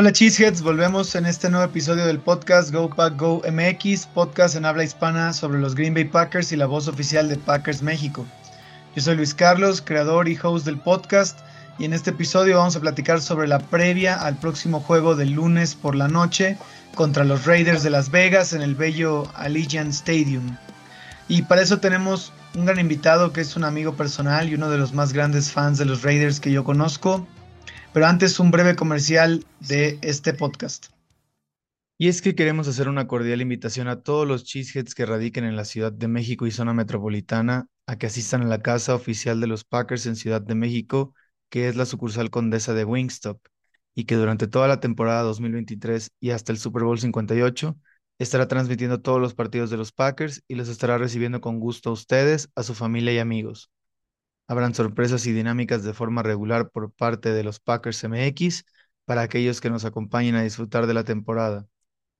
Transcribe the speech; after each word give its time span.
Hola 0.00 0.12
Cheeseheads, 0.12 0.62
volvemos 0.62 1.14
en 1.14 1.26
este 1.26 1.50
nuevo 1.50 1.66
episodio 1.66 2.06
del 2.06 2.20
podcast 2.20 2.72
Go 2.72 2.88
Pack 2.88 3.18
Go 3.18 3.42
MX, 3.46 4.06
podcast 4.06 4.56
en 4.56 4.64
habla 4.64 4.82
hispana 4.82 5.34
sobre 5.34 5.60
los 5.60 5.74
Green 5.74 5.92
Bay 5.92 6.06
Packers 6.06 6.52
y 6.52 6.56
la 6.56 6.64
voz 6.64 6.88
oficial 6.88 7.28
de 7.28 7.36
Packers 7.36 7.82
México. 7.82 8.24
Yo 8.96 9.02
soy 9.02 9.16
Luis 9.16 9.34
Carlos, 9.34 9.82
creador 9.82 10.26
y 10.26 10.38
host 10.42 10.64
del 10.64 10.78
podcast, 10.78 11.40
y 11.78 11.84
en 11.84 11.92
este 11.92 12.12
episodio 12.12 12.56
vamos 12.56 12.76
a 12.76 12.80
platicar 12.80 13.20
sobre 13.20 13.46
la 13.46 13.58
previa 13.58 14.14
al 14.14 14.38
próximo 14.38 14.80
juego 14.80 15.16
del 15.16 15.32
lunes 15.32 15.74
por 15.74 15.94
la 15.94 16.08
noche 16.08 16.56
contra 16.94 17.24
los 17.24 17.44
Raiders 17.44 17.82
de 17.82 17.90
Las 17.90 18.10
Vegas 18.10 18.54
en 18.54 18.62
el 18.62 18.76
bello 18.76 19.30
Allegiant 19.34 19.90
Stadium. 19.90 20.56
Y 21.28 21.42
para 21.42 21.60
eso 21.60 21.78
tenemos 21.78 22.32
un 22.54 22.64
gran 22.64 22.80
invitado 22.80 23.34
que 23.34 23.42
es 23.42 23.54
un 23.54 23.64
amigo 23.64 23.92
personal 23.96 24.48
y 24.48 24.54
uno 24.54 24.70
de 24.70 24.78
los 24.78 24.94
más 24.94 25.12
grandes 25.12 25.52
fans 25.52 25.76
de 25.76 25.84
los 25.84 26.02
Raiders 26.02 26.40
que 26.40 26.52
yo 26.52 26.64
conozco, 26.64 27.26
pero 27.92 28.06
antes 28.06 28.38
un 28.38 28.50
breve 28.50 28.76
comercial 28.76 29.44
de 29.60 29.98
este 30.02 30.32
podcast. 30.32 30.86
Y 31.98 32.08
es 32.08 32.22
que 32.22 32.34
queremos 32.34 32.66
hacer 32.68 32.88
una 32.88 33.06
cordial 33.06 33.42
invitación 33.42 33.88
a 33.88 34.02
todos 34.02 34.26
los 34.26 34.44
cheeseheads 34.44 34.94
que 34.94 35.04
radiquen 35.04 35.44
en 35.44 35.56
la 35.56 35.64
Ciudad 35.64 35.92
de 35.92 36.08
México 36.08 36.46
y 36.46 36.50
zona 36.50 36.72
metropolitana 36.72 37.66
a 37.86 37.98
que 37.98 38.06
asistan 38.06 38.42
a 38.42 38.46
la 38.46 38.62
casa 38.62 38.94
oficial 38.94 39.40
de 39.40 39.48
los 39.48 39.64
Packers 39.64 40.06
en 40.06 40.16
Ciudad 40.16 40.40
de 40.40 40.54
México, 40.54 41.14
que 41.50 41.68
es 41.68 41.76
la 41.76 41.84
sucursal 41.84 42.30
condesa 42.30 42.72
de 42.72 42.84
Wingstop, 42.84 43.38
y 43.94 44.04
que 44.04 44.14
durante 44.14 44.46
toda 44.46 44.68
la 44.68 44.80
temporada 44.80 45.22
2023 45.22 46.12
y 46.20 46.30
hasta 46.30 46.52
el 46.52 46.58
Super 46.58 46.84
Bowl 46.84 46.98
58 46.98 47.76
estará 48.18 48.48
transmitiendo 48.48 49.00
todos 49.00 49.20
los 49.20 49.34
partidos 49.34 49.68
de 49.68 49.76
los 49.76 49.92
Packers 49.92 50.42
y 50.46 50.54
los 50.54 50.68
estará 50.68 50.96
recibiendo 50.96 51.40
con 51.40 51.58
gusto 51.58 51.90
a 51.90 51.92
ustedes, 51.92 52.50
a 52.54 52.62
su 52.62 52.74
familia 52.74 53.12
y 53.12 53.18
amigos. 53.18 53.70
Habrán 54.50 54.74
sorpresas 54.74 55.26
y 55.26 55.32
dinámicas 55.32 55.84
de 55.84 55.94
forma 55.94 56.24
regular 56.24 56.70
por 56.70 56.90
parte 56.90 57.32
de 57.32 57.44
los 57.44 57.60
Packers 57.60 58.02
MX 58.02 58.64
para 59.04 59.20
aquellos 59.22 59.60
que 59.60 59.70
nos 59.70 59.84
acompañen 59.84 60.34
a 60.34 60.42
disfrutar 60.42 60.88
de 60.88 60.94
la 60.94 61.04
temporada. 61.04 61.68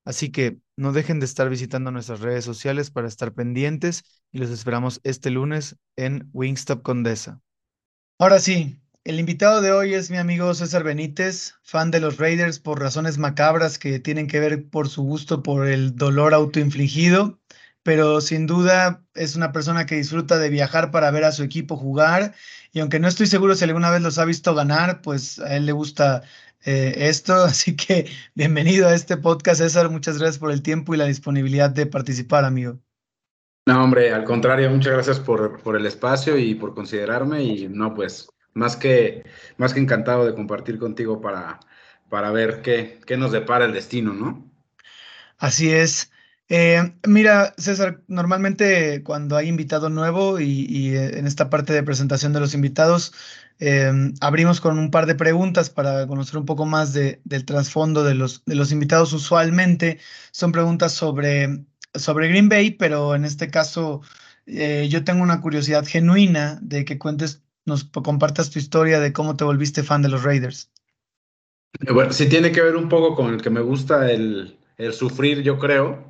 Así 0.04 0.30
que 0.30 0.58
no 0.76 0.92
dejen 0.92 1.18
de 1.18 1.26
estar 1.26 1.48
visitando 1.50 1.90
nuestras 1.90 2.20
redes 2.20 2.44
sociales 2.44 2.92
para 2.92 3.08
estar 3.08 3.34
pendientes 3.34 4.04
y 4.30 4.38
los 4.38 4.50
esperamos 4.50 5.00
este 5.02 5.30
lunes 5.30 5.74
en 5.96 6.30
Wingstop 6.32 6.82
Condesa. 6.82 7.40
Ahora 8.16 8.38
sí, 8.38 8.80
el 9.02 9.18
invitado 9.18 9.60
de 9.60 9.72
hoy 9.72 9.94
es 9.94 10.08
mi 10.08 10.18
amigo 10.18 10.54
César 10.54 10.84
Benítez, 10.84 11.54
fan 11.64 11.90
de 11.90 11.98
los 11.98 12.18
Raiders 12.18 12.60
por 12.60 12.78
razones 12.78 13.18
macabras 13.18 13.76
que 13.76 13.98
tienen 13.98 14.28
que 14.28 14.38
ver 14.38 14.68
por 14.68 14.88
su 14.88 15.02
gusto 15.02 15.42
por 15.42 15.66
el 15.66 15.96
dolor 15.96 16.32
autoinfligido 16.32 17.39
pero 17.82 18.20
sin 18.20 18.46
duda 18.46 19.04
es 19.14 19.36
una 19.36 19.52
persona 19.52 19.86
que 19.86 19.96
disfruta 19.96 20.38
de 20.38 20.50
viajar 20.50 20.90
para 20.90 21.10
ver 21.10 21.24
a 21.24 21.32
su 21.32 21.42
equipo 21.42 21.76
jugar 21.76 22.34
y 22.72 22.80
aunque 22.80 23.00
no 23.00 23.08
estoy 23.08 23.26
seguro 23.26 23.54
si 23.54 23.64
alguna 23.64 23.90
vez 23.90 24.02
los 24.02 24.18
ha 24.18 24.24
visto 24.24 24.54
ganar, 24.54 25.02
pues 25.02 25.38
a 25.40 25.56
él 25.56 25.66
le 25.66 25.72
gusta 25.72 26.22
eh, 26.64 26.94
esto, 26.96 27.34
así 27.44 27.76
que 27.76 28.08
bienvenido 28.34 28.88
a 28.88 28.94
este 28.94 29.16
podcast 29.16 29.60
César, 29.60 29.90
muchas 29.90 30.18
gracias 30.18 30.38
por 30.38 30.52
el 30.52 30.62
tiempo 30.62 30.94
y 30.94 30.98
la 30.98 31.06
disponibilidad 31.06 31.70
de 31.70 31.86
participar, 31.86 32.44
amigo. 32.44 32.78
No, 33.66 33.84
hombre, 33.84 34.12
al 34.12 34.24
contrario, 34.24 34.70
muchas 34.70 34.92
gracias 34.94 35.20
por, 35.20 35.62
por 35.62 35.76
el 35.76 35.86
espacio 35.86 36.36
y 36.38 36.54
por 36.54 36.74
considerarme 36.74 37.42
y 37.42 37.68
no, 37.68 37.94
pues 37.94 38.28
más 38.54 38.76
que, 38.76 39.24
más 39.58 39.74
que 39.74 39.80
encantado 39.80 40.26
de 40.26 40.34
compartir 40.34 40.78
contigo 40.78 41.20
para, 41.20 41.60
para 42.08 42.30
ver 42.30 42.62
qué, 42.62 43.00
qué 43.06 43.16
nos 43.16 43.32
depara 43.32 43.64
el 43.66 43.72
destino, 43.72 44.12
¿no? 44.12 44.50
Así 45.38 45.70
es. 45.70 46.10
Eh, 46.52 46.94
mira, 47.06 47.54
César, 47.58 48.02
normalmente 48.08 49.04
cuando 49.04 49.36
hay 49.36 49.46
invitado 49.46 49.88
nuevo 49.88 50.40
y, 50.40 50.96
eh, 50.96 51.16
en 51.16 51.28
esta 51.28 51.48
parte 51.48 51.72
de 51.72 51.84
presentación 51.84 52.32
de 52.32 52.40
los 52.40 52.54
invitados, 52.54 53.12
em, 53.60 54.14
abrimos 54.20 54.60
con 54.60 54.76
un 54.76 54.90
par 54.90 55.06
de 55.06 55.14
preguntas 55.14 55.70
para 55.70 56.08
conocer 56.08 56.38
un 56.38 56.46
poco 56.46 56.66
más 56.66 56.92
del 56.92 57.44
trasfondo 57.46 58.02
de 58.02 58.16
los, 58.16 58.44
de 58.46 58.56
los 58.56 58.72
invitados. 58.72 59.12
Usualmente 59.12 60.00
son 60.32 60.50
preguntas 60.50 60.92
sobre, 60.92 61.66
sobre 61.94 62.28
Green 62.28 62.48
Bay, 62.48 62.72
pero 62.72 63.14
en 63.14 63.24
este 63.24 63.48
caso 63.48 64.00
eh, 64.46 64.88
yo 64.90 65.04
tengo 65.04 65.22
una 65.22 65.40
curiosidad 65.40 65.86
genuina 65.86 66.58
de 66.62 66.84
que 66.84 66.98
cuentes, 66.98 67.44
nos 67.64 67.84
compartas 67.84 68.50
tu 68.50 68.58
historia 68.58 68.98
de 68.98 69.12
cómo 69.12 69.36
te 69.36 69.44
volviste 69.44 69.84
fan 69.84 70.02
de 70.02 70.08
los 70.08 70.24
Raiders. 70.24 70.72
Bueno, 71.92 72.12
sí 72.12 72.28
tiene 72.28 72.50
que 72.50 72.60
ver 72.60 72.74
un 72.74 72.88
poco 72.88 73.14
con 73.14 73.32
el 73.34 73.40
que 73.40 73.50
me 73.50 73.60
gusta 73.60 74.10
el, 74.10 74.58
el 74.78 74.92
sufrir, 74.92 75.42
yo 75.42 75.56
creo 75.56 76.09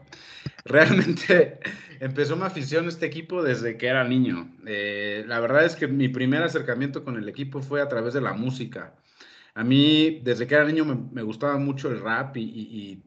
realmente 0.65 1.59
empezó 2.00 2.37
mi 2.37 2.43
afición 2.43 2.87
a 2.87 2.88
este 2.88 3.06
equipo 3.06 3.43
desde 3.43 3.76
que 3.76 3.87
era 3.87 4.04
niño. 4.04 4.54
Eh, 4.66 5.25
la 5.26 5.41
verdad 5.41 5.65
es 5.65 5.76
que 5.76 5.87
mi 5.87 6.09
primer 6.09 6.43
acercamiento 6.43 7.04
con 7.04 7.16
el 7.16 7.28
equipo 7.28 7.60
fue 7.60 7.81
a 7.82 7.88
través 7.88 8.15
de 8.15 8.21
la 8.21 8.32
música. 8.32 8.94
A 9.54 9.65
mí, 9.65 10.21
desde 10.22 10.47
que 10.47 10.54
era 10.54 10.65
niño, 10.65 10.84
me, 10.84 11.22
gustaba 11.22 11.59
mucho 11.59 11.91
el 11.91 12.00
rap 12.00 12.37
y, 12.37 13.03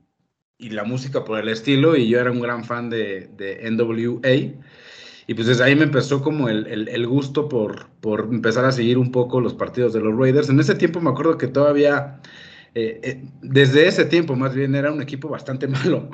la 0.59 0.84
música 0.84 1.25
por 1.25 1.40
el 1.40 1.50
estilo, 1.50 1.96
y 1.97 2.08
yo 2.08 2.19
era 2.19 2.31
un 2.31 2.40
gran 2.40 2.64
fan 2.64 2.90
de, 2.90 3.30
NWA. 3.72 4.64
Y 5.25 5.34
pues 5.35 5.47
desde 5.47 5.64
ahí 5.64 5.75
me 5.75 5.84
empezó 5.84 6.22
como 6.22 6.50
el, 6.50 7.08
gusto 7.08 7.50
por, 7.50 7.90
empezar 8.31 8.66
a 8.66 8.72
seguir 8.72 8.97
un 8.97 9.12
poco 9.12 9.41
los 9.41 9.53
partidos 9.53 9.94
de 9.94 10.02
los 10.02 10.18
Raiders. 10.18 10.50
En 10.50 10.59
ese 10.59 10.75
tiempo 10.75 11.02
me 11.02 11.09
acuerdo 11.09 11.38
que 11.38 11.47
todavía, 11.47 12.20
eh, 12.75 13.00
eh, 13.03 13.24
desde 13.41 13.88
ese 13.88 14.06
tiempo 14.06 14.35
más 14.35 14.53
bien, 14.53 14.75
era 14.75 14.91
un 14.91 15.02
equipo 15.02 15.30
bastante 15.30 15.68
malo. 15.80 16.09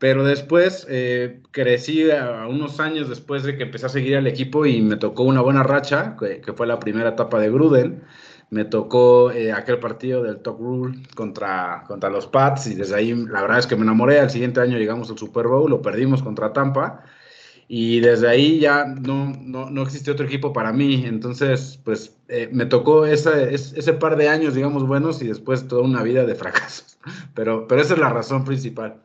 Pero 0.00 0.24
después 0.24 0.86
eh, 0.88 1.42
crecí 1.50 2.10
a, 2.10 2.46
unos 2.48 2.80
años 2.80 3.10
después 3.10 3.42
de 3.42 3.58
que 3.58 3.64
empecé 3.64 3.84
a 3.84 3.90
seguir 3.90 4.16
al 4.16 4.26
equipo 4.26 4.64
y 4.64 4.80
me 4.80 4.96
tocó 4.96 5.24
una 5.24 5.42
buena 5.42 5.62
racha, 5.62 6.16
que, 6.18 6.52
fue 6.54 6.66
la 6.66 6.80
primera 6.80 7.10
etapa 7.10 7.38
de 7.38 7.50
Gruden. 7.50 8.02
Me 8.48 8.64
tocó 8.64 9.30
eh, 9.30 9.52
aquel 9.52 9.78
partido 9.78 10.22
del 10.22 10.38
Top 10.38 10.58
Rule 10.58 11.02
contra, 11.14 11.84
contra 11.86 12.08
los 12.08 12.26
Pats 12.26 12.68
y 12.68 12.74
desde 12.76 12.94
ahí 12.94 13.14
la 13.14 13.42
verdad 13.42 13.58
es 13.58 13.66
que 13.66 13.76
me 13.76 13.82
enamoré. 13.82 14.20
Al 14.20 14.30
siguiente 14.30 14.60
año 14.60 14.78
llegamos 14.78 15.10
al 15.10 15.18
Super 15.18 15.46
Bowl, 15.48 15.68
lo 15.70 15.82
perdimos 15.82 16.22
contra 16.22 16.54
Tampa 16.54 17.04
y 17.68 18.00
desde 18.00 18.26
ahí 18.26 18.58
ya 18.58 18.86
no, 18.86 19.34
no, 19.38 19.68
no 19.68 19.82
existió 19.82 20.14
otro 20.14 20.24
equipo 20.24 20.54
para 20.54 20.72
mí. 20.72 21.04
Entonces, 21.04 21.78
pues 21.84 22.16
eh, 22.28 22.48
me 22.50 22.64
tocó 22.64 23.04
ese, 23.04 23.54
ese 23.54 23.92
par 23.92 24.16
de 24.16 24.30
años, 24.30 24.54
digamos, 24.54 24.86
buenos 24.86 25.20
y 25.20 25.28
después 25.28 25.68
toda 25.68 25.82
una 25.82 26.02
vida 26.02 26.24
de 26.24 26.34
fracasos. 26.34 26.98
Pero, 27.34 27.66
pero 27.66 27.80
esa 27.80 27.94
es 27.94 28.00
la 28.00 28.10
razón 28.10 28.44
principal. 28.44 29.00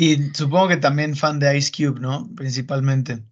Y 0.00 0.30
supongo 0.32 0.68
que 0.68 0.76
también 0.76 1.16
fan 1.16 1.40
de 1.40 1.58
Ice 1.58 1.72
Cube, 1.76 1.98
¿no? 1.98 2.30
Principalmente. 2.36 3.24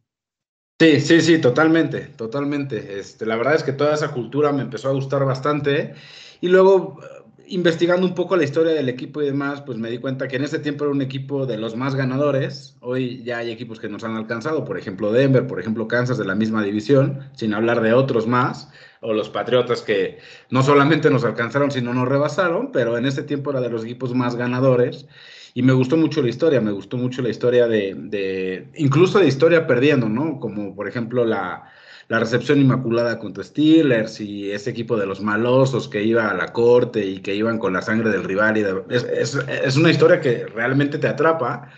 Sí, 0.81 1.01
sí, 1.01 1.21
sí, 1.21 1.39
totalmente, 1.39 2.01
totalmente. 2.17 2.99
Este, 2.99 3.25
la 3.25 3.37
verdad 3.37 3.55
es 3.55 3.63
que 3.63 3.73
toda 3.73 3.95
esa 3.95 4.11
cultura 4.11 4.53
me 4.53 4.63
empezó 4.63 4.89
a 4.89 4.93
gustar 4.93 5.25
bastante. 5.25 5.95
Y 6.41 6.49
luego, 6.49 6.99
eh, 7.03 7.45
investigando 7.47 8.05
un 8.05 8.17
poco 8.17 8.37
la 8.37 8.43
historia 8.43 8.73
del 8.73 8.89
equipo 8.89 9.23
y 9.23 9.27
demás, 9.27 9.63
pues 9.63 9.79
me 9.79 9.91
di 9.91 9.99
cuenta 9.99 10.27
que 10.27 10.37
en 10.37 10.45
ese 10.45 10.59
tiempo 10.59 10.85
era 10.85 10.93
un 10.93 11.03
equipo 11.03 11.47
de 11.47 11.57
los 11.57 11.77
más 11.77 11.95
ganadores. 11.95 12.77
Hoy 12.81 13.23
ya 13.23 13.39
hay 13.39 13.53
equipos 13.53 13.79
que 13.79 13.89
nos 13.89 14.03
han 14.03 14.17
alcanzado, 14.17 14.65
por 14.65 14.77
ejemplo 14.77 15.13
Denver, 15.13 15.47
por 15.47 15.61
ejemplo 15.61 15.87
Kansas 15.87 16.19
de 16.19 16.25
la 16.27 16.35
misma 16.35 16.65
división, 16.65 17.31
sin 17.35 17.55
hablar 17.55 17.81
de 17.81 17.93
otros 17.93 18.27
más, 18.27 18.69
o 19.07 19.13
los 19.13 19.31
Patriotas 19.31 19.83
que 19.83 20.19
no 20.51 20.65
solamente 20.65 21.11
nos 21.11 21.25
alcanzaron, 21.25 21.71
sino 21.71 21.95
nos 21.95 22.09
rebasaron, 22.09 22.73
pero 22.73 22.99
en 22.99 23.07
ese 23.07 23.23
tiempo 23.23 23.51
era 23.51 23.61
de 23.61 23.71
los 23.71 23.85
equipos 23.85 24.13
más 24.15 24.35
ganadores. 24.35 25.07
Y 25.55 25.63
me 25.63 25.73
gustó 25.73 25.97
mucho 25.97 26.23
la 26.23 26.29
historia, 26.29 26.61
me 26.61 26.73
gustó 26.73 26.97
mucho 26.97 27.23
la 27.23 27.29
historia 27.29 27.69
de, 27.69 28.69
incluso 28.75 29.21
de 29.21 29.29
historia 29.29 29.67
perdiendo, 29.67 30.09
¿no? 30.09 30.41
Como 30.41 30.75
por 30.75 30.89
ejemplo 30.89 31.25
la, 31.25 31.73
recepción 32.09 32.61
inmaculada 32.61 33.19
contra 33.19 33.43
Steelers 33.43 34.21
y 34.21 34.51
ese 34.51 34.71
equipo 34.71 34.97
de 34.97 35.07
los 35.07 35.21
malosos 35.21 35.89
que 35.89 36.03
iba 36.03 36.29
a 36.29 36.35
la 36.35 36.53
corte 36.53 37.05
y 37.05 37.19
que 37.19 37.35
iban 37.35 37.59
con 37.59 37.73
la 37.73 37.83
sangre 37.83 38.11
del 38.11 38.25
rival. 38.25 38.59
Y 38.59 38.65
es, 38.95 39.37
es, 39.37 39.77
una 39.77 39.91
historia 39.91 40.21
que 40.21 40.47
realmente 40.47 40.99
te 40.99 41.09
atrapa 41.09 41.69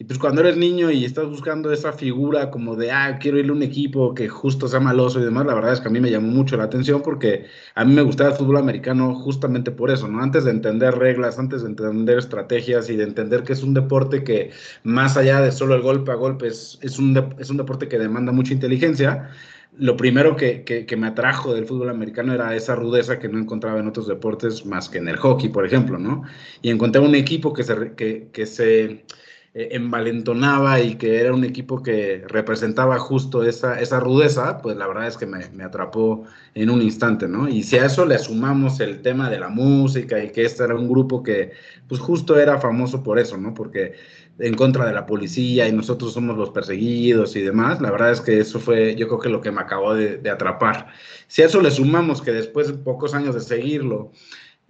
y 0.00 0.04
pues 0.04 0.18
cuando 0.18 0.40
eres 0.40 0.56
niño 0.56 0.90
y 0.90 1.04
estás 1.04 1.28
buscando 1.28 1.70
esa 1.70 1.92
figura 1.92 2.50
como 2.50 2.74
de, 2.74 2.90
ah, 2.90 3.18
quiero 3.20 3.38
irle 3.38 3.52
a 3.52 3.54
un 3.54 3.62
equipo 3.62 4.14
que 4.14 4.30
justo 4.30 4.66
sea 4.66 4.80
maloso 4.80 5.20
y 5.20 5.24
demás, 5.24 5.44
la 5.44 5.52
verdad 5.52 5.74
es 5.74 5.80
que 5.80 5.88
a 5.88 5.90
mí 5.90 6.00
me 6.00 6.10
llamó 6.10 6.28
mucho 6.28 6.56
la 6.56 6.64
atención 6.64 7.02
porque 7.02 7.44
a 7.74 7.84
mí 7.84 7.92
me 7.92 8.00
gustaba 8.00 8.30
el 8.30 8.36
fútbol 8.36 8.56
americano 8.56 9.14
justamente 9.14 9.70
por 9.70 9.90
eso, 9.90 10.08
¿no? 10.08 10.22
Antes 10.22 10.44
de 10.44 10.52
entender 10.52 10.94
reglas, 10.94 11.38
antes 11.38 11.60
de 11.60 11.68
entender 11.68 12.16
estrategias 12.16 12.88
y 12.88 12.96
de 12.96 13.04
entender 13.04 13.42
que 13.42 13.52
es 13.52 13.62
un 13.62 13.74
deporte 13.74 14.24
que 14.24 14.52
más 14.84 15.18
allá 15.18 15.42
de 15.42 15.52
solo 15.52 15.74
el 15.74 15.82
golpe 15.82 16.12
a 16.12 16.14
golpe, 16.14 16.46
es, 16.46 16.78
es, 16.80 16.98
un, 16.98 17.34
es 17.38 17.50
un 17.50 17.58
deporte 17.58 17.86
que 17.86 17.98
demanda 17.98 18.32
mucha 18.32 18.54
inteligencia 18.54 19.28
lo 19.76 19.96
primero 19.96 20.34
que, 20.34 20.64
que, 20.64 20.96
me 20.96 21.06
atrajo 21.08 21.54
del 21.54 21.66
fútbol 21.66 21.90
americano 21.90 22.34
era 22.34 22.56
esa 22.56 22.74
rudeza 22.74 23.18
que 23.18 23.28
no 23.28 23.38
encontraba 23.38 23.78
en 23.78 23.86
otros 23.86 24.08
deportes 24.08 24.66
más 24.66 24.88
que 24.88 24.98
en 24.98 25.08
el 25.08 25.16
hockey, 25.16 25.48
por 25.50 25.64
ejemplo, 25.64 25.96
¿no? 25.98 26.24
Y 26.60 26.70
encontré 26.70 27.00
un 27.00 27.14
equipo 27.14 27.52
que 27.52 27.62
se, 27.62 27.94
que, 27.94 28.28
que 28.32 28.46
se 28.46 29.04
eh, 29.52 29.70
envalentonaba 29.72 30.78
y 30.80 30.94
que 30.94 31.20
era 31.20 31.34
un 31.34 31.42
equipo 31.42 31.82
que 31.82 32.22
representaba 32.28 33.00
justo 33.00 33.42
esa, 33.42 33.80
esa 33.80 33.98
rudeza, 33.98 34.58
pues 34.58 34.76
la 34.76 34.86
verdad 34.86 35.08
es 35.08 35.16
que 35.16 35.26
me, 35.26 35.48
me, 35.50 35.64
atrapó 35.64 36.24
en 36.54 36.70
un 36.70 36.80
instante, 36.80 37.26
¿no? 37.26 37.48
Y 37.48 37.64
si 37.64 37.76
a 37.76 37.86
eso 37.86 38.06
le 38.06 38.16
sumamos 38.20 38.78
el 38.78 39.02
tema 39.02 39.28
de 39.28 39.40
la 39.40 39.48
música 39.48 40.22
y 40.22 40.30
que 40.30 40.44
este 40.44 40.62
era 40.62 40.76
un 40.76 40.88
grupo 40.88 41.24
que, 41.24 41.50
pues 41.88 42.00
justo 42.00 42.38
era 42.38 42.60
famoso 42.60 43.02
por 43.02 43.18
eso, 43.18 43.36
¿no? 43.38 43.52
Porque 43.52 43.94
en 44.38 44.54
contra 44.54 44.86
de 44.86 44.92
la 44.92 45.04
policía 45.04 45.66
y 45.66 45.72
nosotros 45.72 46.12
somos 46.12 46.36
los 46.36 46.50
perseguidos 46.50 47.34
y 47.34 47.42
demás, 47.42 47.80
la 47.80 47.90
verdad 47.90 48.12
es 48.12 48.20
que 48.20 48.38
eso 48.38 48.60
fue, 48.60 48.94
yo 48.94 49.08
creo 49.08 49.18
que 49.18 49.28
lo 49.30 49.40
que 49.40 49.50
me 49.50 49.62
acabó 49.62 49.94
de, 49.94 50.18
de 50.18 50.30
atrapar. 50.30 50.86
Si 51.26 51.42
a 51.42 51.46
eso 51.46 51.60
le 51.60 51.72
sumamos 51.72 52.22
que 52.22 52.30
después 52.30 52.68
de 52.68 52.74
pocos 52.74 53.14
años 53.14 53.34
de 53.34 53.40
seguirlo, 53.40 54.12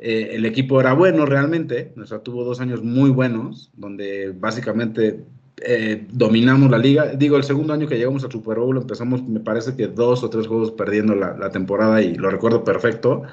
eh, 0.01 0.31
el 0.33 0.47
equipo 0.47 0.81
era 0.81 0.95
bueno 0.95 1.27
realmente, 1.27 1.93
o 2.01 2.07
sea, 2.07 2.21
tuvo 2.21 2.45
dos 2.45 2.61
años 2.61 2.83
muy 2.83 3.11
buenos, 3.11 3.71
donde 3.77 4.33
básicamente 4.35 5.25
eh, 5.63 6.07
dominamos 6.11 6.71
la 6.71 6.79
liga. 6.79 7.07
Digo, 7.15 7.37
el 7.37 7.45
segundo 7.45 7.75
año 7.75 7.87
que 7.87 7.99
llegamos 7.99 8.25
al 8.25 8.33
Super 8.33 8.59
Bowl 8.59 8.79
empezamos, 8.79 9.23
me 9.23 9.41
parece 9.41 9.77
que 9.77 9.89
dos 9.89 10.25
o 10.25 10.31
tres 10.31 10.47
juegos 10.47 10.71
perdiendo 10.73 11.15
la, 11.15 11.37
la 11.37 11.51
temporada 11.51 12.01
y 12.01 12.15
lo 12.15 12.31
recuerdo 12.31 12.65
perfecto 12.65 13.25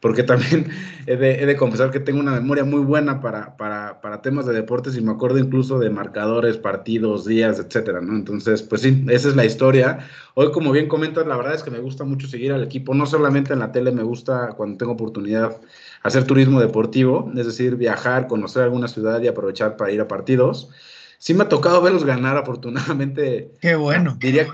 porque 0.00 0.22
también 0.22 0.70
he 1.06 1.16
de, 1.16 1.56
confesar 1.56 1.90
que 1.90 2.00
tengo 2.00 2.20
una 2.20 2.32
memoria 2.32 2.64
muy 2.64 2.80
buena 2.80 3.20
para, 3.20 3.56
para, 3.56 4.22
temas 4.22 4.46
de 4.46 4.52
deportes 4.52 4.96
y 4.96 5.00
me 5.00 5.12
acuerdo 5.12 5.38
incluso 5.38 5.78
de 5.78 5.90
marcadores, 5.90 6.56
partidos, 6.56 7.26
días, 7.26 7.58
etcétera, 7.58 8.00
¿no? 8.00 8.16
Entonces, 8.16 8.62
pues 8.62 8.82
sí, 8.82 9.04
esa 9.08 9.28
es 9.28 9.36
la 9.36 9.44
historia. 9.44 9.98
Hoy, 10.34 10.50
como 10.52 10.72
bien 10.72 10.88
comentas, 10.88 11.26
la 11.26 11.36
verdad 11.36 11.54
es 11.54 11.62
que 11.62 11.70
me 11.70 11.78
gusta 11.78 12.04
mucho 12.04 12.26
seguir 12.26 12.52
al 12.52 12.64
equipo, 12.64 12.94
no 12.94 13.06
solamente 13.06 13.52
en 13.52 13.60
la 13.60 13.72
tele, 13.72 13.92
me 13.92 14.02
gusta 14.02 14.48
cuando 14.56 14.78
tengo 14.78 14.92
oportunidad 14.92 15.56
hacer 16.02 16.24
turismo 16.24 16.60
deportivo, 16.60 17.30
es 17.36 17.46
decir, 17.46 17.76
viajar, 17.76 18.26
conocer 18.26 18.62
alguna 18.62 18.88
ciudad 18.88 19.20
y 19.20 19.28
aprovechar 19.28 19.76
para 19.76 19.92
ir 19.92 20.00
a 20.00 20.08
partidos. 20.08 20.70
Sí 21.18 21.34
me 21.34 21.44
ha 21.44 21.48
tocado 21.48 21.82
verlos 21.82 22.04
ganar, 22.04 22.36
afortunadamente. 22.36 23.50
Qué 23.60 23.74
bueno. 23.74 24.16
Diría, 24.18 24.46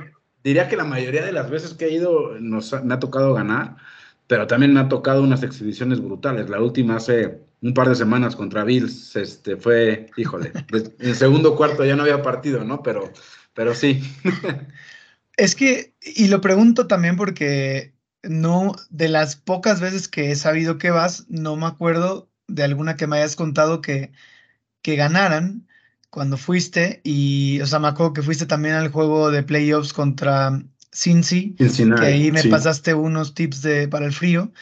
diría 0.43 0.69
que 0.69 0.77
la 0.77 0.85
mayoría 0.85 1.25
de 1.25 1.33
las 1.33 1.49
veces 1.51 1.75
que 1.75 1.87
he 1.87 1.93
ido 1.93 2.39
nos, 2.41 2.73
me 2.85 2.95
ha 2.95 2.99
tocado 2.99 3.35
ganar 3.35 3.77
pero 4.27 4.47
también 4.47 4.73
me 4.73 4.81
ha 4.81 4.89
tocado 4.89 5.23
unas 5.23 5.43
exhibiciones 5.43 6.01
brutales. 6.01 6.49
La 6.49 6.61
última 6.61 6.97
hace 6.97 7.39
un 7.63 7.75
par 7.75 7.89
de 7.89 7.95
semanas 7.95 8.37
contra 8.37 8.65
Bills, 8.65 9.15
este, 9.17 9.57
fue, 9.57 10.11
híjole, 10.17 10.53
en 10.99 11.15
segundo 11.15 11.57
cuarto 11.57 11.85
ya 11.85 11.97
no 11.97 12.03
había 12.03 12.23
partido, 12.23 12.65
¿no? 12.65 12.83
Pero, 12.83 13.13
pero 13.55 13.75
sí. 13.75 14.03
Es 15.37 15.55
que, 15.55 15.93
y 16.01 16.29
lo 16.29 16.41
pregunto 16.41 16.87
también 16.87 17.17
porque 17.17 17.93
no, 18.23 18.75
de 18.91 19.09
las 19.09 19.37
pocas 19.37 19.81
veces 19.81 20.09
que 20.09 20.31
he 20.31 20.37
sabido 20.37 20.79
que 20.79 20.91
vas, 20.91 21.27
no 21.29 21.57
me 21.57 21.67
acuerdo 21.67 22.31
de 22.49 22.65
alguna 22.65 22.97
que 22.97 23.07
me 23.07 23.17
hayas 23.19 23.37
contado 23.37 23.81
que, 23.81 24.13
que 24.83 24.97
ganaran 24.97 25.67
cuando 26.11 26.37
fuiste. 26.37 27.01
Y, 27.05 27.61
o 27.61 27.67
sea, 27.67 27.79
me 27.79 27.89
acuerdo 27.89 28.13
que 28.15 28.23
fuiste 28.23 28.47
también 28.47 28.75
al 28.75 28.91
juego 28.91 29.31
de 29.31 29.43
playoffs 29.43 29.93
contra 29.93 30.63
Cincy, 30.95 31.57
que 31.95 32.07
ahí 32.07 32.33
me 32.33 32.45
pasaste 32.45 32.95
unos 32.95 33.35
tips 33.35 33.63
de, 33.63 33.89
para 33.89 34.07
el 34.07 34.13
frío, 34.13 34.53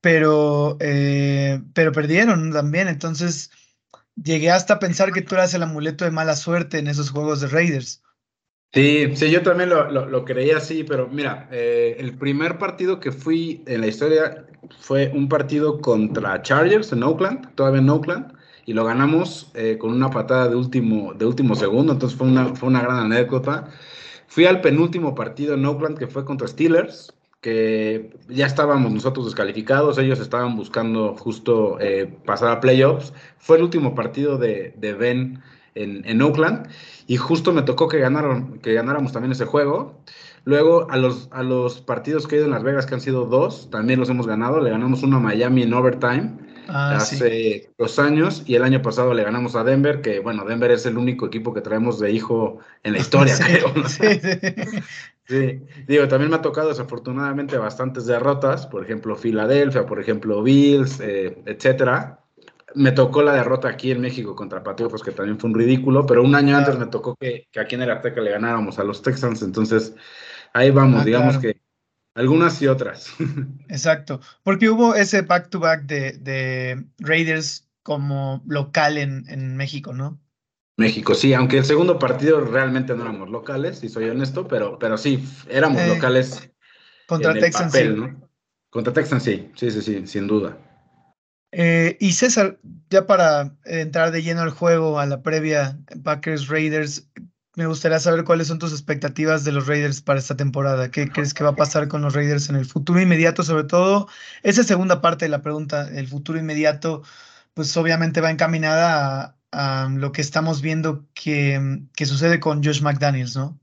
pero, 0.00 0.76
eh, 0.80 1.62
pero 1.74 1.92
perdieron 1.92 2.52
también, 2.52 2.88
entonces 2.88 3.50
llegué 4.14 4.50
hasta 4.50 4.74
a 4.74 4.78
pensar 4.78 5.12
que 5.12 5.22
tú 5.22 5.34
eras 5.34 5.54
el 5.54 5.62
amuleto 5.62 6.04
de 6.04 6.10
mala 6.10 6.36
suerte 6.36 6.78
en 6.78 6.88
esos 6.88 7.10
juegos 7.10 7.40
de 7.40 7.48
Raiders. 7.48 8.02
Sí, 8.72 9.16
sí, 9.16 9.30
yo 9.32 9.42
también 9.42 9.68
lo, 9.68 9.90
lo, 9.90 10.24
creía 10.24 10.58
así, 10.58 10.84
pero 10.84 11.08
mira, 11.08 11.48
eh, 11.50 11.96
el 11.98 12.16
primer 12.16 12.56
partido 12.56 13.00
que 13.00 13.10
fui 13.10 13.64
en 13.66 13.80
la 13.80 13.88
historia 13.88 14.46
fue 14.78 15.10
un 15.12 15.28
partido 15.28 15.80
contra 15.80 16.40
Chargers 16.42 16.92
en 16.92 17.02
Oakland, 17.02 17.52
todavía 17.56 17.80
en 17.80 17.90
Oakland, 17.90 18.32
y 18.66 18.72
lo 18.72 18.84
ganamos 18.84 19.50
eh, 19.54 19.76
con 19.76 19.90
una 19.90 20.10
patada 20.10 20.48
de 20.48 20.54
último, 20.54 21.12
de 21.14 21.26
último 21.26 21.56
segundo, 21.56 21.92
entonces 21.92 22.16
fue 22.16 22.28
una, 22.28 22.54
fue 22.54 22.68
una 22.68 22.80
gran 22.82 22.98
anécdota. 23.12 23.68
Fui 24.28 24.44
al 24.46 24.60
penúltimo 24.60 25.16
partido 25.16 25.54
en 25.54 25.64
Oakland 25.66 25.98
que 25.98 26.06
fue 26.06 26.24
contra 26.24 26.46
Steelers, 26.46 27.12
que 27.40 28.16
ya 28.28 28.46
estábamos 28.46 28.92
nosotros 28.92 29.26
descalificados, 29.26 29.98
ellos 29.98 30.20
estaban 30.20 30.54
buscando 30.56 31.16
justo 31.16 31.78
eh, 31.80 32.06
pasar 32.24 32.52
a 32.52 32.60
playoffs. 32.60 33.12
Fue 33.38 33.56
el 33.56 33.64
último 33.64 33.96
partido 33.96 34.38
de, 34.38 34.74
de 34.76 34.94
Ben 34.94 35.42
en, 35.82 36.02
en, 36.06 36.22
Oakland 36.22 36.68
y 37.06 37.16
justo 37.16 37.52
me 37.52 37.62
tocó 37.62 37.88
que, 37.88 37.98
ganaron, 37.98 38.58
que 38.58 38.74
ganáramos 38.74 39.12
también 39.12 39.32
ese 39.32 39.44
juego. 39.44 40.02
Luego 40.44 40.90
a 40.90 40.96
los, 40.96 41.28
a 41.32 41.42
los 41.42 41.80
partidos 41.80 42.26
que 42.26 42.36
he 42.36 42.38
ido 42.38 42.46
en 42.46 42.52
Las 42.52 42.62
Vegas, 42.62 42.86
que 42.86 42.94
han 42.94 43.00
sido 43.00 43.26
dos, 43.26 43.68
también 43.70 44.00
los 44.00 44.08
hemos 44.08 44.26
ganado. 44.26 44.60
Le 44.60 44.70
ganamos 44.70 45.02
uno 45.02 45.18
a 45.18 45.20
Miami 45.20 45.62
en 45.62 45.74
overtime 45.74 46.38
Ah, 46.72 46.96
hace 46.96 47.72
dos 47.78 47.98
años 47.98 48.44
y 48.46 48.54
el 48.54 48.62
año 48.62 48.80
pasado 48.80 49.12
le 49.12 49.24
ganamos 49.24 49.56
a 49.56 49.64
Denver, 49.64 50.00
que 50.00 50.20
bueno, 50.20 50.44
Denver 50.44 50.70
es 50.70 50.86
el 50.86 50.98
único 50.98 51.26
equipo 51.26 51.52
que 51.52 51.60
traemos 51.60 51.98
de 51.98 52.12
hijo 52.12 52.58
en 52.84 52.92
la 52.92 52.98
historia, 53.00 53.34
creo. 53.44 53.72
Sí, 55.26 55.62
digo, 55.86 56.08
también 56.08 56.30
me 56.30 56.36
ha 56.36 56.42
tocado 56.42 56.68
desafortunadamente 56.68 57.58
bastantes 57.58 58.06
derrotas, 58.06 58.66
por 58.66 58.84
ejemplo, 58.84 59.16
Filadelfia, 59.16 59.84
por 59.86 60.00
ejemplo, 60.00 60.42
Bills, 60.42 61.00
eh, 61.00 61.42
etcétera. 61.46 62.19
Me 62.74 62.92
tocó 62.92 63.22
la 63.22 63.32
derrota 63.32 63.68
aquí 63.68 63.90
en 63.90 64.00
México 64.00 64.34
contra 64.36 64.62
Patriotas, 64.62 65.02
que 65.02 65.12
también 65.12 65.38
fue 65.38 65.50
un 65.50 65.56
ridículo, 65.56 66.06
pero 66.06 66.22
un 66.22 66.34
año 66.34 66.56
antes 66.56 66.78
me 66.78 66.86
tocó 66.86 67.16
que, 67.16 67.48
aquí 67.58 67.74
en 67.74 67.82
el 67.82 67.90
Azteca 67.90 68.20
le 68.20 68.30
ganáramos 68.30 68.78
a 68.78 68.84
los 68.84 69.02
Texans, 69.02 69.42
entonces 69.42 69.94
ahí 70.52 70.70
vamos, 70.70 71.02
ah, 71.02 71.04
digamos 71.04 71.38
que 71.38 71.60
algunas 72.14 72.60
y 72.62 72.66
otras. 72.66 73.12
Exacto, 73.68 74.20
porque 74.42 74.68
hubo 74.68 74.94
ese 74.94 75.22
back-to-back 75.22 75.84
de, 75.84 76.84
Raiders 76.98 77.68
como 77.82 78.42
local 78.46 78.98
en, 78.98 79.56
México, 79.56 79.92
¿no? 79.92 80.20
México, 80.76 81.14
sí, 81.14 81.34
aunque 81.34 81.58
el 81.58 81.64
segundo 81.64 81.98
partido 81.98 82.40
realmente 82.40 82.94
no 82.94 83.02
éramos 83.02 83.30
locales, 83.30 83.78
si 83.78 83.88
soy 83.88 84.08
honesto, 84.08 84.48
pero, 84.48 84.78
pero 84.78 84.96
sí, 84.96 85.24
éramos 85.48 85.82
eh, 85.82 85.88
locales. 85.88 86.50
Contra 87.06 87.34
Texans, 87.34 87.72
sí. 87.72 87.88
Contra 88.70 88.92
Texans, 88.92 89.22
sí, 89.22 89.50
sí, 89.56 89.70
sí, 89.70 89.82
sí, 89.82 90.06
sin 90.06 90.26
duda. 90.26 90.56
Eh, 91.52 91.96
y 92.00 92.12
César, 92.12 92.58
ya 92.90 93.06
para 93.06 93.56
entrar 93.64 94.12
de 94.12 94.22
lleno 94.22 94.42
al 94.42 94.50
juego, 94.50 95.00
a 95.00 95.06
la 95.06 95.22
previa 95.22 95.78
Packers 96.04 96.48
Raiders, 96.48 97.08
me 97.56 97.66
gustaría 97.66 97.98
saber 97.98 98.24
cuáles 98.24 98.46
son 98.46 98.58
tus 98.58 98.72
expectativas 98.72 99.44
de 99.44 99.52
los 99.52 99.66
Raiders 99.66 100.00
para 100.00 100.20
esta 100.20 100.36
temporada. 100.36 100.90
¿Qué 100.90 101.10
crees 101.10 101.34
que 101.34 101.44
va 101.44 101.50
a 101.50 101.56
pasar 101.56 101.88
con 101.88 102.02
los 102.02 102.14
Raiders 102.14 102.48
en 102.48 102.56
el 102.56 102.64
futuro 102.64 103.00
inmediato? 103.00 103.42
Sobre 103.42 103.64
todo, 103.64 104.08
esa 104.42 104.62
segunda 104.62 105.00
parte 105.00 105.24
de 105.24 105.30
la 105.30 105.42
pregunta, 105.42 105.88
el 105.92 106.06
futuro 106.06 106.38
inmediato, 106.38 107.02
pues 107.54 107.76
obviamente 107.76 108.20
va 108.20 108.30
encaminada 108.30 109.36
a, 109.52 109.88
lo 109.92 110.12
que 110.12 110.20
estamos 110.20 110.62
viendo 110.62 111.06
que, 111.12 111.82
sucede 112.06 112.38
con 112.38 112.62
Josh 112.62 112.82
McDaniels, 112.82 113.36
¿no? 113.36 113.58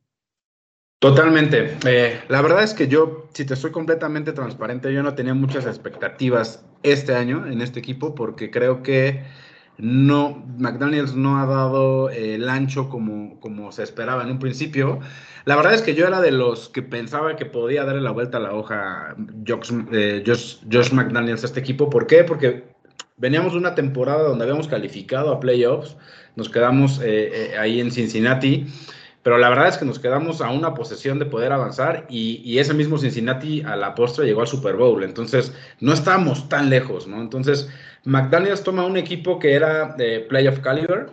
Totalmente. 0.99 1.77
Eh, 1.85 2.21
la 2.27 2.41
verdad 2.41 2.63
es 2.63 2.73
que 2.73 2.87
yo, 2.87 3.29
si 3.33 3.45
te 3.45 3.55
soy 3.55 3.71
completamente 3.71 4.33
transparente, 4.33 4.93
yo 4.93 5.01
no 5.03 5.13
tenía 5.13 5.33
muchas 5.33 5.65
expectativas 5.65 6.65
este 6.91 7.15
año 7.15 7.45
en 7.47 7.61
este 7.61 7.79
equipo 7.79 8.15
porque 8.15 8.51
creo 8.51 8.83
que 8.83 9.23
no, 9.77 10.43
McDaniels 10.57 11.15
no 11.15 11.39
ha 11.39 11.45
dado 11.45 12.09
el 12.09 12.49
ancho 12.49 12.89
como, 12.89 13.39
como 13.39 13.71
se 13.71 13.83
esperaba 13.83 14.23
en 14.23 14.31
un 14.31 14.39
principio. 14.39 14.99
La 15.45 15.55
verdad 15.55 15.73
es 15.75 15.81
que 15.81 15.93
yo 15.93 16.07
era 16.07 16.19
de 16.19 16.31
los 16.31 16.69
que 16.69 16.81
pensaba 16.81 17.35
que 17.35 17.45
podía 17.45 17.85
darle 17.85 18.01
la 18.01 18.11
vuelta 18.11 18.37
a 18.37 18.41
la 18.41 18.53
hoja 18.53 19.15
Josh, 19.47 19.71
eh, 19.91 20.23
Josh, 20.25 20.91
McDaniels 20.91 21.43
a 21.43 21.45
este 21.45 21.59
equipo. 21.59 21.89
¿Por 21.89 22.07
qué? 22.07 22.23
Porque 22.23 22.65
veníamos 23.17 23.53
de 23.53 23.59
una 23.59 23.75
temporada 23.75 24.23
donde 24.23 24.43
habíamos 24.43 24.67
calificado 24.67 25.31
a 25.31 25.39
playoffs, 25.39 25.95
nos 26.35 26.49
quedamos 26.49 26.99
eh, 26.99 27.51
eh, 27.53 27.57
ahí 27.57 27.79
en 27.79 27.91
Cincinnati, 27.91 28.67
pero 29.27 29.39
la 29.39 29.49
verdad 29.49 29.67
es 29.67 29.77
que 29.77 29.83
nos 29.83 29.99
quedamos 29.99 30.39
a 30.39 30.49
una 30.51 30.73
posesión 30.73 31.19
de 31.19 31.25
poder 31.25 31.51
avanzar 31.51 32.05
y, 32.09 32.57
ese 32.59 32.73
mismo 32.73 32.97
Cincinnati 32.97 33.61
a 33.61 33.75
la 33.75 33.93
postre 33.93 34.25
llegó 34.25 34.39
al 34.39 34.47
Super 34.47 34.77
Bowl. 34.77 35.03
Entonces, 35.03 35.51
no 35.81 35.91
estábamos 35.91 36.47
tan 36.47 36.69
lejos, 36.69 37.07
¿no? 37.07 37.21
Entonces, 37.21 37.69
McDaniels 38.05 38.63
toma 38.63 38.85
un 38.85 38.95
equipo 38.95 39.37
que 39.37 39.51
era 39.51 39.93
de 39.97 40.21
playoff 40.21 40.61
caliber 40.61 41.07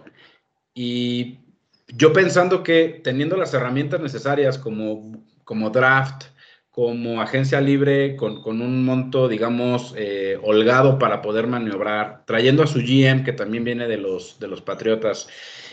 y 0.74 1.40
yo 1.88 2.12
pensando 2.12 2.62
que 2.62 3.00
teniendo 3.02 3.36
las 3.36 3.52
herramientas 3.52 4.00
necesarias 4.00 4.58
como, 4.58 5.24
como 5.42 5.70
draft, 5.70 6.26
como 6.70 7.20
agencia 7.20 7.60
libre, 7.60 8.14
con, 8.14 8.38
un 8.46 8.84
monto, 8.84 9.26
digamos, 9.26 9.92
eh, 9.96 10.38
holgado 10.40 11.00
para 11.00 11.20
poder 11.20 11.48
maniobrar, 11.48 12.22
trayendo 12.26 12.62
a 12.62 12.68
su 12.68 12.78
GM, 12.78 13.24
que 13.24 13.32
también 13.32 13.64
viene 13.64 13.88
de 13.88 13.96
los, 13.96 14.38
de 14.38 14.46
los 14.46 14.60
Patriotas, 14.60 15.28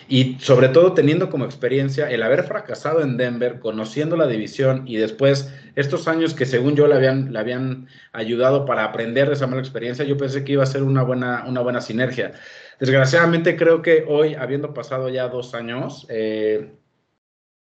y 0.07 0.37
sobre 0.39 0.69
todo 0.69 0.93
teniendo 0.93 1.29
como 1.29 1.45
experiencia 1.45 2.09
el 2.09 2.23
haber 2.23 2.43
fracasado 2.43 3.01
en 3.01 3.17
Denver, 3.17 3.59
conociendo 3.59 4.15
la 4.17 4.27
división 4.27 4.83
y 4.85 4.97
después 4.97 5.53
estos 5.75 6.07
años 6.07 6.33
que 6.33 6.45
según 6.45 6.75
yo 6.75 6.87
le 6.87 6.95
habían, 6.95 7.31
le 7.31 7.39
habían 7.39 7.87
ayudado 8.11 8.65
para 8.65 8.83
aprender 8.83 9.27
de 9.27 9.35
esa 9.35 9.47
mala 9.47 9.61
experiencia, 9.61 10.05
yo 10.05 10.17
pensé 10.17 10.43
que 10.43 10.53
iba 10.53 10.63
a 10.63 10.67
ser 10.67 10.83
una 10.83 11.03
buena, 11.03 11.45
una 11.47 11.61
buena 11.61 11.81
sinergia. 11.81 12.33
Desgraciadamente 12.79 13.55
creo 13.55 13.81
que 13.81 14.05
hoy, 14.07 14.35
habiendo 14.35 14.73
pasado 14.73 15.07
ya 15.09 15.27
dos 15.27 15.53
años, 15.53 16.05
eh, 16.09 16.71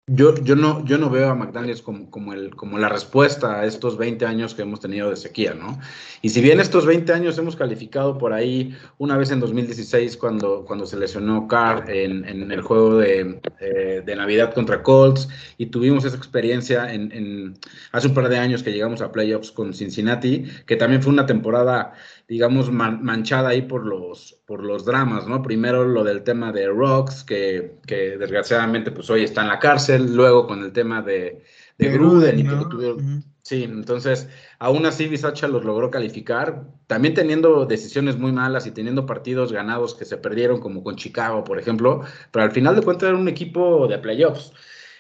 yo, 0.09 0.35
yo, 0.43 0.57
no, 0.57 0.85
yo 0.85 0.99
no 0.99 1.11
veo 1.11 1.31
a 1.31 1.35
McDaniels 1.37 1.81
como, 1.81 2.11
como, 2.11 2.33
el, 2.33 2.57
como 2.57 2.77
la 2.77 2.89
respuesta 2.89 3.61
a 3.61 3.67
estos 3.67 3.97
20 3.97 4.27
años 4.27 4.53
que 4.53 4.63
hemos 4.63 4.81
tenido 4.81 5.09
de 5.09 5.15
sequía, 5.17 5.55
¿no? 5.55 5.79
Y 6.23 6.31
si 6.31 6.41
bien 6.41 6.59
estos 6.59 6.87
20 6.87 7.13
años 7.13 7.39
hemos 7.39 7.55
calificado 7.55 8.19
por 8.19 8.33
ahí, 8.33 8.77
una 8.99 9.17
vez 9.17 9.31
en 9.31 9.39
2016 9.39 10.17
cuando, 10.17 10.65
cuando 10.65 10.87
se 10.87 10.97
lesionó 10.97 11.47
Carr 11.47 11.89
en, 11.89 12.51
el 12.51 12.63
juego 12.63 12.99
de, 12.99 13.41
eh, 13.61 14.03
de, 14.05 14.17
Navidad 14.17 14.53
contra 14.53 14.83
Colts 14.83 15.29
y 15.57 15.67
tuvimos 15.67 16.05
esa 16.05 16.17
experiencia 16.17 16.93
en, 16.93 17.13
en, 17.13 17.55
hace 17.93 18.09
un 18.09 18.15
par 18.15 18.29
de 18.29 18.39
años 18.39 18.65
que 18.65 18.73
llegamos 18.73 19.03
a 19.03 19.13
playoffs 19.13 19.53
con 19.53 19.73
Cincinnati, 19.73 20.45
que 20.67 20.75
también 20.75 21.01
fue 21.01 21.13
una 21.13 21.27
temporada, 21.27 21.93
digamos, 22.29 22.71
manchada 22.71 23.51
ahí 23.51 23.63
por 23.63 23.87
los 23.87 24.39
por 24.47 24.65
los 24.65 24.85
dramas, 24.85 25.27
¿no? 25.27 25.43
Primero 25.43 25.85
lo 25.85 26.05
del 26.05 26.23
tema 26.23 26.53
de 26.53 26.69
Rocks, 26.69 27.25
que, 27.25 27.77
que 27.87 28.17
desgraciadamente 28.19 28.91
pues 28.91 29.09
hoy 29.11 29.25
está 29.25 29.43
en 29.43 29.49
la 29.49 29.59
cárcel, 29.59 30.15
luego 30.15 30.47
con 30.47 30.63
el 30.63 30.73
tema 30.73 31.03
de, 31.03 31.43
de, 31.79 31.89
Gruden, 31.91 32.39
y 32.39 32.45
que 32.45 33.23
Sí, 33.43 33.65
entonces, 33.65 34.29
aún 34.61 34.87
así 34.87 35.09
Bisacha 35.09 35.49
los 35.49 35.65
logró 35.65 35.91
calificar, 35.91 36.65
también 36.87 37.15
teniendo 37.15 37.67
decisiones 37.67 38.17
muy 38.17 38.31
malas 38.31 38.69
y 38.69 38.71
teniendo 38.71 39.05
partidos 39.05 39.53
ganados 39.53 39.97
que 39.97 40.05
se 40.05 40.17
perdieron, 40.17 40.61
como 40.61 40.85
con 40.85 40.95
Chicago, 40.95 41.43
por 41.43 41.59
ejemplo, 41.59 42.03
pero 42.31 42.45
al 42.45 42.53
final 42.53 42.77
de 42.77 42.83
cuentas 42.83 43.09
era 43.09 43.19
un 43.19 43.29
equipo 43.29 43.89
de 43.89 43.99
playoffs. 43.99 44.53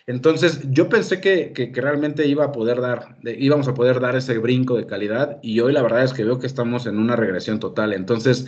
Entonces, 0.07 0.61
yo 0.71 0.89
pensé 0.89 1.21
que, 1.21 1.53
que, 1.53 1.71
realmente 1.81 2.27
iba 2.27 2.45
a 2.45 2.53
poder 2.53 2.81
dar, 2.81 3.17
íbamos 3.25 3.69
a 3.69 3.75
poder 3.75 4.01
dar 4.01 4.17
ese 4.17 4.39
brinco 4.39 4.77
de 4.77 4.87
calidad 4.87 5.39
y 5.43 5.61
hoy 5.61 5.73
la 5.73 5.83
verdad 5.83 6.05
es 6.05 6.13
que 6.13 6.25
veo 6.25 6.39
que 6.39 6.47
estamos 6.47 6.87
en 6.87 6.99
una 6.99 7.17
regresión 7.17 7.61
total. 7.61 7.93
Entonces, 7.93 8.47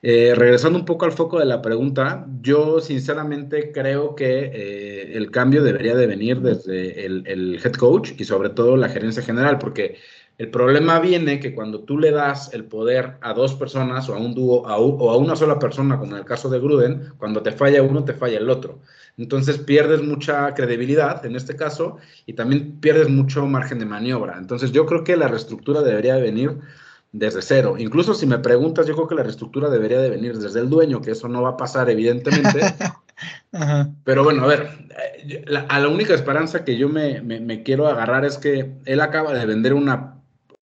eh, 0.00 0.34
regresando 0.36 0.78
un 0.78 0.84
poco 0.84 1.06
al 1.06 1.12
foco 1.12 1.40
de 1.40 1.44
la 1.44 1.60
pregunta, 1.60 2.24
yo 2.40 2.80
sinceramente 2.80 3.72
creo 3.72 4.14
que 4.14 4.50
eh, 4.54 5.16
el 5.16 5.30
cambio 5.32 5.64
debería 5.64 5.96
de 5.96 6.06
venir 6.06 6.40
desde 6.40 7.04
el, 7.04 7.60
head 7.64 7.72
coach 7.72 8.12
y 8.16 8.24
sobre 8.24 8.50
todo 8.50 8.76
la 8.76 8.88
gerencia 8.88 9.22
general, 9.22 9.58
porque 9.58 9.96
el 10.38 10.50
problema 10.50 11.00
viene 11.00 11.40
que 11.40 11.52
cuando 11.52 11.80
tú 11.80 11.98
le 11.98 12.12
das 12.12 12.54
el 12.54 12.64
poder 12.64 13.16
a 13.22 13.34
dos 13.34 13.54
personas 13.54 14.08
o 14.08 14.14
a 14.14 14.18
un 14.18 14.34
dúo 14.34 14.62
o 14.62 15.10
a 15.10 15.16
una 15.16 15.34
sola 15.34 15.58
persona, 15.58 15.98
como 15.98 16.12
en 16.12 16.18
el 16.18 16.24
caso 16.24 16.48
de 16.48 16.60
Gruden, 16.60 17.12
cuando 17.18 17.42
te 17.42 17.50
falla 17.50 17.82
uno, 17.82 18.04
te 18.04 18.14
falla 18.14 18.38
el 18.38 18.50
otro. 18.50 18.80
Entonces 19.18 19.58
pierdes 19.58 20.02
mucha 20.02 20.54
credibilidad 20.54 21.26
en 21.26 21.34
este 21.34 21.56
caso 21.56 21.98
y 22.24 22.34
también 22.34 22.78
pierdes 22.80 23.08
mucho 23.08 23.44
margen 23.46 23.80
de 23.80 23.86
maniobra. 23.86 24.38
Entonces 24.38 24.70
yo 24.70 24.86
creo 24.86 25.02
que 25.02 25.16
la 25.16 25.26
reestructura 25.26 25.82
debería 25.82 26.14
de 26.14 26.22
venir 26.22 26.58
desde 27.12 27.42
cero. 27.42 27.74
Incluso 27.78 28.14
si 28.14 28.26
me 28.26 28.38
preguntas, 28.38 28.86
yo 28.86 28.94
creo 28.94 29.08
que 29.08 29.16
la 29.16 29.24
reestructura 29.24 29.68
debería 29.70 29.98
de 29.98 30.10
venir 30.10 30.38
desde 30.38 30.60
el 30.60 30.70
dueño, 30.70 31.00
que 31.00 31.10
eso 31.10 31.28
no 31.28 31.42
va 31.42 31.50
a 31.50 31.56
pasar 31.56 31.90
evidentemente. 31.90 32.60
Pero 34.04 34.22
bueno, 34.22 34.44
a 34.44 34.46
ver, 34.46 34.68
a 35.68 35.80
la 35.80 35.88
única 35.88 36.14
esperanza 36.14 36.64
que 36.64 36.76
yo 36.76 36.88
me, 36.88 37.62
quiero 37.64 37.88
agarrar 37.88 38.24
es 38.24 38.38
que 38.38 38.74
él 38.84 39.00
acaba 39.00 39.34
de 39.34 39.46
vender 39.46 39.74
una, 39.74 40.20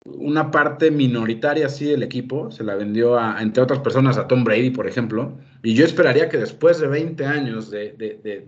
una 0.04 0.52
parte 0.52 0.92
minoritaria 0.92 1.68
así 1.68 1.86
del 1.86 2.04
equipo, 2.04 2.52
se 2.52 2.66
la 2.66 2.76
vendió 2.76 3.18
a, 3.18 3.42
entre 3.42 3.64
otras 3.64 3.80
personas 3.80 4.18
a 4.18 4.28
Tom 4.28 4.44
Brady, 4.44 4.72
por 4.72 4.88
ejemplo, 4.88 5.38
y 5.64 5.74
yo 5.74 5.86
esperaría 5.86 6.30
que 6.30 6.38
después 6.38 6.80
de 6.80 6.88
20 6.88 7.26
años 7.26 7.72
de, 7.72 7.94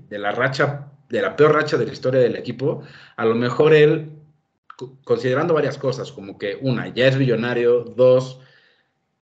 de 0.08 0.20
la 0.20 0.32
racha, 0.32 0.92
de 1.10 1.22
la 1.22 1.36
peor 1.36 1.54
racha 1.54 1.78
de 1.78 1.86
la 1.86 1.94
historia 1.94 2.20
del 2.20 2.36
equipo, 2.36 2.84
a 3.16 3.26
lo 3.26 3.36
mejor 3.36 3.74
él 3.74 4.12
considerando 5.04 5.54
varias 5.54 5.78
cosas, 5.78 6.12
como 6.12 6.38
que 6.38 6.58
una, 6.62 6.94
ya 6.94 7.08
es 7.08 7.18
billonario, 7.18 7.82
dos, 7.84 8.40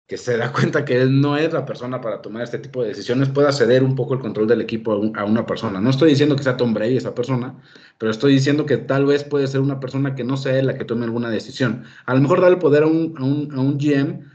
que 0.08 0.18
se 0.18 0.38
da 0.38 0.52
cuenta 0.54 0.86
que 0.86 1.02
él 1.02 1.22
no 1.22 1.38
es 1.38 1.54
la 1.54 1.66
persona 1.66 2.02
para 2.02 2.22
tomar 2.22 2.44
este 2.44 2.60
tipo 2.60 2.82
de 2.82 2.90
decisiones, 2.90 3.30
pueda 3.30 3.52
ceder 3.52 3.84
un 3.84 3.96
poco 3.96 4.14
el 4.14 4.20
control 4.20 4.48
del 4.48 4.62
equipo 4.62 4.94
a, 5.16 5.26
una 5.26 5.46
persona. 5.46 5.80
No 5.82 5.90
estoy 5.90 6.10
diciendo 6.10 6.36
que 6.36 6.44
sea 6.44 6.58
Tom 6.58 6.74
Brady 6.74 6.98
esa 6.98 7.16
persona, 7.16 7.56
pero 7.98 8.12
estoy 8.12 8.34
diciendo 8.34 8.66
que 8.66 8.78
tal 8.78 9.06
vez 9.06 9.24
puede 9.24 9.48
ser 9.48 9.62
una 9.62 9.80
persona 9.80 10.16
que 10.16 10.24
no 10.24 10.38
sea 10.38 10.58
él 10.58 10.68
la 10.68 10.78
que 10.78 10.86
tome 10.86 11.06
alguna 11.06 11.30
decisión. 11.30 11.84
A 12.06 12.14
lo 12.14 12.22
mejor 12.22 12.42
darle 12.42 12.58
poder 12.58 12.84
a 12.84 12.88
un, 12.88 13.16
a 13.18 13.24
un, 13.24 13.52
a 13.54 13.60
un 13.60 13.78
GM, 13.78 14.26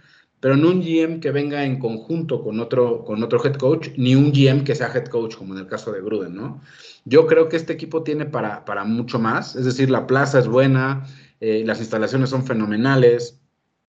pero 0.43 0.57
no 0.57 0.71
un 0.71 0.83
GM 0.83 1.21
que 1.21 1.31
venga 1.31 1.65
en 1.65 1.79
conjunto 1.79 2.43
con 2.43 2.59
otro, 2.59 3.05
con 3.05 3.23
otro 3.23 3.41
head 3.45 3.55
coach, 3.55 3.91
ni 3.97 4.17
un 4.17 4.33
GM 4.33 4.65
que 4.65 4.75
sea 4.75 4.91
head 4.93 5.05
coach, 5.05 5.37
como 5.37 5.55
en 5.55 5.61
el 5.61 5.69
caso 5.69 5.93
de 5.93 6.01
Gruden, 6.01 6.35
¿no? 6.35 6.61
Yo 7.05 7.29
creo 7.29 7.49
que 7.49 7.57
este 7.57 7.73
equipo 7.73 8.03
tiene 8.03 8.27
para, 8.27 8.65
para 8.65 8.83
mucho 8.83 9.21
más, 9.21 9.55
es 9.55 9.65
decir, 9.65 9.89
la 9.89 10.09
plaza 10.09 10.41
es 10.41 10.49
buena, 10.49 11.07
eh, 11.39 11.63
las 11.65 11.79
instalaciones 11.79 12.31
son 12.31 12.45
fenomenales, 12.45 13.39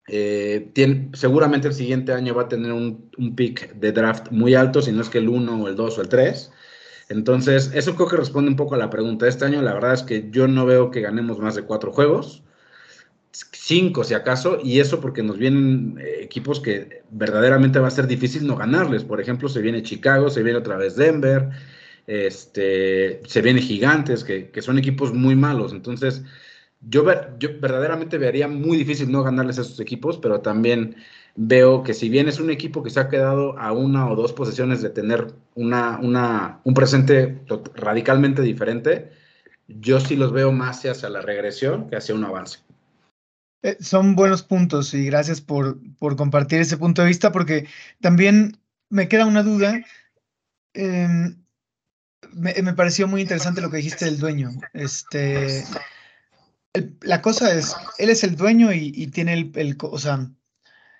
eh, 0.07 0.71
tiene, 0.73 1.09
seguramente 1.15 1.67
el 1.67 1.73
siguiente 1.73 2.13
año 2.13 2.33
va 2.33 2.43
a 2.43 2.47
tener 2.47 2.71
un, 2.71 3.11
un, 3.17 3.35
pick 3.35 3.73
de 3.73 3.91
draft 3.91 4.31
muy 4.31 4.55
alto, 4.55 4.81
si 4.81 4.93
no 4.93 5.01
es 5.01 5.09
que 5.09 5.17
el 5.17 5.27
1 5.27 5.63
o 5.63 5.67
el 5.67 5.75
2 5.75 5.97
o 5.97 6.01
el 6.01 6.07
3. 6.07 6.51
Entonces, 7.09 7.71
eso 7.73 7.93
creo 7.95 8.07
que 8.07 8.15
responde 8.15 8.49
un 8.49 8.55
poco 8.55 8.75
a 8.75 8.77
la 8.77 8.89
pregunta. 8.89 9.27
Este 9.27 9.43
año, 9.43 9.61
la 9.61 9.73
verdad 9.73 9.95
es 9.95 10.03
que 10.03 10.29
yo 10.31 10.47
no 10.47 10.65
veo 10.65 10.91
que 10.91 11.01
ganemos 11.01 11.39
más 11.39 11.55
de 11.55 11.63
cuatro 11.63 11.91
juegos, 11.91 12.45
cinco 13.31 14.03
si 14.03 14.13
acaso, 14.13 14.59
y 14.63 14.79
eso 14.79 14.99
porque 15.01 15.23
nos 15.23 15.37
vienen 15.37 15.97
eh, 15.99 16.19
equipos 16.21 16.59
que 16.59 17.03
verdaderamente 17.11 17.79
va 17.79 17.87
a 17.87 17.91
ser 17.91 18.07
difícil 18.07 18.47
no 18.47 18.55
ganarles. 18.55 19.03
Por 19.03 19.21
ejemplo, 19.21 19.49
se 19.49 19.61
viene 19.61 19.83
Chicago, 19.83 20.29
se 20.29 20.43
viene 20.43 20.59
otra 20.59 20.77
vez 20.77 20.95
Denver, 20.95 21.49
este, 22.07 23.21
se 23.27 23.41
viene 23.41 23.61
Gigantes, 23.61 24.23
que, 24.23 24.51
son 24.61 24.77
equipos 24.79 25.13
muy 25.13 25.35
malos. 25.35 25.73
Entonces, 25.73 26.23
yo, 26.81 27.05
yo 27.39 27.49
verdaderamente 27.59 28.17
vería 28.17 28.47
muy 28.47 28.77
difícil 28.77 29.11
no 29.11 29.23
ganarles 29.23 29.59
a 29.59 29.61
esos 29.61 29.79
equipos, 29.79 30.17
pero 30.17 30.41
también 30.41 30.95
veo 31.35 31.83
que 31.83 31.93
si 31.93 32.09
bien 32.09 32.27
es 32.27 32.39
un 32.39 32.49
equipo 32.49 32.83
que 32.83 32.89
se 32.89 32.99
ha 32.99 33.09
quedado 33.09 33.57
a 33.59 33.71
una 33.71 34.09
o 34.09 34.15
dos 34.15 34.33
posiciones 34.33 34.81
de 34.81 34.89
tener 34.89 35.27
una, 35.55 35.99
una, 36.01 36.61
un 36.63 36.73
presente 36.73 37.41
radicalmente 37.75 38.41
diferente, 38.41 39.11
yo 39.67 39.99
sí 39.99 40.15
los 40.15 40.31
veo 40.31 40.51
más 40.51 40.85
hacia 40.85 41.09
la 41.09 41.21
regresión 41.21 41.89
que 41.89 41.97
hacia 41.97 42.15
un 42.15 42.23
avance. 42.23 42.59
Eh, 43.63 43.77
son 43.79 44.15
buenos 44.15 44.43
puntos 44.43 44.93
y 44.93 45.05
gracias 45.05 45.41
por, 45.41 45.79
por, 45.97 46.15
compartir 46.15 46.59
ese 46.59 46.77
punto 46.77 47.01
de 47.01 47.07
vista 47.07 47.31
porque 47.31 47.67
también 48.01 48.59
me 48.89 49.07
queda 49.07 49.25
una 49.25 49.43
duda. 49.43 49.81
Eh, 50.73 51.35
me, 52.33 52.73
pareció 52.73 53.07
muy 53.07 53.21
interesante 53.21 53.61
lo 53.61 53.71
que 53.71 53.77
dijiste 53.77 54.05
del 54.05 54.19
dueño. 54.19 54.51
Este, 54.73 55.63
la 57.01 57.21
cosa 57.21 57.53
es, 57.53 57.75
él 57.97 58.09
es 58.09 58.23
el 58.23 58.35
dueño 58.35 58.71
y, 58.73 59.07
tiene 59.07 59.33
el, 59.33 59.51
el, 59.55 59.77
o 59.81 59.97
sea, 59.97 60.29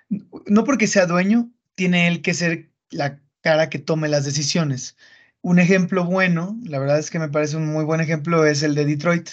no 0.10 0.64
porque 0.64 0.88
sea 0.88 1.06
dueño, 1.06 1.52
tiene 1.76 2.08
él 2.08 2.22
que 2.22 2.34
ser 2.34 2.72
la 2.90 3.22
cara 3.42 3.70
que 3.70 3.80
tome 3.80 4.08
las 4.08 4.26
decisiones. 4.26 4.98
Un 5.42 5.60
ejemplo 5.60 6.06
bueno, 6.06 6.58
la 6.64 6.80
verdad 6.80 7.00
es 7.00 7.12
que 7.12 7.20
me 7.20 7.30
parece 7.30 7.58
un 7.58 7.68
muy 7.68 7.86
buen 7.86 8.02
ejemplo, 8.02 8.46
es 8.46 8.64
el 8.64 8.76
de 8.76 8.86
Detroit, 8.86 9.30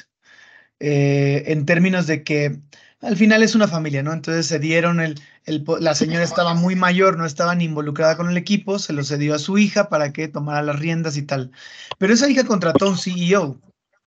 eh, 0.80 1.44
en 1.46 1.66
términos 1.66 2.06
de 2.06 2.22
que 2.24 2.60
al 3.04 3.16
final 3.16 3.42
es 3.42 3.54
una 3.54 3.68
familia, 3.68 4.02
¿no? 4.02 4.12
Entonces 4.12 4.46
se 4.46 4.58
dieron 4.58 5.00
el, 5.00 5.20
la 5.80 5.94
señora 5.94 6.24
estaba 6.24 6.54
muy 6.54 6.74
mayor, 6.74 7.18
no 7.18 7.26
estaba 7.26 7.54
ni 7.54 7.64
involucrada 7.64 8.16
con 8.16 8.30
el 8.30 8.36
equipo, 8.36 8.78
se 8.78 8.92
lo 8.92 9.04
cedió 9.04 9.34
a 9.34 9.38
su 9.38 9.58
hija 9.58 9.88
para 9.88 10.12
que 10.12 10.28
tomara 10.28 10.62
las 10.62 10.78
riendas 10.78 11.16
y 11.16 11.22
tal. 11.22 11.52
Pero 11.98 12.14
esa 12.14 12.28
hija 12.28 12.44
contrató 12.44 12.86
a 12.86 12.90
un 12.90 12.98
CEO. 12.98 13.60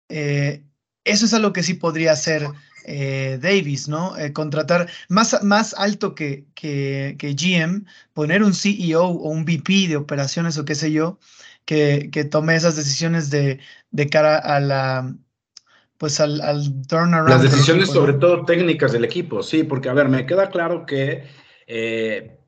Eh, 0.09 0.65
eso 1.05 1.25
es 1.25 1.35
algo 1.35 1.53
que 1.53 1.63
sí 1.63 1.75
podría 1.75 2.13
hacer 2.13 2.47
eh, 2.87 3.39
Davis, 3.41 3.89
¿no? 3.89 4.17
Eh, 4.19 4.33
contratar 4.33 4.89
más, 5.09 5.43
más 5.43 5.75
alto 5.75 6.15
que, 6.15 6.47
que, 6.55 7.17
que, 7.19 7.35
GM, 7.35 7.87
poner 8.13 8.43
un 8.43 8.55
CEO 8.55 9.05
o 9.05 9.31
un 9.31 9.45
VP 9.45 9.89
de 9.89 9.97
operaciones 9.97 10.59
o 10.59 10.65
qué 10.65 10.75
sé 10.75 10.93
yo, 10.93 11.19
que, 11.65 12.11
que 12.13 12.25
tome 12.25 12.55
esas 12.55 12.77
decisiones 12.77 13.31
de, 13.31 13.61
de 13.91 14.09
cara 14.09 14.37
a 14.39 14.61
la, 14.61 15.15
pues 15.99 16.21
al, 16.21 16.41
al 16.41 16.87
turnaround. 16.87 17.31
Las 17.31 17.43
decisiones 17.43 17.91
sobre 17.91 18.15
todo 18.15 18.45
técnicas 18.45 18.93
del 18.93 19.05
equipo, 19.05 19.43
sí, 19.43 19.63
porque 19.63 19.89
a 19.89 19.95
ver, 19.95 20.09
me 20.09 20.27
queda 20.27 20.51
claro 20.51 20.87
que, 20.87 21.25
eh, 21.67 22.39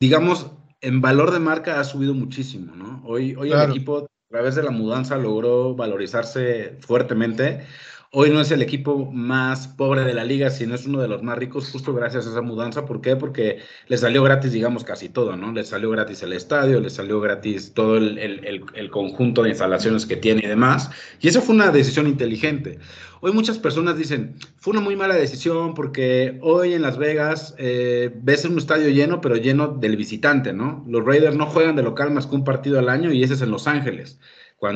digamos, 0.00 0.50
en 0.80 1.00
valor 1.00 1.30
de 1.30 1.38
marca 1.38 1.78
ha 1.80 1.84
subido 1.84 2.14
muchísimo, 2.14 2.74
¿no? 2.74 3.02
Hoy, 3.04 3.34
hoy 3.36 3.52
el 3.52 3.70
equipo 3.70 3.98
a 3.98 4.06
través 4.30 4.54
de 4.54 4.62
la 4.62 4.70
mudanza 4.70 5.16
logró 5.16 5.74
valorizarse 5.74 6.78
fuertemente. 6.80 7.66
Hoy 8.12 8.30
no 8.30 8.40
es 8.40 8.50
el 8.50 8.60
equipo 8.60 9.08
más 9.12 9.68
pobre 9.68 10.02
de 10.02 10.14
la 10.14 10.24
liga, 10.24 10.50
sino 10.50 10.74
es 10.74 10.84
uno 10.84 11.00
de 11.00 11.06
los 11.06 11.22
más 11.22 11.38
ricos, 11.38 11.70
justo 11.70 11.94
gracias 11.94 12.26
a 12.26 12.30
esa 12.30 12.42
mudanza. 12.42 12.84
¿Por 12.84 13.00
qué? 13.00 13.14
Porque 13.14 13.60
le 13.86 13.96
salió 13.98 14.24
gratis, 14.24 14.50
digamos, 14.50 14.82
casi 14.82 15.08
todo, 15.08 15.36
¿no? 15.36 15.52
Le 15.52 15.62
salió 15.62 15.90
gratis 15.90 16.20
el 16.24 16.32
estadio, 16.32 16.80
le 16.80 16.90
salió 16.90 17.20
gratis 17.20 17.72
todo 17.72 17.96
el, 17.98 18.18
el, 18.18 18.64
el, 18.74 18.90
conjunto 18.90 19.44
de 19.44 19.50
instalaciones 19.50 20.06
que 20.06 20.16
tiene 20.16 20.42
y 20.44 20.48
demás. 20.48 20.90
Y 21.20 21.28
eso 21.28 21.40
fue 21.40 21.54
una 21.54 21.70
decisión 21.70 22.08
inteligente. 22.08 22.80
Hoy 23.22 23.32
muchas 23.32 23.58
personas 23.58 23.98
dicen, 23.98 24.34
fue 24.58 24.72
una 24.72 24.80
muy 24.80 24.96
mala 24.96 25.14
decisión 25.14 25.74
porque 25.74 26.38
hoy 26.40 26.72
en 26.72 26.80
Las 26.80 26.96
Vegas 26.96 27.54
eh, 27.58 28.10
ves 28.22 28.46
un 28.46 28.56
estadio 28.56 28.88
lleno, 28.88 29.20
pero 29.20 29.36
lleno 29.36 29.68
del 29.68 29.96
visitante, 29.96 30.54
¿no? 30.54 30.84
Los 30.88 31.04
Raiders 31.04 31.36
no 31.36 31.44
juegan 31.44 31.76
de 31.76 31.82
local 31.82 32.10
más 32.12 32.26
que 32.26 32.34
un 32.34 32.44
partido 32.44 32.78
al 32.78 32.88
año 32.88 33.12
y 33.12 33.22
ese 33.22 33.34
es 33.34 33.42
en 33.42 33.50
Los 33.50 33.66
Ángeles 33.66 34.18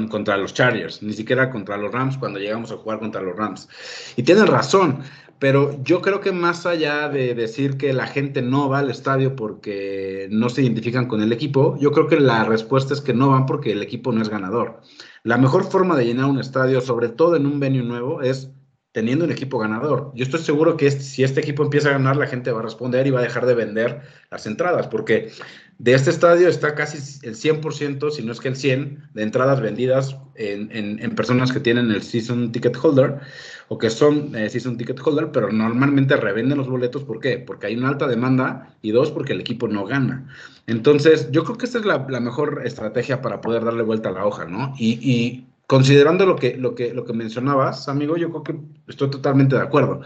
contra 0.08 0.36
los 0.36 0.54
Chargers, 0.54 1.02
ni 1.02 1.12
siquiera 1.12 1.50
contra 1.50 1.76
los 1.76 1.92
Rams 1.92 2.16
cuando 2.16 2.38
llegamos 2.38 2.72
a 2.72 2.76
jugar 2.76 2.98
contra 2.98 3.20
los 3.20 3.36
Rams. 3.36 3.68
Y 4.16 4.22
tienen 4.22 4.46
razón, 4.46 5.00
pero 5.38 5.82
yo 5.84 6.00
creo 6.00 6.20
que 6.20 6.32
más 6.32 6.64
allá 6.64 7.08
de 7.10 7.34
decir 7.34 7.76
que 7.76 7.92
la 7.92 8.06
gente 8.06 8.40
no 8.40 8.68
va 8.70 8.78
al 8.78 8.90
estadio 8.90 9.36
porque 9.36 10.26
no 10.30 10.48
se 10.48 10.62
identifican 10.62 11.06
con 11.06 11.22
el 11.22 11.32
equipo, 11.32 11.76
yo 11.78 11.92
creo 11.92 12.06
que 12.06 12.18
la 12.18 12.44
respuesta 12.44 12.94
es 12.94 13.02
que 13.02 13.12
no 13.12 13.28
van 13.30 13.44
porque 13.44 13.72
el 13.72 13.82
equipo 13.82 14.10
no 14.10 14.22
es 14.22 14.30
ganador. 14.30 14.80
La 15.24 15.38
mejor 15.38 15.64
forma 15.64 15.96
de 15.96 16.04
llenar 16.04 16.26
un 16.26 16.38
estadio, 16.38 16.82
sobre 16.82 17.08
todo 17.08 17.36
en 17.36 17.46
un 17.46 17.58
venue 17.58 17.82
nuevo, 17.82 18.20
es 18.20 18.50
teniendo 18.94 19.24
un 19.24 19.32
equipo 19.32 19.58
ganador. 19.58 20.12
Yo 20.14 20.22
estoy 20.22 20.40
seguro 20.40 20.76
que 20.76 20.88
si 20.88 21.24
este 21.24 21.40
equipo 21.40 21.64
empieza 21.64 21.88
a 21.88 21.94
ganar, 21.94 22.16
la 22.16 22.28
gente 22.28 22.52
va 22.52 22.60
a 22.60 22.62
responder 22.62 23.08
y 23.08 23.10
va 23.10 23.18
a 23.18 23.24
dejar 23.24 23.44
de 23.44 23.54
vender 23.54 24.02
las 24.30 24.46
entradas, 24.46 24.86
porque 24.86 25.32
de 25.78 25.94
este 25.94 26.10
estadio 26.10 26.46
está 26.46 26.76
casi 26.76 26.98
el 27.26 27.34
100%, 27.34 28.12
si 28.12 28.22
no 28.22 28.30
es 28.30 28.38
que 28.38 28.46
el 28.46 28.54
100%, 28.54 29.10
de 29.12 29.22
entradas 29.24 29.60
vendidas 29.60 30.16
en, 30.36 31.12
personas 31.16 31.50
que 31.50 31.58
tienen 31.58 31.90
el 31.90 32.04
Season 32.04 32.52
Ticket 32.52 32.76
Holder 32.80 33.18
o 33.66 33.78
que 33.78 33.90
son 33.90 34.36
eh, 34.36 34.48
Season 34.48 34.76
Ticket 34.76 35.00
Holder, 35.04 35.32
pero 35.32 35.50
normalmente 35.50 36.14
revenden 36.14 36.58
los 36.58 36.68
boletos. 36.68 37.02
¿Por 37.02 37.18
qué? 37.18 37.38
Porque 37.38 37.66
hay 37.66 37.76
una 37.76 37.88
alta 37.88 38.06
demanda 38.06 38.76
y 38.80 38.92
dos, 38.92 39.10
porque 39.10 39.32
el 39.32 39.40
equipo 39.40 39.66
no 39.66 39.86
gana. 39.86 40.28
Entonces, 40.68 41.32
yo 41.32 41.42
creo 41.42 41.58
que 41.58 41.66
esta 41.66 41.78
es 41.78 41.84
la, 41.84 41.98
mejor 42.20 42.62
estrategia 42.64 43.20
para 43.22 43.40
poder 43.40 43.64
darle 43.64 43.82
vuelta 43.82 44.10
a 44.10 44.12
la 44.12 44.24
hoja, 44.24 44.44
¿no? 44.44 44.72
y 44.78 45.46
considerando 45.66 46.26
lo 46.26 46.36
que, 46.36 46.56
lo, 46.56 46.74
que, 46.74 46.92
lo 46.92 47.04
que 47.04 47.12
mencionabas, 47.12 47.88
amigo, 47.88 48.16
yo 48.16 48.30
creo 48.30 48.42
que 48.42 48.56
estoy 48.88 49.10
totalmente 49.10 49.56
de 49.56 49.62
acuerdo. 49.62 50.00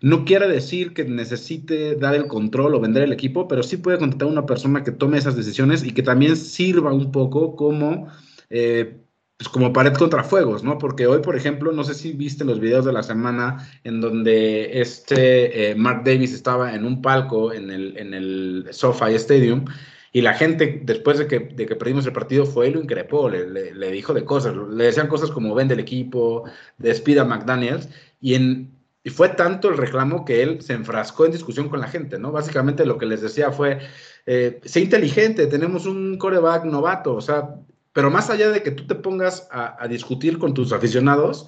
No 0.00 0.24
quiere 0.24 0.46
decir 0.46 0.94
que 0.94 1.04
necesite 1.04 1.96
dar 1.96 2.14
el 2.14 2.28
control 2.28 2.74
o 2.74 2.80
vender 2.80 3.02
el 3.02 3.12
equipo, 3.12 3.48
pero 3.48 3.62
sí 3.62 3.78
puede 3.78 3.98
contratar 3.98 4.28
a 4.28 4.32
una 4.32 4.46
persona 4.46 4.84
que 4.84 4.92
tome 4.92 5.18
esas 5.18 5.36
decisiones 5.36 5.82
y 5.82 5.92
que 5.92 6.02
también 6.02 6.36
sirva 6.36 6.92
un 6.92 7.10
poco 7.10 7.56
como, 7.56 8.06
eh, 8.48 9.00
pues 9.36 9.48
como 9.48 9.72
pared 9.72 9.94
contra 9.94 10.22
fuegos, 10.22 10.62
¿no? 10.62 10.78
Porque 10.78 11.06
hoy, 11.08 11.20
por 11.20 11.34
ejemplo, 11.36 11.72
no 11.72 11.82
sé 11.82 11.94
si 11.94 12.12
viste 12.12 12.44
los 12.44 12.60
videos 12.60 12.84
de 12.84 12.92
la 12.92 13.02
semana 13.02 13.68
en 13.82 14.00
donde 14.00 14.80
este 14.80 15.70
eh, 15.70 15.74
Mark 15.74 16.02
Davis 16.04 16.32
estaba 16.32 16.74
en 16.74 16.84
un 16.84 17.02
palco 17.02 17.52
en 17.52 17.70
el, 17.70 17.96
en 17.96 18.14
el 18.14 18.68
SoFi 18.70 19.14
Stadium 19.14 19.64
y 20.18 20.20
la 20.20 20.34
gente, 20.34 20.80
después 20.82 21.16
de 21.16 21.28
que, 21.28 21.38
de 21.38 21.64
que 21.64 21.76
perdimos 21.76 22.04
el 22.04 22.12
partido, 22.12 22.44
fue 22.44 22.66
y 22.66 22.72
lo 22.72 22.80
increpó, 22.80 23.28
le, 23.30 23.72
le, 23.72 23.90
dijo 23.92 24.12
de 24.12 24.24
cosas, 24.24 24.56
le 24.56 24.82
decían 24.82 25.06
cosas 25.06 25.30
como 25.30 25.54
vende 25.54 25.74
el 25.74 25.80
equipo, 25.80 26.42
despida 26.76 27.22
a 27.22 27.24
McDaniels, 27.24 27.88
y, 28.20 28.34
en, 28.34 28.72
y 29.04 29.10
fue 29.10 29.28
tanto 29.28 29.68
el 29.68 29.76
reclamo 29.76 30.24
que 30.24 30.42
él 30.42 30.60
se 30.60 30.72
enfrascó 30.72 31.24
en 31.24 31.30
discusión 31.30 31.68
con 31.68 31.80
la 31.80 31.86
gente, 31.86 32.18
¿no? 32.18 32.32
Básicamente 32.32 32.84
lo 32.84 32.98
que 32.98 33.06
les 33.06 33.20
decía 33.22 33.52
fue, 33.52 33.78
eh, 34.26 34.60
sé 34.64 34.80
inteligente, 34.80 35.46
tenemos 35.46 35.86
un 35.86 36.18
coreback 36.18 36.64
novato, 36.64 37.14
o 37.14 37.20
sea, 37.20 37.54
pero 37.92 38.10
más 38.10 38.28
allá 38.28 38.50
de 38.50 38.64
que 38.64 38.72
tú 38.72 38.88
te 38.88 38.96
pongas 38.96 39.46
a, 39.52 39.80
a 39.80 39.86
discutir 39.86 40.38
con 40.38 40.52
tus 40.52 40.72
aficionados, 40.72 41.46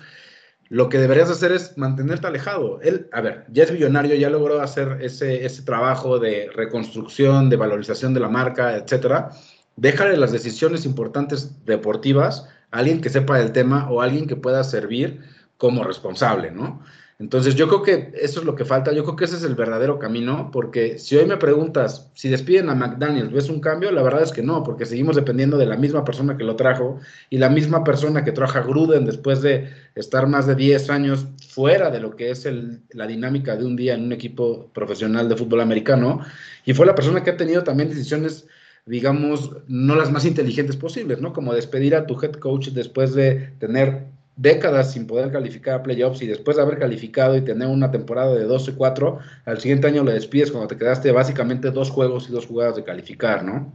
lo 0.70 0.88
que 0.88 0.98
deberías 0.98 1.28
hacer 1.28 1.50
es 1.50 1.76
mantenerte 1.76 2.28
alejado. 2.28 2.80
Él, 2.80 3.08
a 3.12 3.20
ver, 3.20 3.44
ya 3.52 3.64
es 3.64 3.72
millonario, 3.72 4.14
ya 4.14 4.30
logró 4.30 4.62
hacer 4.62 4.98
ese, 5.00 5.44
ese 5.44 5.62
trabajo 5.62 6.20
de 6.20 6.48
reconstrucción, 6.54 7.50
de 7.50 7.56
valorización 7.56 8.14
de 8.14 8.20
la 8.20 8.28
marca, 8.28 8.76
etcétera. 8.76 9.30
Déjale 9.74 10.16
las 10.16 10.30
decisiones 10.30 10.86
importantes 10.86 11.64
deportivas 11.64 12.48
a 12.70 12.78
alguien 12.78 13.00
que 13.00 13.10
sepa 13.10 13.36
del 13.38 13.50
tema 13.50 13.90
o 13.90 14.00
alguien 14.00 14.28
que 14.28 14.36
pueda 14.36 14.62
servir 14.62 15.20
como 15.56 15.82
responsable, 15.82 16.52
¿no? 16.52 16.80
Entonces 17.20 17.54
yo 17.54 17.68
creo 17.68 17.82
que 17.82 18.12
eso 18.18 18.40
es 18.40 18.46
lo 18.46 18.54
que 18.54 18.64
falta, 18.64 18.92
yo 18.92 19.04
creo 19.04 19.14
que 19.14 19.26
ese 19.26 19.36
es 19.36 19.44
el 19.44 19.54
verdadero 19.54 19.98
camino, 19.98 20.48
porque 20.50 20.98
si 20.98 21.16
hoy 21.16 21.26
me 21.26 21.36
preguntas 21.36 22.10
si 22.14 22.30
despiden 22.30 22.70
a 22.70 22.74
McDaniels, 22.74 23.30
¿ves 23.30 23.50
un 23.50 23.60
cambio? 23.60 23.92
La 23.92 24.02
verdad 24.02 24.22
es 24.22 24.32
que 24.32 24.42
no, 24.42 24.64
porque 24.64 24.86
seguimos 24.86 25.16
dependiendo 25.16 25.58
de 25.58 25.66
la 25.66 25.76
misma 25.76 26.02
persona 26.02 26.38
que 26.38 26.44
lo 26.44 26.56
trajo 26.56 26.98
y 27.28 27.36
la 27.36 27.50
misma 27.50 27.84
persona 27.84 28.24
que 28.24 28.32
trajo 28.32 28.56
a 28.56 28.62
Gruden 28.62 29.04
después 29.04 29.42
de 29.42 29.68
estar 29.94 30.26
más 30.28 30.46
de 30.46 30.54
10 30.54 30.88
años 30.88 31.26
fuera 31.46 31.90
de 31.90 32.00
lo 32.00 32.16
que 32.16 32.30
es 32.30 32.48
la 32.92 33.06
dinámica 33.06 33.54
de 33.54 33.66
un 33.66 33.76
día 33.76 33.92
en 33.92 34.04
un 34.04 34.12
equipo 34.12 34.70
profesional 34.72 35.28
de 35.28 35.36
fútbol 35.36 35.60
americano, 35.60 36.20
y 36.64 36.72
fue 36.72 36.86
la 36.86 36.94
persona 36.94 37.22
que 37.22 37.30
ha 37.30 37.36
tenido 37.36 37.62
también 37.62 37.90
decisiones 37.90 38.46
digamos, 38.86 39.50
no 39.68 39.94
las 39.94 40.10
más 40.10 40.24
inteligentes 40.24 40.74
posibles, 40.74 41.20
¿no? 41.20 41.34
Como 41.34 41.54
despedir 41.54 41.94
a 41.94 42.06
tu 42.06 42.18
head 42.20 42.32
coach 42.32 42.68
después 42.68 43.14
de 43.14 43.52
tener 43.58 44.06
décadas 44.40 44.92
sin 44.92 45.06
poder 45.06 45.30
calificar 45.30 45.74
a 45.74 45.82
playoffs 45.82 46.22
y 46.22 46.26
después 46.26 46.56
de 46.56 46.62
haber 46.62 46.78
calificado 46.78 47.36
y 47.36 47.42
tener 47.42 47.68
una 47.68 47.90
temporada 47.90 48.34
de 48.34 48.48
12-4, 48.48 49.18
al 49.44 49.60
siguiente 49.60 49.86
año 49.86 50.02
le 50.02 50.14
despides 50.14 50.50
cuando 50.50 50.68
te 50.68 50.78
quedaste 50.78 51.12
básicamente 51.12 51.70
dos 51.70 51.90
juegos 51.90 52.26
y 52.28 52.32
dos 52.32 52.46
jugadas 52.46 52.76
de 52.76 52.84
calificar, 52.84 53.44
¿no? 53.44 53.70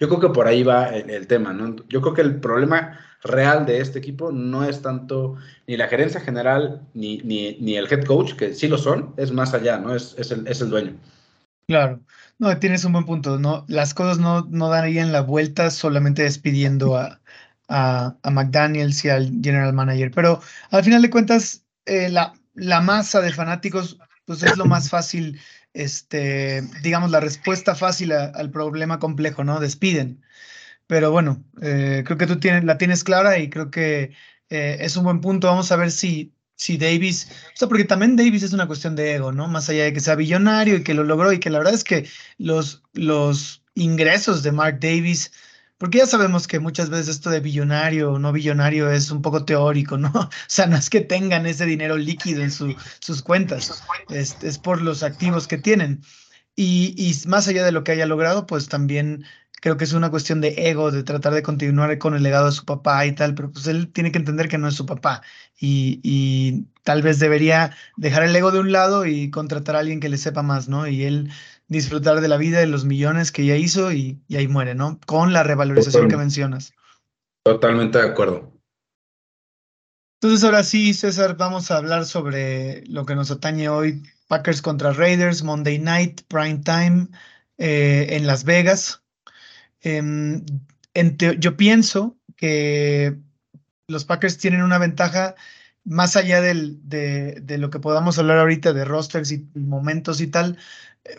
Yo 0.00 0.08
creo 0.08 0.20
que 0.20 0.28
por 0.30 0.46
ahí 0.46 0.62
va 0.62 0.88
el, 0.88 1.26
tema, 1.26 1.52
¿no? 1.52 1.76
Yo 1.90 2.00
creo 2.00 2.14
que 2.14 2.22
el 2.22 2.40
problema 2.40 2.98
real 3.22 3.66
de 3.66 3.80
este 3.80 3.98
equipo 3.98 4.32
no 4.32 4.64
es 4.64 4.80
tanto 4.80 5.36
ni 5.66 5.76
la 5.76 5.88
gerencia 5.88 6.20
general 6.20 6.80
ni, 6.94 7.18
ni, 7.18 7.76
el 7.76 7.92
head 7.92 8.04
coach, 8.04 8.32
que 8.32 8.54
sí 8.54 8.68
lo 8.68 8.78
son, 8.78 9.12
es 9.18 9.30
más 9.30 9.52
allá, 9.52 9.78
¿no? 9.78 9.94
Es, 9.94 10.14
es, 10.16 10.30
el, 10.30 10.46
es 10.46 10.62
el 10.62 10.70
dueño. 10.70 10.94
Claro, 11.66 12.00
no, 12.38 12.56
tienes 12.58 12.84
un 12.86 12.92
buen 12.92 13.04
punto, 13.04 13.38
¿no? 13.38 13.66
Las 13.68 13.92
cosas 13.92 14.18
no, 14.18 14.46
no 14.48 14.70
darían 14.70 15.12
la 15.12 15.20
vuelta 15.20 15.70
solamente 15.70 16.22
despidiendo 16.22 16.96
a, 16.96 17.20
a, 17.72 18.30
McDaniels 18.30 19.04
y 19.04 19.08
al 19.08 19.32
general 19.42 19.72
manager. 19.72 20.10
Pero 20.10 20.40
al 20.70 20.84
final 20.84 21.02
de 21.02 21.10
cuentas, 21.10 21.64
eh, 21.86 22.08
la, 22.10 22.34
la 22.54 22.80
masa 22.80 23.20
de 23.20 23.32
fanáticos, 23.32 23.98
pues 24.24 24.42
es 24.42 24.56
lo 24.56 24.66
más 24.66 24.90
fácil, 24.90 25.40
este, 25.72 26.62
digamos, 26.82 27.10
la 27.10 27.20
respuesta 27.20 27.74
fácil 27.74 28.12
al 28.12 28.50
problema 28.50 28.98
complejo, 28.98 29.44
¿no? 29.44 29.60
Despiden. 29.60 30.22
Pero 30.86 31.10
bueno, 31.10 31.42
eh, 31.62 32.02
creo 32.04 32.18
que 32.18 32.26
tú 32.26 32.38
tienes, 32.38 32.64
la 32.64 32.78
tienes 32.78 33.04
clara 33.04 33.38
y 33.38 33.48
creo 33.48 33.70
que 33.70 34.12
eh, 34.50 34.76
es 34.80 34.96
un 34.96 35.04
buen 35.04 35.20
punto. 35.20 35.46
Vamos 35.48 35.72
a 35.72 35.76
ver 35.76 35.90
si, 35.90 36.34
si 36.54 36.76
Davis, 36.76 37.28
o 37.54 37.56
sea, 37.56 37.68
porque 37.68 37.84
también 37.84 38.16
Davis 38.16 38.42
es 38.42 38.52
una 38.52 38.66
cuestión 38.66 38.94
de 38.96 39.14
ego, 39.14 39.32
¿no? 39.32 39.48
Más 39.48 39.68
allá 39.70 39.84
de 39.84 39.92
que 39.94 40.00
sea 40.00 40.16
billonario 40.16 40.76
y 40.76 40.84
que 40.84 40.94
lo 40.94 41.04
logró 41.04 41.32
y 41.32 41.40
que 41.40 41.50
la 41.50 41.58
verdad 41.58 41.74
es 41.74 41.84
que 41.84 42.06
los, 42.38 42.82
los 42.92 43.64
ingresos 43.74 44.42
de 44.42 44.52
Mark 44.52 44.78
Davis 44.80 45.32
porque 45.82 45.98
ya 45.98 46.06
sabemos 46.06 46.46
que 46.46 46.60
muchas 46.60 46.90
veces 46.90 47.08
esto 47.08 47.28
de 47.28 47.40
billonario 47.40 48.12
o 48.12 48.18
no 48.20 48.30
billonario 48.30 48.88
es 48.88 49.10
un 49.10 49.20
poco 49.20 49.44
teórico, 49.44 49.98
¿no? 49.98 50.12
O 50.14 50.30
sea, 50.46 50.68
no 50.68 50.76
es 50.76 50.88
que 50.88 51.00
tengan 51.00 51.44
ese 51.44 51.66
dinero 51.66 51.96
líquido 51.96 52.40
en 52.40 52.52
sus 52.52 53.22
cuentas, 53.24 53.82
es, 54.08 54.36
es, 54.42 54.58
por 54.58 54.80
los 54.80 55.02
activos 55.02 55.48
que 55.48 55.58
tienen. 55.58 56.00
Y, 56.54 56.94
y, 56.96 57.26
más 57.26 57.48
allá 57.48 57.64
de 57.64 57.72
lo 57.72 57.82
que 57.82 57.90
haya 57.90 58.06
logrado, 58.06 58.46
pues 58.46 58.68
también 58.68 59.24
creo 59.60 59.76
que 59.76 59.82
es 59.82 59.92
una 59.92 60.08
cuestión 60.08 60.40
de 60.40 60.54
ego, 60.68 60.92
de 60.92 61.02
tratar 61.02 61.34
de 61.34 61.42
continuar 61.42 61.98
con 61.98 62.14
el 62.14 62.22
legado 62.22 62.46
de 62.46 62.52
su 62.52 62.64
papá 62.64 63.04
y 63.04 63.12
tal, 63.16 63.34
pero 63.34 63.50
pues 63.50 63.66
él 63.66 63.90
tiene 63.92 64.12
que 64.12 64.18
entender 64.18 64.48
que 64.48 64.58
no 64.58 64.68
es 64.68 64.76
su 64.76 64.86
papá 64.86 65.22
y, 65.58 66.00
y 66.04 66.68
tal 66.84 67.02
vez 67.02 67.18
debería 67.18 67.74
dejar 67.96 68.22
el 68.22 68.36
ego 68.36 68.52
de 68.52 68.60
un 68.60 68.70
lado 68.70 69.04
y 69.04 69.30
contratar 69.30 69.74
a 69.74 69.80
alguien 69.80 69.98
que 69.98 70.08
le 70.08 70.18
sepa 70.18 70.42
más, 70.44 70.68
¿no? 70.68 70.86
Y 70.86 71.02
él 71.02 71.30
disfrutar 71.72 72.20
de 72.20 72.28
la 72.28 72.36
vida 72.36 72.60
de 72.60 72.66
los 72.66 72.84
millones 72.84 73.32
que 73.32 73.44
ya 73.44 73.56
hizo 73.56 73.92
y, 73.92 74.22
ahí 74.30 74.46
muere, 74.46 74.74
¿no? 74.74 75.00
Con 75.06 75.32
la 75.32 75.42
revalorización 75.42 76.08
que 76.08 76.16
mencionas. 76.16 76.72
Totalmente 77.44 77.98
de 77.98 78.08
acuerdo. 78.08 78.52
Entonces 80.20 80.44
ahora 80.44 80.62
sí, 80.62 80.94
César, 80.94 81.36
vamos 81.36 81.72
a 81.72 81.78
hablar 81.78 82.04
sobre 82.04 82.84
lo 82.86 83.04
que 83.04 83.16
nos 83.16 83.32
atañe 83.32 83.68
hoy. 83.68 84.02
Packers 84.28 84.62
contra 84.62 84.92
Raiders, 84.92 85.42
Monday 85.42 85.78
Night, 85.78 86.22
Prime 86.28 86.58
Time 86.58 87.08
eh, 87.58 88.06
en 88.10 88.26
Las 88.26 88.44
Vegas. 88.44 89.02
Em, 89.80 90.44
yo 91.18 91.56
pienso 91.56 92.16
que 92.36 93.18
los 93.88 94.04
Packers 94.04 94.38
tienen 94.38 94.62
una 94.62 94.78
ventaja 94.78 95.34
más 95.84 96.16
allá 96.16 96.40
del, 96.40 96.78
de, 96.88 97.40
de, 97.42 97.58
lo 97.58 97.70
que 97.70 97.80
podamos 97.80 98.18
hablar 98.18 98.38
ahorita 98.38 98.72
de 98.72 98.84
rosters 98.84 99.32
y 99.32 99.46
momentos 99.54 100.20
y 100.20 100.28
tal, 100.28 100.58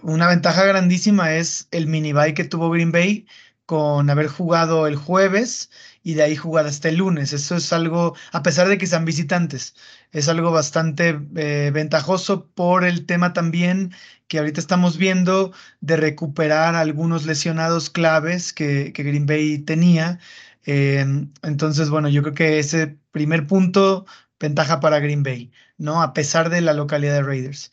una 0.02 0.28
ventaja 0.28 0.64
grandísima 0.66 1.36
es 1.36 1.68
el 1.72 1.88
mini 1.88 2.14
que 2.34 2.46
tuvo 2.46 2.70
Green 2.70 2.92
Bay 2.92 3.26
con 3.66 4.10
haber 4.10 4.28
jugado 4.28 4.88
el 4.88 4.96
jueves 4.96 5.70
y 6.04 6.16
de 6.16 6.24
ahí 6.24 6.36
jugar 6.36 6.66
hasta 6.66 6.90
el 6.90 6.98
lunes. 6.98 7.34
Eso 7.34 7.56
es 7.56 7.72
algo, 7.74 8.16
a 8.32 8.44
pesar 8.44 8.68
de 8.68 8.78
que 8.78 8.88
sean 8.88 9.06
visitantes, 9.06 9.76
es 10.12 10.28
algo 10.30 10.52
bastante 10.52 11.20
eh, 11.36 11.72
ventajoso 11.74 12.48
por 12.54 12.84
el 12.84 13.06
tema 13.06 13.34
también 13.34 13.94
que 14.28 14.40
ahorita 14.40 14.60
estamos 14.60 14.98
viendo 14.98 15.54
de 15.82 15.98
recuperar 15.98 16.76
algunos 16.76 17.26
lesionados 17.26 17.90
claves 17.90 18.54
que, 18.54 18.92
Green 18.96 19.26
Bay 19.26 19.60
tenía. 19.60 20.20
Em, 20.66 21.32
entonces, 21.42 21.90
bueno, 21.90 22.10
yo 22.10 22.22
creo 22.24 22.34
que 22.34 22.60
ese 22.60 22.98
primer 23.12 23.48
punto, 23.48 24.06
ventaja 24.44 24.80
para 24.82 25.00
Green 25.00 25.24
Bay, 25.24 25.52
¿no? 25.78 26.02
A 26.02 26.14
pesar 26.14 26.50
de 26.50 26.62
la 26.62 26.74
localidad 26.74 27.16
de 27.16 27.24
Raiders. 27.24 27.72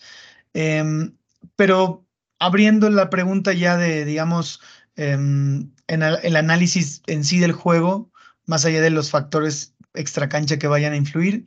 Em, 0.54 1.16
pero 1.56 2.06
abriendo 2.38 2.88
la 2.90 3.11
pregunta 3.11 3.52
ya 3.52 3.76
de, 3.76 4.04
digamos, 4.04 4.61
em, 4.96 5.72
en 5.88 6.02
el, 6.02 6.37
análisis 6.37 7.02
en 7.06 7.24
sí 7.24 7.38
del 7.40 7.52
juego, 7.52 8.12
más 8.46 8.64
allá 8.64 8.80
de 8.80 8.90
los 8.90 9.11
factores 9.11 9.74
extracancha 9.94 10.59
que 10.59 10.68
vayan 10.68 10.92
a 10.92 10.96
influir, 10.96 11.46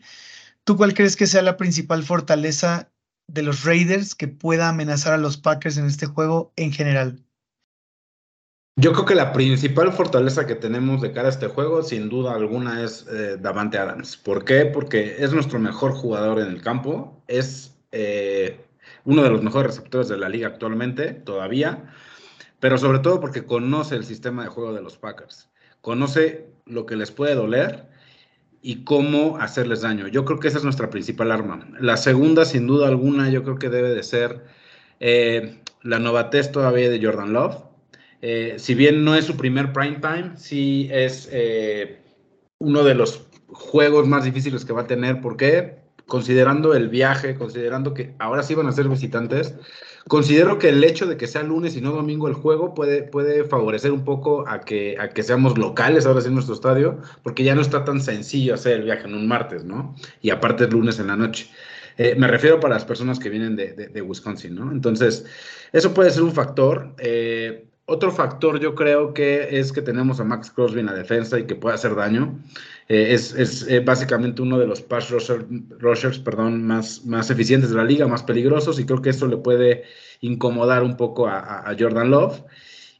¿tú 0.65 0.77
cuál 0.77 0.93
crees 0.93 1.15
que 1.15 1.27
sea 1.27 1.41
la 1.41 1.57
principal 1.57 2.03
fortaleza 2.03 2.91
de 3.27 3.43
los 3.43 3.63
Raiders 3.63 4.15
que 4.15 4.27
pueda 4.27 4.69
amenazar 4.69 5.13
a 5.13 5.17
los 5.17 5.38
Packers 5.38 5.77
en 5.77 5.86
este 5.88 6.05
juego 6.07 6.53
en 6.57 6.73
general? 6.73 7.23
Yo 8.75 8.91
creo 8.91 9.05
que 9.05 9.15
la 9.15 9.33
principal 9.33 9.93
fortaleza 9.93 10.47
que 10.47 10.55
tenemos 10.55 11.01
de 11.01 11.12
cara 11.12 11.27
a 11.27 11.31
este 11.31 11.47
juego, 11.47 11.83
sin 11.83 12.09
duda 12.09 12.33
alguna, 12.33 12.83
es 12.83 13.05
eh, 13.07 13.38
Davante 13.39 13.77
Adams. 13.77 14.17
¿Por 14.17 14.43
qué? 14.45 14.65
Porque 14.65 15.17
es 15.19 15.31
nuestro 15.31 15.59
mejor 15.59 15.91
jugador 15.91 16.39
en 16.39 16.47
el 16.47 16.62
campo. 16.62 17.23
Es 17.27 17.77
eh, 17.91 18.65
uno 19.05 19.23
de 19.23 19.29
los 19.29 19.43
mejores 19.43 19.67
receptores 19.75 20.07
de 20.07 20.17
la 20.17 20.29
liga 20.29 20.47
actualmente, 20.47 21.13
todavía, 21.13 21.93
pero 22.59 22.77
sobre 22.77 22.99
todo 22.99 23.19
porque 23.19 23.45
conoce 23.45 23.95
el 23.95 24.05
sistema 24.05 24.43
de 24.43 24.49
juego 24.49 24.73
de 24.73 24.81
los 24.81 24.97
Packers, 24.97 25.49
conoce 25.81 26.47
lo 26.65 26.86
que 26.86 26.95
les 26.95 27.12
puede 27.12 27.36
doler 27.36 27.89
y 28.62 28.83
cómo 28.86 29.38
hacerles 29.38 29.81
daño. 29.81 30.07
Yo 30.07 30.25
creo 30.25 30.39
que 30.39 30.47
esa 30.47 30.57
es 30.57 30.63
nuestra 30.63 30.89
principal 30.89 31.31
arma. 31.31 31.67
La 31.79 31.97
segunda, 31.97 32.45
sin 32.45 32.65
duda 32.67 32.88
alguna, 32.88 33.29
yo 33.29 33.43
creo 33.43 33.59
que 33.59 33.69
debe 33.69 33.89
de 33.89 34.03
ser 34.03 34.45
eh, 34.99 35.62
la 35.81 35.99
novatez 35.99 36.51
todavía 36.51 36.89
de 36.89 37.03
Jordan 37.03 37.33
Love. 37.33 37.72
Eh, 38.25 38.55
si 38.57 38.73
bien 38.73 39.03
no 39.03 39.15
es 39.15 39.25
su 39.25 39.36
primer 39.36 39.73
prime 39.73 39.99
time, 39.99 40.31
sí 40.38 40.88
es 40.93 41.27
eh, 41.29 41.99
uno 42.57 42.86
de 42.86 42.95
los 42.95 43.27
juegos 43.49 44.07
más 44.07 44.23
difíciles 44.23 44.63
que 44.63 44.71
va 44.71 44.83
a 44.83 44.88
tener. 44.88 45.19
¿Por 45.19 45.36
qué? 45.36 45.79
Considerando 46.07 46.73
el 46.73 46.88
viaje, 46.88 47.36
considerando 47.36 47.93
que 47.93 48.15
ahora 48.19 48.41
sí 48.41 48.55
van 48.55 48.67
a 48.67 48.71
ser 48.71 48.88
visitantes, 48.88 49.55
considero 50.07 50.57
que 50.57 50.69
el 50.69 50.81
hecho 50.86 51.05
de 51.05 51.17
que 51.17 51.27
sea 51.27 51.43
lunes 51.43 51.75
y 51.75 51.81
no 51.81 51.91
domingo 51.91 52.29
el 52.29 52.33
juego 52.33 52.73
puede, 52.73 53.03
puede 53.03 53.43
favorecer 53.43 53.91
un 53.91 54.05
poco 54.05 54.47
a 54.47 54.62
que, 54.62 54.95
a 54.97 55.09
que 55.09 55.21
seamos 55.21 55.57
locales 55.57 56.05
ahora 56.05 56.21
sí 56.21 56.29
en 56.29 56.36
nuestro 56.36 56.55
estadio, 56.55 56.99
porque 57.23 57.43
ya 57.43 57.55
no 57.55 57.62
está 57.62 57.83
tan 57.83 57.99
sencillo 57.99 58.53
hacer 58.53 58.79
el 58.79 58.86
viaje 58.86 59.05
en 59.05 59.15
un 59.15 59.27
martes, 59.27 59.65
¿no? 59.65 59.95
Y 60.21 60.29
aparte 60.29 60.63
es 60.63 60.71
lunes 60.71 60.97
en 60.97 61.07
la 61.07 61.17
noche. 61.17 61.49
Eh, 61.97 62.15
me 62.17 62.27
refiero 62.27 62.62
para 62.62 62.75
las 62.75 62.86
personas 62.86 63.19
que 63.19 63.29
vienen 63.29 63.57
de, 63.57 64.01
Wisconsin, 64.01 64.55
¿no? 64.55 64.71
Entonces, 64.71 65.25
eso 65.73 65.93
puede 65.93 66.09
ser 66.09 66.23
un 66.23 66.31
factor. 66.31 66.95
Eh, 66.99 67.67
otro 67.86 68.12
factor 68.12 68.60
yo 68.60 68.76
creo 68.76 69.13
que 69.13 69.60
es 69.60 69.72
que 69.74 69.82
tenemos 69.82 70.19
a 70.19 70.24
Max 70.24 70.52
Crosby 70.52 70.80
en 70.80 70.86
la 70.86 70.93
defensa 70.93 71.38
y 71.39 71.46
que 71.46 71.56
puede 71.56 71.76
hacer 71.76 71.96
daño. 71.96 72.39
Eh, 72.88 73.13
es, 73.13 73.67
básicamente 73.86 74.41
uno 74.41 74.58
de 74.58 74.67
los 74.67 74.82
pass 74.82 75.10
rushers 75.10 76.19
perdón, 76.19 76.65
más, 76.65 77.06
más 77.06 77.30
eficientes 77.30 77.69
de 77.69 77.78
la 77.78 77.84
liga, 77.84 78.08
más 78.08 78.24
peligrosos 78.24 78.80
y 78.80 78.86
creo 78.86 79.02
que 79.02 79.10
eso 79.10 79.28
le 79.28 79.38
puede 79.38 79.84
incomodar 80.22 80.84
un 80.84 80.96
poco 80.98 81.28
a, 81.28 81.76
Jordan 81.78 82.12
Love. 82.12 82.43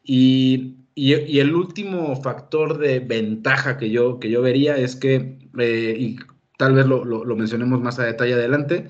Y, 0.04 0.76
el 0.96 1.56
último 1.56 2.15
factor 2.22 2.78
de 2.78 3.00
ventaja 3.00 3.78
que 3.78 3.89
yo, 3.89 4.19
que 4.19 4.30
yo 4.30 4.43
vería 4.43 4.78
es 4.78 4.96
que, 4.96 5.39
tal 6.58 6.74
vez 6.76 6.86
lo, 6.86 7.36
mencionemos 7.36 7.82
más 7.82 7.98
a 8.00 8.04
detalle 8.04 8.36
adelante, 8.36 8.89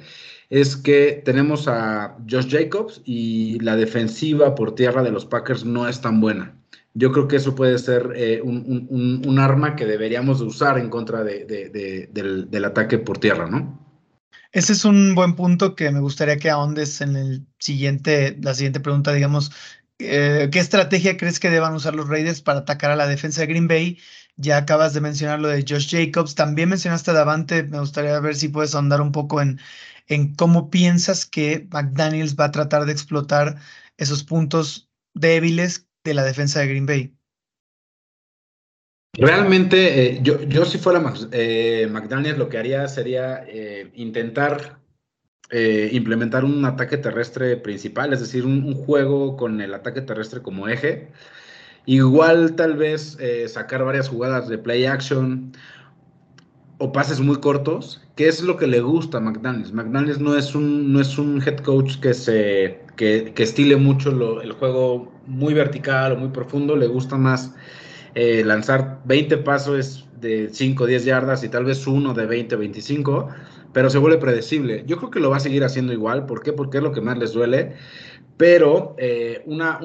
es 0.54 0.78
que 0.78 1.24
tenemos 1.26 1.68
a 1.68 2.16
Josh 2.30 2.48
Jacobs 2.48 3.02
y 3.06 3.58
la 3.62 3.76
defensiva 3.76 4.54
por 4.54 4.76
tierra 4.76 5.02
de 5.02 5.12
los 5.12 5.26
Packers 5.26 5.66
no 5.66 5.88
es 5.88 6.00
tan 6.00 6.22
buena. 6.22 6.54
Yo 6.94 7.12
creo 7.12 7.28
que 7.28 7.38
eso 7.38 7.56
puede 7.56 7.80
ser 7.80 8.12
eh, 8.16 8.40
un, 8.40 9.40
arma 9.40 9.76
que 9.76 9.88
deberíamos 9.88 10.42
usar 10.42 10.78
en 10.78 10.92
contra 10.92 11.24
del, 11.24 12.66
ataque 12.66 13.00
por 13.00 13.18
tierra, 13.18 13.50
¿no? 13.50 13.80
Ese 14.52 14.74
es 14.74 14.86
un 14.86 15.16
buen 15.16 15.36
punto 15.36 15.74
que 15.74 15.90
me 15.90 16.02
gustaría 16.02 16.38
que 16.38 16.52
ahondes 16.52 17.02
en 17.02 17.16
el 17.16 17.48
siguiente, 17.58 18.38
la 18.40 18.54
siguiente 18.54 18.80
pregunta, 18.80 19.12
digamos, 19.12 19.52
eh, 19.98 20.50
¿qué 20.52 20.60
estrategia 20.60 21.18
crees 21.18 21.40
que 21.40 21.50
deban 21.50 21.74
usar 21.74 21.96
los 21.96 22.08
Raiders 22.08 22.42
para 22.42 22.60
atacar 22.60 22.92
a 22.92 22.96
la 22.96 23.08
defensa 23.08 23.42
de 23.42 23.48
Green 23.48 23.68
Bay? 23.68 23.98
Ya 24.36 24.58
acabas 24.58 24.94
de 24.94 25.02
mencionar 25.02 25.40
lo 25.40 25.48
de 25.48 25.66
Josh 25.68 25.90
Jacobs, 25.90 26.36
también 26.36 26.70
mencionaste 26.70 27.10
a 27.10 27.16
Davante, 27.16 27.64
me 27.64 27.80
gustaría 27.80 28.20
ver 28.20 28.36
si 28.36 28.50
puedes 28.50 28.76
ahondar 28.76 29.02
un 29.02 29.12
poco 29.12 29.42
en, 29.42 29.60
en 30.08 30.36
cómo 30.36 30.70
piensas 30.70 31.26
que 31.26 31.68
McDaniels 31.72 32.36
va 32.36 32.46
a 32.46 32.52
tratar 32.52 32.86
de 32.86 32.92
explotar 32.92 33.58
esos 33.98 34.24
puntos 34.24 34.90
débiles 35.14 35.88
de 36.04 36.14
la 36.14 36.24
defensa 36.24 36.60
de 36.60 36.68
Green 36.68 36.86
Bay. 36.86 37.14
Realmente, 39.16 40.06
eh, 40.06 40.20
yo, 40.24 40.42
yo 40.42 40.66
si 40.66 40.80
fuera 40.80 41.14
eh, 41.32 41.88
McDaniels, 41.92 42.40
lo 42.40 42.50
que 42.50 42.58
haría 42.58 42.88
sería 42.88 43.46
intentar 43.94 44.80
eh, 45.52 45.90
implementar 45.94 46.44
un 46.44 46.66
ataque 46.66 46.98
terrestre 46.98 47.58
principal, 47.58 48.12
es 48.12 48.22
decir, 48.22 48.44
un, 48.44 48.74
juego 48.74 49.38
con 49.38 49.62
el 49.62 49.74
ataque 49.76 50.02
terrestre 50.02 50.42
como 50.42 50.68
eje. 50.68 51.12
Igual 51.86 52.56
tal 52.56 52.76
vez 52.76 53.18
sacar 53.48 53.84
varias 53.84 54.10
jugadas 54.10 54.48
de 54.48 54.58
play 54.58 54.86
action 54.86 55.52
o 56.78 56.92
pases 56.92 57.20
muy 57.20 57.38
cortos, 57.38 58.02
que 58.16 58.28
es 58.28 58.42
lo 58.42 58.58
que 58.58 58.68
le 58.68 58.82
gusta 58.82 59.18
a 59.18 59.22
McDaniels. 59.22 59.74
McDaniels 59.74 60.20
no 60.20 60.36
es 60.36 60.56
un, 60.56 60.92
no 60.92 61.00
es 61.00 61.18
un 61.18 61.42
head 61.42 61.58
coach 61.60 62.00
que, 62.00 62.14
se, 62.14 62.80
que, 62.96 63.34
estile 63.38 63.76
mucho 63.76 64.10
el 64.42 64.52
juego 64.54 65.12
muy 65.28 65.54
vertical 65.54 66.14
o 66.14 66.18
muy 66.18 66.30
profundo, 66.30 66.76
le 66.76 66.88
gusta 66.88 67.18
más 67.18 67.54
eh, 68.16 68.44
lanzar 68.44 69.02
20 69.06 69.38
pasos 69.38 70.08
de 70.20 70.50
5 70.52 70.84
o 70.84 70.88
10 70.88 71.06
yardas 71.06 71.44
y 71.44 71.50
tal 71.50 71.66
vez 71.66 71.86
uno 71.88 72.14
de 72.14 72.26
20 72.26 72.56
25 72.56 73.30
pero 73.74 73.90
se 73.90 73.98
vuelve 73.98 74.20
predecible. 74.20 74.84
Yo 74.86 74.98
creo 74.98 75.10
que 75.10 75.20
lo 75.20 75.32
va 75.32 75.38
a 75.38 75.40
seguir 75.40 75.64
haciendo 75.64 75.92
igual. 75.92 76.26
¿Por 76.28 76.44
qué? 76.44 76.54
Porque 76.54 76.78
es 76.78 76.84
lo 76.84 76.92
que 76.92 77.02
más 77.02 77.18
les 77.18 77.34
duele. 77.34 77.74
Pero 78.44 78.94
eh, 78.98 79.42
una, 79.46 79.80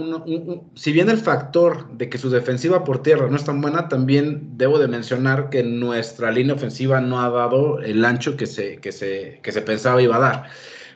si 0.75 0.91
bien 0.91 1.09
el 1.09 1.19
factor 1.19 1.97
de 1.97 2.09
que 2.09 2.19
su 2.19 2.29
defensiva 2.29 2.83
por 2.83 3.05
tierra 3.05 3.29
no 3.29 3.37
es 3.37 3.45
tan 3.45 3.61
buena, 3.61 3.87
también 3.87 4.59
debo 4.59 4.81
de 4.81 4.89
mencionar 4.89 5.49
que 5.49 5.63
nuestra 5.63 6.33
línea 6.33 6.57
ofensiva 6.57 7.01
no 7.01 7.21
ha 7.21 7.31
dado 7.31 7.79
el 7.79 8.05
ancho 8.05 8.37
que 8.37 8.47
se, 8.47 8.79
que 8.79 8.91
se, 8.91 9.39
que 9.45 9.53
se 9.53 9.63
pensaba 9.63 10.03
iba 10.03 10.17
a 10.17 10.19
dar. 10.19 10.51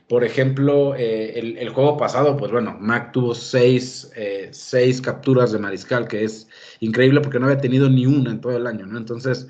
Por 0.08 0.24
ejemplo, 0.24 0.96
eh, 0.96 1.38
el, 1.38 1.68
juego 1.68 1.96
pasado, 1.96 2.36
pues 2.36 2.50
bueno, 2.50 2.76
Mac 2.80 3.12
tuvo 3.12 3.32
seis, 3.32 4.10
eh, 4.16 4.48
seis 4.50 5.00
capturas 5.00 5.52
de 5.52 5.60
mariscal, 5.60 6.08
que 6.08 6.24
es 6.24 6.48
increíble 6.80 7.20
porque 7.20 7.38
no 7.38 7.46
había 7.46 7.60
tenido 7.60 7.88
ni 7.88 8.06
una 8.06 8.32
en 8.32 8.40
todo 8.40 8.56
el 8.56 8.66
año, 8.66 8.86
¿no? 8.86 8.98
Entonces, 8.98 9.46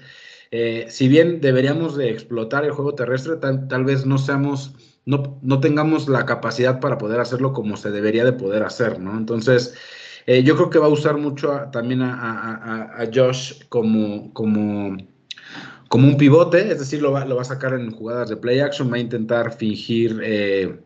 si 0.89 1.09
bien 1.09 1.41
deberíamos 1.41 1.97
de 1.97 2.11
explotar 2.11 2.67
el 2.67 2.73
juego 2.73 2.95
terrestre, 2.95 3.37
tal, 3.37 3.85
vez 3.87 4.05
no 4.05 4.19
seamos, 4.19 4.75
no, 5.05 5.39
no, 5.43 5.61
tengamos 5.61 6.09
la 6.09 6.27
capacidad 6.27 6.81
para 6.81 6.99
poder 6.99 7.21
hacerlo 7.21 7.53
como 7.53 7.77
se 7.77 7.91
debería 7.91 8.25
de 8.25 8.33
poder 8.33 8.63
hacer, 8.63 9.01
¿no? 9.01 9.17
Entonces, 9.17 9.75
eh, 10.27 10.43
yo 10.43 10.55
creo 10.57 10.71
que 10.71 10.79
va 10.79 10.87
a 10.87 10.91
usar 10.91 11.17
mucho 11.17 11.69
también 11.73 12.03
a, 12.03 13.05
Josh 13.13 13.65
como, 13.69 14.33
como, 14.33 14.97
como 15.89 16.09
un 16.09 16.17
pivote, 16.17 16.73
es 16.73 16.79
decir, 16.79 17.03
lo 17.03 17.13
va, 17.13 17.25
lo 17.25 17.37
va, 17.37 17.43
a 17.43 17.47
sacar 17.47 17.75
en 17.75 17.91
jugadas 17.91 18.29
de 18.29 18.37
play 18.37 18.61
action, 18.61 18.91
va 18.91 18.97
a 18.97 19.01
intentar 19.01 19.53
fingir... 19.53 20.21
Eh, 20.23 20.79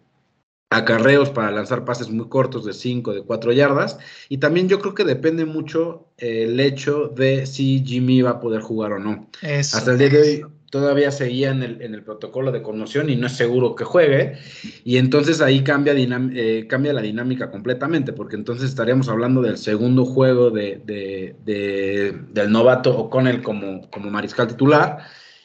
acarreos 0.71 1.31
para 1.31 1.51
lanzar 1.51 1.85
pases 1.85 2.11
muy 2.11 2.29
cortos 2.29 2.65
de 2.65 2.73
5, 2.73 3.15
de 3.15 3.23
4 3.23 3.53
yardas. 3.53 3.99
Y 4.29 4.39
también 4.39 4.69
yo 4.69 4.81
creo 4.81 4.95
que 4.95 5.05
depende 5.05 5.45
mucho 5.45 6.09
el 6.19 6.59
hecho 6.59 7.09
de 7.09 7.47
si 7.47 7.85
Jimmy 7.85 8.23
va 8.23 8.31
a 8.31 8.41
poder 8.41 8.63
jugar 8.63 8.93
o 8.93 8.99
no. 8.99 9.31
Hasta 9.43 9.93
el 9.93 9.99
día 9.99 10.09
de 10.09 10.21
hoy 10.21 10.45
todavía 10.81 11.11
seguía 11.11 11.51
en 11.51 11.63
el, 11.63 11.83
en 11.83 11.95
el, 11.95 12.03
protocolo 12.03 12.53
de 12.53 12.63
conmoción 12.63 13.11
y 13.11 13.17
no 13.17 13.27
es 13.27 13.33
seguro 13.33 13.75
que 13.75 13.85
juegue. 13.85 14.39
Y 14.85 14.99
entonces 14.99 15.41
ahí 15.41 15.63
cambia, 15.63 15.95
eh, 15.97 16.67
cambia 16.69 16.93
la 16.93 17.03
dinámica 17.03 17.51
completamente, 17.51 18.13
porque 18.13 18.37
entonces 18.37 18.69
estaríamos 18.69 19.09
hablando 19.09 19.43
del 19.43 19.59
segundo 19.59 20.05
juego 20.05 20.51
de, 20.51 21.35
del 21.45 22.53
novato 22.53 22.97
O'Connell 22.97 23.43
como, 23.43 23.91
como 23.91 24.11
mariscal 24.11 24.49
titular. 24.49 24.99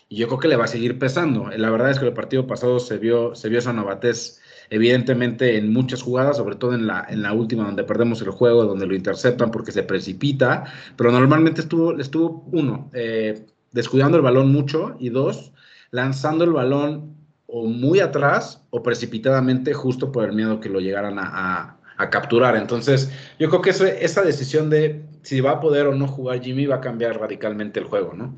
Y 0.10 0.18
yo 0.18 0.28
creo 0.28 0.40
que 0.40 0.48
le 0.50 0.58
va 0.58 0.66
a 0.66 0.68
seguir 0.68 1.00
pesando. 1.00 1.50
La 1.56 1.70
verdad 1.70 1.92
es 1.92 2.00
que 2.00 2.06
el 2.06 2.14
partido 2.14 2.46
pasado 2.46 2.80
se 2.80 2.98
vio, 2.98 3.34
se 3.34 3.48
vio 3.48 3.60
esa 3.60 3.72
novatez 3.72 4.42
evidentemente 4.72 5.58
en 5.58 5.72
muchas 5.72 6.02
jugadas, 6.02 6.38
sobre 6.38 6.56
todo 6.56 6.74
en 6.74 6.88
la, 6.88 7.06
en 7.10 7.22
la 7.22 7.34
última 7.34 7.66
donde 7.66 7.84
perdemos 7.84 8.22
el 8.22 8.32
juego, 8.32 8.64
donde 8.64 8.88
lo 8.88 8.96
interceptan 8.96 9.52
porque 9.52 9.74
se 9.74 9.84
precipita, 9.84 10.64
pero 10.96 11.12
normalmente 11.12 11.62
estuvo, 11.62 12.00
estuvo 12.00 12.46
uno, 12.54 12.90
eh, 12.94 13.46
descuidando 13.72 14.18
el 14.18 14.24
balón 14.24 14.52
mucho 14.52 14.96
y 15.00 15.10
dos, 15.10 15.52
lanzando 15.92 16.44
el 16.44 16.52
balón 16.52 17.16
o 17.48 17.66
muy 17.68 18.00
atrás 18.00 18.62
o 18.70 18.82
precipitadamente 18.82 19.74
justo 19.74 20.12
por 20.12 20.26
el 20.26 20.34
miedo 20.34 20.60
que 20.60 20.70
lo 20.70 20.80
llegaran 20.80 21.20
a, 21.20 21.78
capturar. 22.10 22.56
Entonces, 22.56 23.12
yo 23.38 23.48
creo 23.50 23.62
que 23.62 23.70
esa 23.70 24.24
decisión 24.24 24.72
de 24.72 25.06
si 25.22 25.40
va 25.40 25.52
a 25.52 25.60
poder 25.60 25.86
o 25.86 25.94
no 25.94 26.08
jugar 26.08 26.42
Jimmy 26.42 26.66
va 26.66 26.78
a 26.78 26.82
cambiar 26.82 27.20
radicalmente 27.20 27.80
el 27.80 27.86
juego, 27.86 28.16
¿no? 28.16 28.34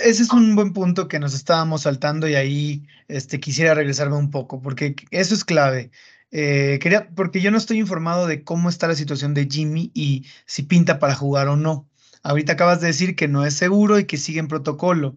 ese 0.00 0.22
es 0.22 0.32
un 0.32 0.54
buen 0.56 0.72
punto 0.72 1.08
que 1.08 1.18
nos 1.18 1.34
estábamos 1.34 1.82
saltando 1.82 2.28
y 2.28 2.34
ahí 2.34 2.86
este, 3.08 3.40
quisiera 3.40 3.74
regresarme 3.74 4.16
un 4.16 4.30
poco, 4.30 4.60
porque 4.62 4.94
eso 5.10 5.34
es 5.34 5.44
clave. 5.44 5.90
Eh, 6.32 6.78
quería, 6.80 7.08
porque 7.14 7.40
yo 7.40 7.50
no 7.50 7.58
estoy 7.58 7.78
informado 7.78 8.26
de 8.26 8.44
cómo 8.44 8.68
está 8.68 8.86
la 8.86 8.94
situación 8.94 9.34
de 9.34 9.48
Jimmy 9.50 9.90
y 9.94 10.26
si 10.46 10.62
pinta 10.62 10.98
para 10.98 11.14
jugar 11.14 11.48
o 11.48 11.56
no. 11.56 11.88
Ahorita 12.22 12.52
acabas 12.54 12.80
de 12.80 12.88
decir 12.88 13.16
que 13.16 13.28
no 13.28 13.44
es 13.46 13.54
seguro 13.54 13.98
y 13.98 14.06
que 14.06 14.16
sigue 14.18 14.40
en 14.40 14.48
protocolo. 14.48 15.16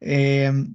Em, 0.00 0.74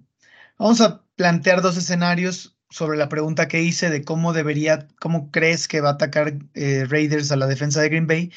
vamos 0.58 0.82
a 0.82 1.04
plantear 1.16 1.62
dos 1.62 1.78
escenarios 1.78 2.58
sobre 2.70 2.98
la 2.98 3.10
pregunta 3.10 3.48
que 3.48 3.62
hice 3.64 3.90
de 3.90 4.04
cómo 4.04 4.34
debería, 4.34 4.88
cómo 5.00 5.32
crees 5.32 5.68
que 5.68 5.82
va 5.82 5.90
a 5.90 5.94
atacar 5.94 6.34
eh, 6.56 6.86
Raiders 6.90 7.32
a 7.32 7.38
la 7.38 7.48
defensa 7.48 7.82
de 7.82 7.90
Green 7.90 8.08
Bay. 8.08 8.32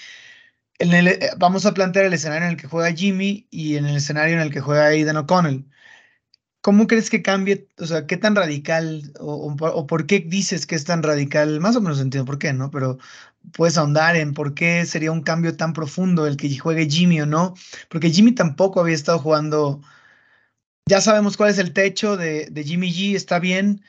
Eh, 0.79 1.31
vamos 1.39 1.67
a 1.67 1.75
plantear 1.75 2.07
el 2.07 2.15
escenario 2.15 2.47
en 2.47 2.53
el 2.53 2.57
que 2.61 2.69
juega 2.69 2.93
Jimmy 2.95 3.49
y 3.51 3.77
en 3.77 3.87
el 3.87 3.97
escenario 3.97 4.35
en 4.37 4.43
el 4.43 4.53
que 4.53 4.61
juega 4.61 4.87
Aidan 4.87 5.17
O'Connell. 5.17 5.67
¿Cómo 6.61 6.87
crees 6.87 7.09
que 7.11 7.23
cambie? 7.23 7.69
O 7.79 7.87
sea, 7.87 8.07
¿qué 8.07 8.17
tan 8.17 8.37
radical 8.37 9.13
o, 9.21 9.87
por 9.87 10.07
qué 10.07 10.21
dices 10.21 10.67
que 10.67 10.75
es 10.75 10.85
tan 10.85 11.03
radical? 11.03 11.61
Más 11.61 11.77
o 11.77 11.81
menos 11.81 12.01
entiendo 12.01 12.27
por 12.27 12.39
qué, 12.39 12.53
¿no? 12.53 12.71
Pero 12.71 12.99
puedes 13.53 13.77
ahondar 13.79 14.17
en 14.17 14.35
por 14.35 14.55
qué 14.55 14.85
sería 14.87 15.13
un 15.13 15.23
cambio 15.23 15.57
tan 15.57 15.73
profundo 15.73 16.27
el 16.27 16.37
que 16.37 16.57
juegue 16.57 16.89
Jimmy 16.89 17.21
o 17.21 17.27
no. 17.27 17.55
Porque 17.89 18.11
Jimmy 18.11 18.33
tampoco 18.33 18.81
había 18.81 18.95
estado 18.95 19.19
jugando. 19.19 19.81
Ya 20.87 21.01
sabemos 21.01 21.37
cuál 21.37 21.51
es 21.51 21.59
el 21.59 21.73
techo 21.73 22.17
de, 22.17 22.47
de 22.51 22.65
Jimmy 22.65 22.91
G, 22.93 23.15
está 23.15 23.39
bien. 23.39 23.83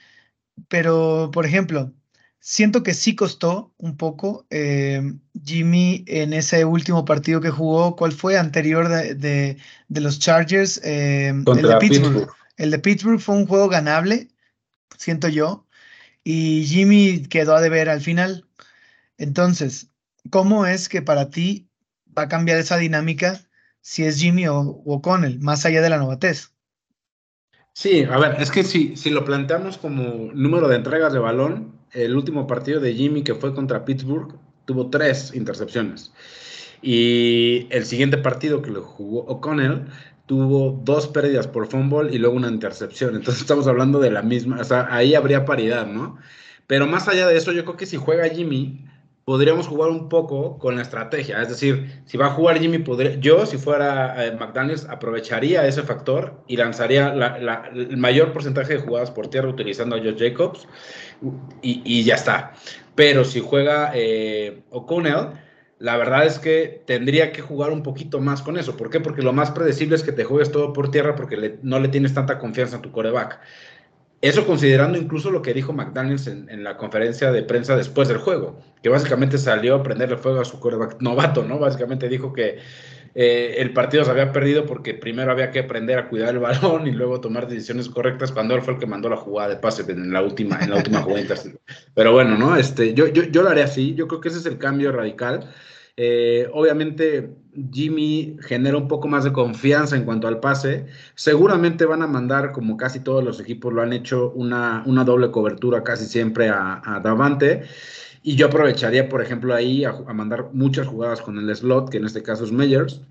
Pero, 0.68 1.32
por 1.34 1.46
ejemplo, 1.46 1.94
siento 2.40 2.84
que 2.84 2.94
sí 2.94 3.16
costó 3.16 3.74
un 3.78 3.98
poco. 3.98 4.46
Eh, 4.50 5.02
Jimmy 5.44 6.04
en 6.08 6.34
ese 6.34 6.66
último 6.66 7.06
partido 7.06 7.42
que 7.42 7.50
jugó, 7.50 7.96
¿cuál 7.96 8.12
fue? 8.12 8.38
Anterior 8.38 8.90
de, 8.90 9.58
los 9.90 10.20
Chargers, 10.20 10.82
eh, 10.84 11.30
el 11.30 11.62
de 11.62 11.78
Pittsburgh. 11.78 12.30
El 12.58 12.72
de 12.72 12.80
Pittsburgh 12.80 13.20
fue 13.22 13.36
un 13.36 13.48
juego 13.48 13.70
ganable, 13.70 14.28
siento 14.98 15.30
yo, 15.30 15.66
y 16.26 16.66
Jimmy 16.66 17.26
quedó 17.30 17.56
a 17.56 17.62
deber 17.62 17.88
al 17.88 18.02
final. 18.02 18.46
Entonces, 19.20 19.92
¿cómo 20.32 20.66
es 20.66 20.90
que 20.90 21.02
para 21.04 21.30
ti 21.30 21.70
va 22.18 22.24
a 22.24 22.28
cambiar 22.30 22.58
esa 22.60 22.78
dinámica 22.78 23.40
si 23.82 24.04
es 24.06 24.20
Jimmy 24.20 24.48
o, 24.48 24.60
o 24.60 25.02
Connell, 25.02 25.40
más 25.42 25.66
allá 25.66 25.82
de 25.82 25.90
la 25.92 25.98
novatez? 26.00 26.54
Sí, 27.74 28.04
a 28.04 28.18
ver, 28.18 28.42
es 28.42 28.52
que 28.52 28.64
si, 28.64 28.96
si 28.96 29.10
lo 29.10 29.24
planteamos 29.24 29.78
como 29.78 30.32
número 30.34 30.68
de 30.68 30.76
entregas 30.76 31.14
de 31.14 31.20
balón, 31.20 31.80
el 31.94 32.16
último 32.16 32.46
partido 32.48 32.80
de 32.82 32.94
Jimmy 32.94 33.24
que 33.24 33.36
fue 33.36 33.54
contra 33.54 33.86
Pittsburgh 33.86 34.38
tuvo 34.66 34.90
tres 34.90 35.34
intercepciones. 35.34 36.12
Y 36.82 37.68
el 37.72 37.86
siguiente 37.86 38.18
partido 38.18 38.62
que 38.62 38.72
lo 38.72 38.84
jugó 38.84 39.22
O'Connell 39.26 39.88
tuvo 40.26 40.82
dos 40.84 41.08
pérdidas 41.08 41.48
por 41.48 41.68
fumble 41.68 42.14
y 42.14 42.20
luego 42.20 42.36
una 42.36 42.50
intercepción. 42.50 43.16
Entonces 43.16 43.42
estamos 43.42 43.68
hablando 43.68 44.00
de 44.00 44.12
la 44.12 44.22
misma, 44.22 44.60
o 44.62 44.64
sea, 44.64 44.88
ahí 44.94 45.16
habría 45.16 45.46
paridad, 45.46 45.88
¿no? 45.88 46.18
Pero 46.68 46.86
más 46.88 47.08
allá 47.08 47.28
de 47.28 47.38
eso, 47.38 47.52
yo 47.52 47.64
creo 47.66 47.78
que 47.78 47.86
si 47.88 47.98
juega 47.98 48.30
Jimmy, 48.30 48.86
podríamos 49.30 49.68
jugar 49.68 49.92
un 49.92 50.10
poco 50.10 50.58
con 50.58 50.78
la 50.78 50.82
estrategia. 50.82 51.40
Es 51.40 51.50
decir, 51.50 52.02
si 52.08 52.18
va 52.18 52.26
a 52.26 52.30
jugar 52.32 52.58
Jimmy, 52.58 52.84
yo, 53.20 53.46
si 53.46 53.60
fuera 53.60 54.26
eh, 54.26 54.32
McDaniels, 54.32 54.88
aprovecharía 54.90 55.68
ese 55.68 55.84
factor 55.84 56.42
y 56.48 56.58
lanzaría 56.58 57.14
el 57.76 57.98
mayor 57.98 58.34
porcentaje 58.34 58.74
de 58.74 58.80
jugadas 58.80 59.12
por 59.12 59.28
tierra 59.28 59.48
utilizando 59.48 59.96
a 59.96 60.00
Josh 60.00 60.18
Jacobs 60.18 60.68
y, 61.62 62.04
ya 62.04 62.16
está. 62.16 62.54
Pero 62.96 63.24
si 63.24 63.40
juega 63.40 63.92
eh, 63.94 64.64
O'Connell, 64.72 65.28
la 65.78 65.96
verdad 65.98 66.26
es 66.26 66.40
que 66.40 66.82
tendría 66.88 67.32
que 67.32 67.44
jugar 67.44 67.70
un 67.70 67.84
poquito 67.84 68.20
más 68.20 68.42
con 68.42 68.58
eso. 68.58 68.78
¿Por 68.78 68.90
qué? 68.90 69.00
Porque 69.00 69.22
lo 69.22 69.32
más 69.32 69.52
predecible 69.52 69.96
es 69.96 70.02
que 70.02 70.12
te 70.12 70.24
juegues 70.24 70.52
todo 70.52 70.74
por 70.74 70.90
tierra 70.90 71.14
porque 71.14 71.60
no 71.62 71.80
le 71.80 71.90
tienes 71.90 72.16
tanta 72.16 72.40
confianza 72.40 72.78
a 72.78 72.82
tu 72.82 72.92
coreback. 72.92 73.40
Eso 74.22 74.46
considerando 74.46 74.98
incluso 74.98 75.32
lo 75.32 75.42
que 75.42 75.54
dijo 75.54 75.72
McDaniels 75.72 76.28
en, 76.28 76.64
la 76.64 76.76
conferencia 76.76 77.32
de 77.32 77.44
prensa 77.44 77.78
después 77.78 78.10
del 78.10 78.18
juego, 78.18 78.60
que 78.84 78.90
básicamente 78.90 79.38
salió 79.38 79.76
a 79.76 79.84
prenderle 79.84 80.18
fuego 80.18 80.42
a 80.42 80.46
su 80.46 80.60
quarterback 80.60 80.98
novato, 81.00 81.46
¿no? 81.46 81.58
Básicamente 81.58 82.10
dijo 82.10 82.34
que 82.34 82.58
eh, 83.16 83.56
el 83.58 83.72
partido 83.72 84.04
se 84.04 84.12
había 84.12 84.34
perdido 84.34 84.66
porque 84.66 84.94
primero 84.94 85.32
había 85.32 85.52
que 85.52 85.60
aprender 85.60 85.98
a 85.98 86.10
cuidar 86.10 86.30
el 86.30 86.40
balón 86.40 86.86
y 86.88 86.92
luego 86.92 87.22
tomar 87.22 87.48
decisiones 87.48 87.88
correctas 87.88 88.34
cuando 88.34 88.56
él 88.56 88.62
fue 88.62 88.74
el 88.74 88.80
que 88.80 88.86
mandó 88.86 89.08
la 89.08 89.16
jugada 89.16 89.50
de 89.50 89.56
pase 89.56 89.90
en 89.90 90.12
la 90.12 90.22
última, 90.22 90.60
en 90.60 90.72
la 90.72 90.76
última 90.78 91.02
jugada. 91.02 91.36
Pero 91.94 92.12
bueno, 92.12 92.38
¿no? 92.38 92.58
Este, 92.58 92.94
yo, 92.94 93.08
yo, 93.08 93.24
yo 93.24 93.42
lo 93.42 93.50
haré 93.50 93.64
así, 93.64 93.96
yo 93.96 94.10
creo 94.10 94.20
que 94.20 94.28
ese 94.28 94.40
es 94.40 94.46
el 94.46 94.58
cambio 94.58 94.92
radical. 94.92 95.50
Eh, 96.02 96.50
obviamente 96.54 97.36
Jimmy 97.74 98.38
genera 98.40 98.78
un 98.78 98.88
poco 98.88 99.10
más 99.10 99.26
de 99.26 99.34
confianza 99.34 99.98
en 99.98 100.06
cuanto 100.06 100.30
al 100.30 100.40
pase. 100.40 100.86
Seguramente 101.16 101.84
van 101.84 102.02
a 102.02 102.08
mandar, 102.08 102.54
como 102.54 102.78
casi 102.78 103.02
todos 103.02 103.22
los 103.22 103.42
equipos 103.42 103.74
lo 103.74 103.82
han 103.82 103.92
hecho, 103.92 104.32
una, 104.32 104.82
una 104.86 105.04
doble 105.04 105.30
cobertura 105.30 105.84
casi 105.84 106.06
siempre 106.06 106.48
a, 106.48 107.02
Davante. 107.04 107.64
Y 108.24 108.38
yo 108.38 108.48
aprovecharía, 108.48 109.10
por 109.10 109.22
ejemplo, 109.22 109.54
ahí 109.54 109.84
a, 109.84 109.92
mandar 110.14 110.52
muchas 110.54 110.88
jugadas 110.88 111.22
con 111.22 111.38
el 111.38 111.54
slot, 111.54 111.90
que 111.90 111.98
en 111.98 112.06
este 112.06 112.24
caso 112.24 112.46
es 112.46 112.54
Meyers, 112.54 113.02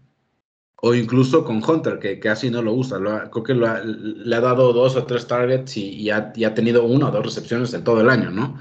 o 0.81 0.95
incluso 0.95 1.45
con 1.45 1.63
Hunter, 1.63 1.99
que 1.99 2.19
casi 2.19 2.49
no 2.49 2.63
lo 2.63 2.73
usa. 2.73 2.99
creo 3.31 3.45
que 3.45 3.55
le 3.55 4.35
ha 4.35 4.41
dado 4.41 4.73
dos 4.73 4.97
o 4.97 5.05
tres 5.05 5.27
targets 5.27 5.77
y, 5.77 6.09
ha, 6.09 6.33
tenido 6.33 6.85
una 6.85 7.09
o 7.09 7.11
dos 7.11 7.27
recepciones 7.27 7.75
en 7.75 7.85
todo 7.85 8.01
el 8.01 8.09
año, 8.09 8.31
¿no? 8.31 8.59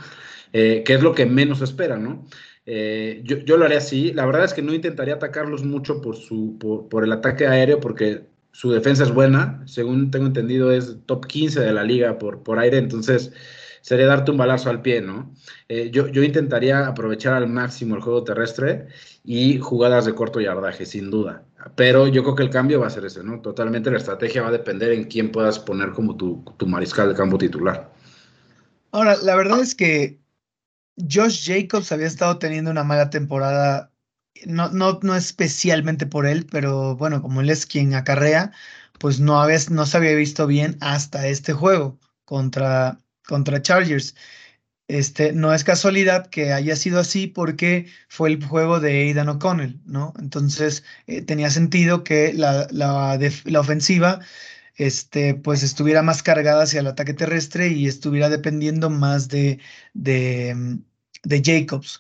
Eh, 0.52 0.84
que 0.86 0.96
es 0.96 1.02
lo 1.02 1.14
que 1.14 1.26
menos 1.26 1.62
espera, 1.62 1.98
¿no? 1.98 2.26
Eh, 2.70 3.22
yo, 3.24 3.58
lo 3.58 3.66
haré 3.66 3.78
así. 3.78 4.12
La 4.12 4.26
verdad 4.26 4.44
es 4.44 4.54
que 4.54 4.62
no 4.62 4.74
intentaría 4.74 5.16
atacarlos 5.16 5.64
mucho 5.64 6.02
por, 6.02 6.18
su, 6.18 6.58
por, 6.60 7.04
el 7.04 7.14
ataque 7.14 7.48
aéreo, 7.48 7.80
porque 7.80 8.28
su 8.52 8.72
defensa 8.72 9.04
es 9.04 9.12
buena. 9.14 9.64
Según 9.66 10.12
tengo 10.12 10.28
entendido, 10.28 10.72
es 10.72 10.98
top 11.06 11.26
15 11.26 11.62
de 11.62 11.72
la 11.72 11.84
liga 11.84 12.20
por, 12.20 12.44
por 12.44 12.60
aire. 12.60 12.78
Entonces, 12.78 13.32
sería 13.82 14.06
darte 14.06 14.32
un 14.32 14.38
balazo 14.38 14.70
al 14.70 14.82
pie, 14.82 15.00
¿no? 15.02 15.34
Eh, 15.70 15.92
yo, 15.92 16.08
yo, 16.10 16.24
intentaría 16.24 16.88
aprovechar 16.88 17.34
al 17.34 17.48
máximo 17.48 17.96
el 17.96 18.02
juego 18.02 18.26
terrestre 18.26 18.88
y 19.24 19.60
jugadas 19.60 20.06
de 20.06 20.14
corto 20.14 20.42
yardaje, 20.42 20.86
sin 20.86 21.10
duda. 21.10 21.46
Pero 21.76 22.08
yo 22.08 22.22
creo 22.24 22.36
que 22.36 22.44
el 22.44 22.50
cambio 22.50 22.82
va 22.82 22.88
a 22.88 22.90
ser 22.90 23.06
ese, 23.06 23.24
¿no? 23.24 23.40
Totalmente 23.40 23.90
la 23.92 23.98
estrategia 23.98 24.42
va 24.42 24.50
a 24.50 24.52
depender 24.52 24.92
en 24.92 25.06
quién 25.06 25.32
puedas 25.32 25.58
poner 25.58 25.92
como 25.92 26.18
tu, 26.18 26.44
tu 26.58 26.68
mariscal 26.68 27.08
de 27.08 27.16
campo 27.16 27.38
titular. 27.38 27.90
Ahora, 28.92 29.16
la 29.24 29.36
verdad 29.38 29.62
es 29.62 29.74
que 29.74 30.20
Josh 30.98 31.46
Jacobs 31.46 31.92
había 31.92 32.08
estado 32.08 32.40
teniendo 32.40 32.72
una 32.72 32.84
mala 32.84 33.10
temporada, 33.10 33.92
no, 34.46 34.70
no, 34.70 35.00
no 35.04 35.16
especialmente 35.16 36.06
por 36.08 36.26
él, 36.26 36.46
pero 36.50 36.96
bueno, 36.96 37.22
como 37.22 37.42
él 37.42 37.50
es 37.50 37.66
quien 37.66 37.94
acarrea, 37.94 38.52
pues 39.00 39.20
no, 39.20 39.46
no 39.72 39.86
se 39.86 39.98
había 39.98 40.16
visto 40.16 40.48
bien 40.48 40.78
hasta 40.82 41.28
este 41.28 41.54
juego 41.54 42.00
contra, 42.26 43.00
contra 43.28 43.62
Chargers. 43.62 44.16
Este, 44.88 45.34
no 45.34 45.54
es 45.54 45.64
casualidad 45.66 46.28
que 46.28 46.54
haya 46.54 46.76
sido 46.78 47.00
así 47.00 47.28
porque 47.28 47.88
fue 48.10 48.30
el 48.30 48.44
juego 48.44 48.80
de 48.80 49.02
Aidan 49.04 49.30
O'Connell, 49.30 49.82
¿no? 49.86 50.14
Entonces 50.20 50.84
eh, 51.08 51.22
tenía 51.22 51.50
sentido 51.52 52.04
que 52.06 52.34
la, 52.34 52.68
la, 52.72 53.20
la 53.46 53.60
ofensiva 53.60 54.22
este, 54.78 55.36
pues 55.36 55.64
estuviera 55.64 56.04
más 56.04 56.24
cargada 56.24 56.64
hacia 56.64 56.80
el 56.82 56.88
ataque 56.88 57.14
terrestre 57.14 57.70
y 57.70 57.88
estuviera 57.88 58.30
dependiendo 58.30 58.90
más 58.90 59.28
de, 59.30 59.60
de, 59.94 60.80
mm, 61.24 61.42
Jacobs. 61.44 62.00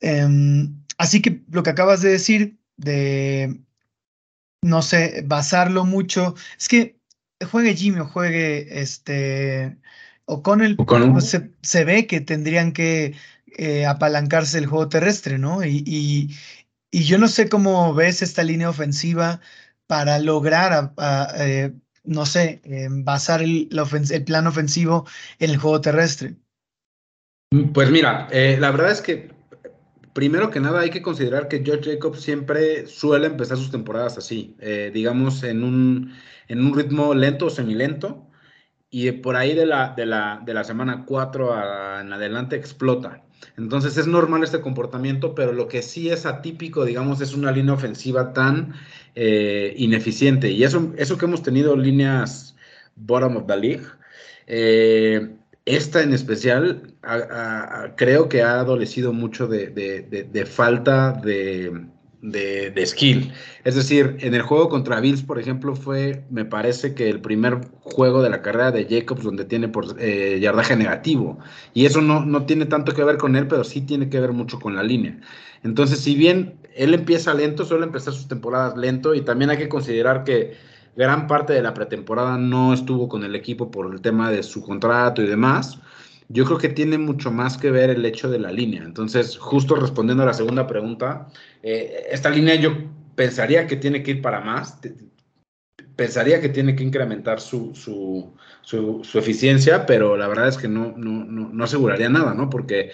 Em, 0.00 0.74
así 0.98 1.22
que 1.22 1.42
lo 1.50 1.62
que 1.62 1.70
acabas 1.70 2.02
de 2.02 2.10
decir, 2.10 2.58
de, 2.76 3.60
no 4.62 4.82
sé, 4.82 5.22
basarlo 5.26 5.84
mucho, 5.84 6.34
es 6.58 6.68
que 6.68 6.98
juegue 7.50 7.74
Jimmy 7.76 8.00
o 8.00 8.06
juegue 8.06 8.80
este, 8.80 9.78
o 10.24 10.42
con 10.42 10.62
el, 10.62 10.76
pues, 10.76 11.38
se, 11.62 11.84
ve 11.84 12.06
que 12.06 12.20
tendrían 12.20 12.72
que 12.72 13.14
eh, 13.58 13.86
apalancarse 13.86 14.58
el 14.58 14.66
juego 14.66 14.88
terrestre, 14.88 15.38
¿no? 15.38 15.64
Y, 15.64 15.82
y, 15.86 16.36
y, 16.90 17.04
yo 17.04 17.18
no 17.18 17.28
sé 17.28 17.48
cómo 17.48 17.94
ves 17.94 18.22
esta 18.22 18.42
línea 18.42 18.70
ofensiva 18.70 19.40
para 19.86 20.18
lograr, 20.18 20.94
eh, 21.36 21.72
no 22.04 22.26
sé, 22.26 22.62
basar 22.90 23.42
el, 23.42 23.68
plan 24.24 24.46
ofensivo 24.46 25.06
en 25.38 25.50
el 25.50 25.58
juego 25.58 25.80
terrestre? 25.80 26.36
Pues 27.74 27.90
mira, 27.90 28.28
eh, 28.30 28.56
la 28.58 28.70
verdad 28.70 28.90
es 28.90 29.02
que 29.02 29.30
primero 30.14 30.50
que 30.50 30.60
nada 30.60 30.80
hay 30.80 30.90
que 30.90 31.02
considerar 31.02 31.48
que 31.48 31.62
George 31.62 31.92
Jacobs 31.92 32.22
siempre 32.22 32.86
suele 32.86 33.26
empezar 33.26 33.58
sus 33.58 33.70
temporadas 33.70 34.16
así, 34.16 34.56
eh, 34.58 34.90
digamos 34.94 35.42
en 35.42 35.62
un, 35.62 36.14
en 36.48 36.64
un 36.64 36.74
ritmo 36.74 37.12
lento 37.12 37.46
o 37.46 37.50
semilento, 37.50 38.26
y 38.88 39.10
por 39.12 39.36
ahí 39.36 39.54
de 39.54 39.66
la, 39.66 39.92
de 39.94 40.06
la, 40.06 40.40
de 40.44 40.54
la 40.54 40.64
semana 40.64 41.04
4 41.06 42.00
en 42.00 42.12
adelante 42.12 42.56
explota. 42.56 43.22
Entonces 43.58 43.98
es 43.98 44.06
normal 44.06 44.44
este 44.44 44.62
comportamiento, 44.62 45.34
pero 45.34 45.52
lo 45.52 45.68
que 45.68 45.82
sí 45.82 46.08
es 46.08 46.24
atípico, 46.24 46.86
digamos, 46.86 47.20
es 47.20 47.34
una 47.34 47.52
línea 47.52 47.74
ofensiva 47.74 48.32
tan 48.32 48.74
eh, 49.14 49.74
ineficiente. 49.76 50.50
Y 50.50 50.64
eso, 50.64 50.92
eso 50.96 51.18
que 51.18 51.26
hemos 51.26 51.42
tenido 51.42 51.76
líneas 51.76 52.56
bottom 52.96 53.36
of 53.36 53.46
the 53.46 53.56
league, 53.56 53.86
esta 55.64 56.02
en 56.02 56.12
especial 56.12 56.94
creo 57.96 58.28
que 58.28 58.42
ha 58.42 58.60
adolecido 58.60 59.12
mucho 59.12 59.46
de 59.46 60.46
falta 60.46 61.12
de, 61.12 61.86
de, 62.22 62.86
skill. 62.86 63.32
Es 63.64 63.74
decir, 63.74 64.16
en 64.20 64.34
el 64.34 64.42
juego 64.42 64.68
contra 64.68 65.00
Bills, 65.00 65.22
por 65.22 65.38
ejemplo, 65.38 65.74
fue, 65.74 66.24
me 66.30 66.44
parece 66.44 66.94
que 66.94 67.10
el 67.10 67.20
primer 67.20 67.60
juego 67.80 68.22
de 68.22 68.30
la 68.30 68.42
carrera 68.42 68.70
de 68.70 68.86
Jacobs 68.88 69.24
donde 69.24 69.44
tiene 69.44 69.68
por 69.68 69.96
eh, 69.98 70.38
yardaje 70.40 70.76
negativo. 70.76 71.38
Y 71.74 71.84
eso 71.84 72.00
no, 72.00 72.24
no 72.24 72.46
tiene 72.46 72.66
tanto 72.66 72.94
que 72.94 73.04
ver 73.04 73.18
con 73.18 73.36
él, 73.36 73.48
pero 73.48 73.64
sí 73.64 73.80
tiene 73.82 74.08
que 74.08 74.20
ver 74.20 74.32
mucho 74.32 74.60
con 74.60 74.76
la 74.76 74.84
línea. 74.84 75.18
Entonces, 75.64 75.98
si 75.98 76.14
bien 76.14 76.54
él 76.74 76.94
empieza 76.94 77.34
lento, 77.34 77.64
suele 77.64 77.84
empezar 77.84 78.14
sus 78.14 78.28
temporadas 78.28 78.76
lento 78.76 79.14
y 79.14 79.22
también 79.22 79.50
hay 79.50 79.58
que 79.58 79.68
considerar 79.68 80.24
que 80.24 80.54
gran 80.96 81.26
parte 81.26 81.52
de 81.52 81.62
la 81.62 81.74
pretemporada 81.74 82.36
no 82.38 82.74
estuvo 82.74 83.08
con 83.08 83.24
el 83.24 83.34
equipo 83.34 83.70
por 83.70 83.92
el 83.92 84.00
tema 84.00 84.30
de 84.30 84.42
su 84.42 84.62
contrato 84.62 85.22
y 85.22 85.26
demás 85.26 85.80
yo 86.32 86.44
creo 86.46 86.58
que 86.58 86.68
tiene 86.70 86.98
mucho 86.98 87.30
más 87.30 87.58
que 87.58 87.70
ver 87.70 87.90
el 87.90 88.04
hecho 88.04 88.30
de 88.30 88.38
la 88.38 88.50
línea. 88.50 88.82
Entonces, 88.82 89.36
justo 89.36 89.74
respondiendo 89.76 90.22
a 90.22 90.26
la 90.26 90.32
segunda 90.32 90.66
pregunta, 90.66 91.28
eh, 91.62 92.06
esta 92.10 92.30
línea 92.30 92.54
yo 92.54 92.72
pensaría 93.14 93.66
que 93.66 93.76
tiene 93.76 94.02
que 94.02 94.12
ir 94.12 94.22
para 94.22 94.40
más, 94.40 94.78
pensaría 95.94 96.40
que 96.40 96.48
tiene 96.48 96.74
que 96.74 96.84
incrementar 96.84 97.40
su, 97.40 97.74
su, 97.74 98.32
su, 98.62 99.18
eficiencia, 99.18 99.84
pero 99.84 100.16
la 100.16 100.26
verdad 100.26 100.48
es 100.48 100.56
que 100.56 100.68
no, 100.68 100.94
no, 100.96 101.24
no, 101.24 101.64
aseguraría 101.64 102.08
nada, 102.08 102.32
¿no? 102.32 102.48
Porque 102.48 102.92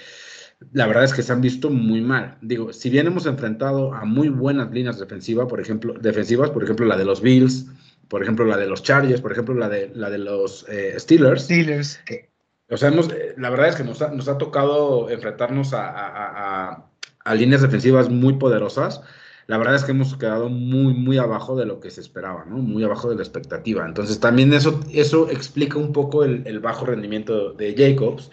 la 0.73 0.89
verdad 0.89 1.05
es 1.05 1.13
que 1.13 1.23
se 1.23 1.33
han 1.33 1.41
visto 1.41 1.71
muy 1.71 2.01
mal. 2.01 2.39
Digo, 2.41 2.73
si 2.73 2.91
bien 2.91 3.07
hemos 3.07 3.27
enfrentado 3.27 3.95
a 3.95 4.05
muy 4.05 4.29
buenas 4.29 4.73
líneas 4.73 4.99
defensivas, 4.99 5.47
por 5.47 5.61
ejemplo, 5.61 5.95
defensivas, 6.01 6.51
por 6.51 6.65
ejemplo, 6.65 6.87
la 6.87 6.97
de 6.97 7.05
los 7.05 7.23
Bills, 7.23 7.69
por 8.09 8.23
ejemplo, 8.23 8.44
la 8.44 8.57
de 8.57 8.66
los 8.66 8.83
Chargers, 8.83 9.21
por 9.21 9.33
ejemplo, 9.33 9.55
la 9.55 9.68
de, 9.68 9.90
la 9.94 10.11
de 10.11 10.18
los 10.18 10.66
eh, 10.68 10.94
Steelers. 10.99 11.44
Steelers. 11.44 12.01
O 12.71 12.77
sea, 12.77 12.90
la 13.37 13.51
verdad 13.51 13.68
es 13.68 13.77
que 13.77 13.85
nos 13.85 14.29
ha, 14.29 14.38
tocado 14.38 15.09
enfrentarnos 15.09 15.71
a, 15.73 16.85
líneas 17.35 17.62
defensivas 17.62 18.09
muy 18.09 18.35
poderosas. 18.35 19.03
La 19.47 19.57
verdad 19.57 19.77
es 19.77 19.85
que 19.85 19.92
hemos 19.92 20.14
quedado 20.16 20.51
muy, 20.51 20.92
muy 20.92 21.16
abajo 21.16 21.57
de 21.57 21.64
lo 21.64 21.81
que 21.81 21.90
se 21.90 22.03
esperaba, 22.03 22.44
¿no? 22.44 22.59
Muy 22.59 22.85
abajo 22.85 23.09
de 23.09 23.16
la 23.16 23.23
expectativa. 23.23 23.87
Entonces, 23.87 24.21
también 24.21 24.53
eso, 24.53 24.81
eso 24.92 25.31
explica 25.31 25.79
un 25.79 25.92
poco 25.92 26.25
el, 26.25 26.61
bajo 26.61 26.85
rendimiento 26.85 27.53
de 27.53 27.75
Jacobs. 27.75 28.31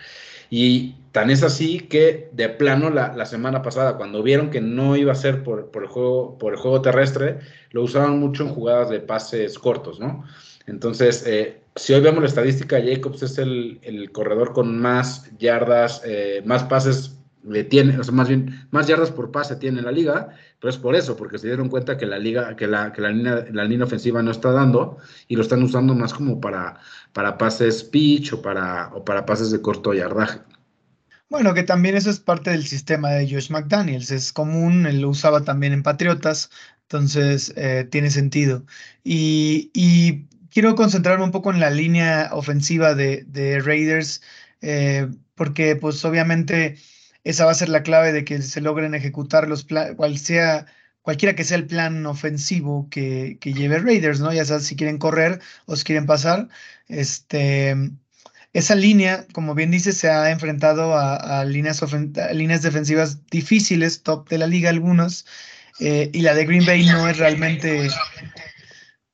Y 0.50 0.96
tan 1.16 1.30
es 1.30 1.44
así 1.44 1.80
que, 1.80 2.30
de 2.34 2.50
plano, 2.50 2.90
la, 2.90 3.26
semana 3.26 3.62
pasada, 3.62 3.96
cuando 3.96 4.22
vieron 4.22 4.50
que 4.50 4.60
no 4.60 4.98
iba 4.98 5.14
a 5.14 5.16
ser 5.16 5.44
por, 5.44 5.72
el 5.74 5.88
juego, 5.88 6.38
por 6.38 6.52
el 6.52 6.60
juego 6.60 6.82
terrestre, 6.82 7.40
lo 7.72 7.84
usaban 7.84 8.20
mucho 8.20 8.44
en 8.44 8.50
jugadas 8.50 8.90
de 8.90 9.00
pases 9.00 9.58
cortos, 9.58 9.98
¿no? 9.98 10.26
Entonces, 10.68 11.26
eh, 11.26 11.62
si 11.74 11.94
hoy 11.94 12.02
vemos 12.02 12.20
la 12.20 12.28
estadística, 12.28 12.84
Jacobs 12.84 13.24
es 13.24 13.38
el, 13.38 14.10
corredor 14.12 14.52
con 14.52 14.78
más 14.78 15.32
yardas, 15.38 16.02
eh, 16.04 16.44
más 16.46 16.66
pases 16.66 17.18
le 17.48 17.64
tiene, 17.64 17.98
o 17.98 18.04
sea, 18.04 18.14
más 18.14 18.28
bien, 18.28 18.68
más 18.72 18.88
yardas 18.88 19.12
por 19.12 19.32
pase 19.32 19.56
tiene 19.56 19.82
la 19.82 19.94
liga, 19.94 20.32
pero 20.60 20.70
es 20.70 20.78
por 20.78 20.98
eso, 20.98 21.16
porque 21.16 21.38
se 21.38 21.48
dieron 21.48 21.70
cuenta 21.70 21.96
que 21.96 22.08
la 22.08 22.20
liga, 22.20 22.58
que 22.58 22.68
la, 22.68 22.92
que 22.92 23.02
la, 23.02 23.12
línea, 23.12 23.46
la 23.54 23.64
línea 23.64 23.86
ofensiva 23.86 24.22
no 24.22 24.32
está 24.32 24.52
dando 24.52 24.98
y 25.30 25.38
lo 25.38 25.44
están 25.44 25.64
usando 25.64 25.96
más 25.96 26.14
como 26.14 26.42
para, 26.42 26.78
para 27.14 27.38
pases 27.38 27.86
pitch 27.86 28.34
o 28.34 28.42
para, 28.42 28.92
o 28.94 29.06
para 29.06 29.26
pases 29.26 29.52
de 29.52 29.62
corto 29.62 29.94
yardaje. 29.94 30.42
Bueno, 31.30 31.54
que 31.54 31.64
también 31.64 31.96
eso 31.96 32.10
es 32.12 32.20
parte 32.20 32.52
del 32.52 32.66
sistema 32.68 33.10
de 33.12 33.28
Josh 33.30 33.50
McDaniels, 33.50 34.12
es 34.12 34.32
común, 34.32 34.86
él 34.86 35.02
lo 35.02 35.10
usaba 35.10 35.44
también 35.44 35.74
en 35.74 35.82
Patriotas, 35.84 36.52
entonces 36.84 37.52
eh, 37.58 37.88
tiene 37.90 38.12
sentido. 38.12 38.66
Y, 39.04 40.28
quiero 40.52 40.76
concentrarme 40.76 41.26
un 41.26 41.32
poco 41.32 41.52
en 41.52 41.60
la 41.60 41.70
línea 41.70 42.30
ofensiva 42.32 42.94
de, 42.96 43.62
Raiders, 43.64 44.22
eh, 44.62 45.10
porque 45.36 45.76
pues 45.76 46.04
obviamente 46.06 46.78
esa 47.24 47.46
va 47.46 47.52
a 47.52 47.56
ser 47.56 47.70
la 47.70 47.84
clave 47.84 48.14
de 48.14 48.24
que 48.24 48.42
se 48.42 48.62
logren 48.62 48.96
ejecutar 48.96 49.48
los 49.50 49.66
cual 49.66 50.18
sea, 50.18 50.68
cualquiera 51.02 51.36
que 51.36 51.44
sea 51.44 51.58
el 51.58 51.68
plan 51.68 52.06
ofensivo 52.06 52.88
que, 52.90 53.38
lleve 53.44 53.80
Raiders, 53.80 54.20
¿no? 54.22 54.32
Ya 54.34 54.46
sea 54.46 54.60
si 54.60 54.76
quieren 54.76 54.98
correr 55.00 55.42
o 55.66 55.76
si 55.76 55.84
quieren 55.84 56.06
pasar. 56.06 56.50
Este, 56.88 57.76
esa 58.56 58.74
línea, 58.74 59.28
como 59.34 59.54
bien 59.54 59.70
dice, 59.70 59.92
se 59.92 60.10
ha 60.10 60.32
enfrentado 60.32 60.98
a, 60.98 61.44
líneas, 61.44 61.82
defensivas 62.62 63.28
difíciles, 63.28 64.02
top 64.02 64.30
de 64.30 64.38
la 64.38 64.48
liga 64.48 64.70
algunas, 64.70 65.26
eh, 65.82 66.10
y 66.14 66.22
la 66.22 66.34
de 66.34 66.46
Green 66.46 66.66
Bay 66.66 66.86
no 66.86 67.06
es 67.10 67.18
realmente 67.18 67.90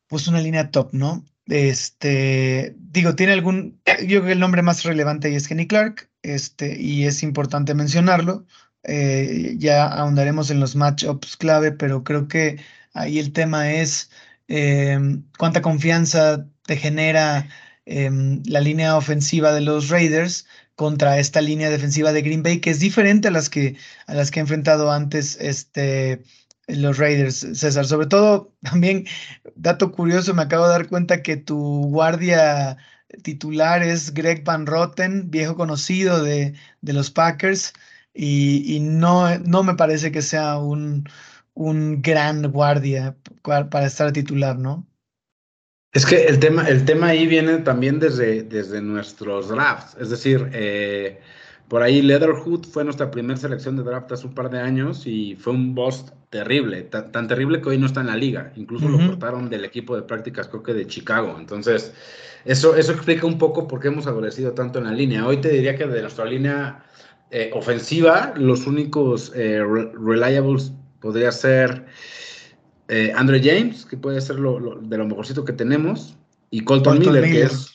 pues 0.08 0.28
una 0.28 0.42
línea 0.42 0.70
top, 0.70 0.94
¿no? 0.94 1.26
Este, 1.48 2.76
digo, 2.78 3.16
tiene 3.16 3.34
algún, 3.34 3.82
yo 4.02 4.20
creo 4.20 4.26
que 4.26 4.32
el 4.34 4.40
nombre 4.40 4.62
más 4.62 4.84
relevante 4.84 5.30
ahí 5.30 5.36
es 5.36 5.48
Kenny 5.48 5.66
Clark, 5.66 6.08
este, 6.22 6.80
y 6.80 7.06
es 7.06 7.24
importante 7.24 7.74
mencionarlo. 7.74 8.46
Eh, 8.84 9.56
ya 9.58 9.88
ahondaremos 9.88 10.52
en 10.52 10.60
los 10.60 10.76
matchups 10.76 11.36
clave, 11.38 11.72
pero 11.72 12.04
creo 12.04 12.28
que 12.28 12.60
ahí 12.94 13.18
el 13.18 13.34
tema 13.34 13.72
es 13.72 14.12
em, 14.48 15.24
cuánta 15.40 15.64
confianza 15.64 16.46
te 16.68 16.78
genera 16.78 17.50
em, 17.86 18.42
la 18.46 18.60
línea 18.62 18.96
ofensiva 18.98 19.54
de 19.54 19.62
los 19.62 19.90
Raiders 19.90 20.46
contra 20.76 21.20
esta 21.20 21.42
línea 21.42 21.70
defensiva 21.70 22.12
de 22.14 22.22
Green 22.22 22.44
Bay, 22.44 22.60
que 22.60 22.72
es 22.72 22.80
diferente 22.80 23.28
a 23.28 23.32
las 23.32 23.50
que, 23.50 23.78
a 24.08 24.14
las 24.16 24.32
que 24.32 24.40
he 24.40 24.42
enfrentado 24.42 24.92
antes 24.92 25.38
este, 25.40 26.24
los 26.68 26.98
Raiders, 26.98 27.46
César. 27.54 27.86
Sobre 27.86 28.08
todo, 28.08 28.54
también, 28.62 29.06
dato 29.56 29.92
curioso, 29.92 30.34
me 30.34 30.44
acabo 30.44 30.66
de 30.66 30.72
dar 30.72 30.88
cuenta 30.88 31.22
que 31.24 31.38
tu 31.38 31.58
guardia 31.90 32.78
titular 33.24 33.84
es 33.84 34.14
Greg 34.14 34.44
Van 34.44 34.66
Rotten, 34.66 35.30
viejo 35.30 35.56
conocido 35.56 36.24
de, 36.24 36.56
los 36.82 37.12
Packers, 37.12 37.74
y, 38.14 38.80
no, 38.82 39.38
no, 39.40 39.64
me 39.64 39.76
parece 39.76 40.12
que 40.12 40.22
sea 40.22 40.58
un, 40.58 41.08
un 41.54 42.02
gran 42.02 42.52
guardia 42.52 43.16
para 43.44 43.86
estar 43.86 44.12
titular, 44.12 44.58
¿no? 44.58 44.88
Es 45.94 46.06
que 46.06 46.26
el 46.26 46.40
tema, 46.40 46.68
el 46.70 46.86
tema 46.86 47.08
ahí 47.08 47.28
viene 47.28 47.58
también 47.58 48.00
desde, 48.00 48.44
desde 48.44 48.82
nuestros 48.82 49.50
drafts, 49.50 49.98
es 50.00 50.10
decir, 50.10 50.50
eh, 50.54 51.20
por 51.68 51.84
ahí 51.84 52.02
Leatherhood 52.02 52.66
fue 52.66 52.84
nuestra 52.84 53.12
primera 53.12 53.38
selección 53.38 53.78
de 53.78 53.84
draft 53.84 54.12
hace 54.12 54.28
un 54.28 54.34
par 54.34 54.50
de 54.50 54.60
años 54.60 55.06
y 55.06 55.36
fue 55.36 55.54
un 55.54 55.74
bust 55.74 56.10
terrible, 56.30 56.82
tan, 56.84 57.28
terrible 57.28 57.62
que 57.62 57.70
hoy 57.70 57.78
no 57.78 57.86
está 57.86 58.02
en 58.02 58.08
la 58.08 58.18
liga. 58.18 58.52
Incluso 58.58 58.90
lo 58.90 58.98
cortaron 58.98 59.50
del 59.50 59.64
equipo 59.64 59.96
de 59.96 60.02
prácticas, 60.02 60.50
creo 60.50 60.64
que 60.64 60.74
de 60.74 60.86
Chicago. 60.86 61.38
Entonces, 61.40 61.94
eso, 62.44 62.76
eso 62.76 62.92
explica 62.92 63.26
un 63.26 63.38
poco 63.38 63.70
por 63.70 63.80
qué 63.80 63.88
hemos 63.88 64.06
adolecido 64.06 64.52
tanto 64.52 64.80
en 64.80 64.86
la 64.86 64.92
línea. 64.92 65.26
Hoy 65.26 65.38
te 65.38 65.48
diría 65.48 65.78
que 65.78 65.88
de 65.88 66.02
nuestra 66.02 66.26
línea 66.26 66.84
eh, 67.32 67.52
ofensiva, 67.54 68.34
los 68.36 68.68
únicos 68.68 69.32
eh, 69.34 69.64
reliables 69.94 70.74
podría 71.00 71.32
ser 71.32 71.86
eh, 72.92 73.14
Andrew 73.16 73.40
James, 73.42 73.86
que 73.86 73.96
puede 73.96 74.20
ser 74.20 74.38
lo, 74.38 74.80
de 74.82 74.98
lo 74.98 75.08
mejorcito 75.08 75.46
que 75.46 75.54
tenemos, 75.54 76.18
y 76.50 76.66
Colton, 76.66 77.00
Miller, 77.00 77.24
que 77.24 77.44
es 77.44 77.72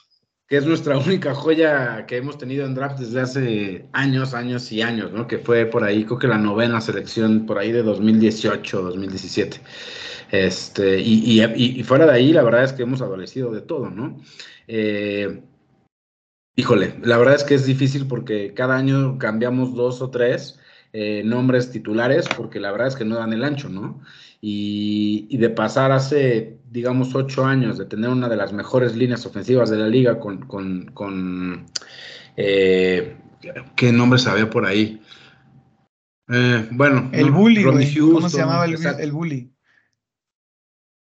que 0.46 0.58
es 0.58 0.66
nuestra 0.66 0.98
única 1.06 1.34
joya 1.34 2.04
que 2.06 2.18
hemos 2.18 2.38
tenido 2.38 2.66
en 2.66 2.74
draft 2.74 2.98
desde 2.98 3.20
hace 3.20 3.88
años, 3.92 4.34
años 4.34 4.70
y 4.70 4.82
años, 4.82 5.12
¿no? 5.12 5.26
Que 5.26 5.38
fue 5.38 5.66
por 5.66 5.84
ahí, 5.84 6.04
creo 6.04 6.18
que 6.18 6.28
la 6.28 6.38
novena 6.38 6.80
selección 6.82 7.46
por 7.46 7.58
ahí 7.58 7.72
de 7.72 7.82
2018, 7.82 8.82
2017. 8.82 9.60
Este, 10.30 11.00
y, 11.00 11.40
y, 11.40 11.82
fuera 11.84 12.04
de 12.04 12.12
ahí, 12.12 12.32
la 12.32 12.42
verdad 12.42 12.64
es 12.64 12.72
que 12.72 12.82
hemos 12.82 13.00
adolecido 13.00 13.52
de 13.52 13.62
todo, 13.62 13.90
¿no? 13.90 14.20
Eh, 14.66 15.40
híjole, 16.56 16.94
la 17.02 17.16
verdad 17.16 17.36
es 17.36 17.44
que 17.44 17.54
es 17.54 17.64
difícil 17.64 18.06
porque 18.06 18.52
cada 18.52 18.76
año 18.76 19.18
cambiamos 19.18 19.74
dos 19.74 20.02
o 20.02 20.10
tres 20.10 20.58
eh, 20.92 21.22
nombres 21.24 21.70
titulares 21.70 22.26
porque 22.36 22.58
la 22.58 22.72
verdad 22.72 22.88
es 22.88 22.96
que 22.96 23.04
no 23.04 23.16
dan 23.16 23.32
el 23.32 23.44
ancho, 23.44 23.68
¿no? 23.68 24.00
Y, 24.48 25.36
de 25.38 25.50
pasar 25.50 25.90
hace, 25.90 26.60
digamos, 26.70 27.16
ocho 27.16 27.44
años 27.44 27.78
de 27.78 27.84
tener 27.84 28.10
una 28.10 28.28
de 28.28 28.36
las 28.36 28.52
mejores 28.52 28.94
líneas 28.94 29.26
ofensivas 29.26 29.70
de 29.70 29.76
la 29.76 29.88
liga 29.88 30.20
con, 30.20 30.46
con, 30.46 31.66
eh, 32.36 33.16
¿qué 33.74 33.90
nombre 33.90 34.20
se 34.20 34.30
había 34.30 34.48
por 34.48 34.64
ahí? 34.64 35.02
Eh, 36.28 36.68
bueno, 36.70 37.10
el 37.12 37.32
bully, 37.32 37.64
¿cómo 37.64 38.28
se 38.28 38.38
llamaba 38.38 38.66
el, 38.66 39.10
bully? 39.10 39.52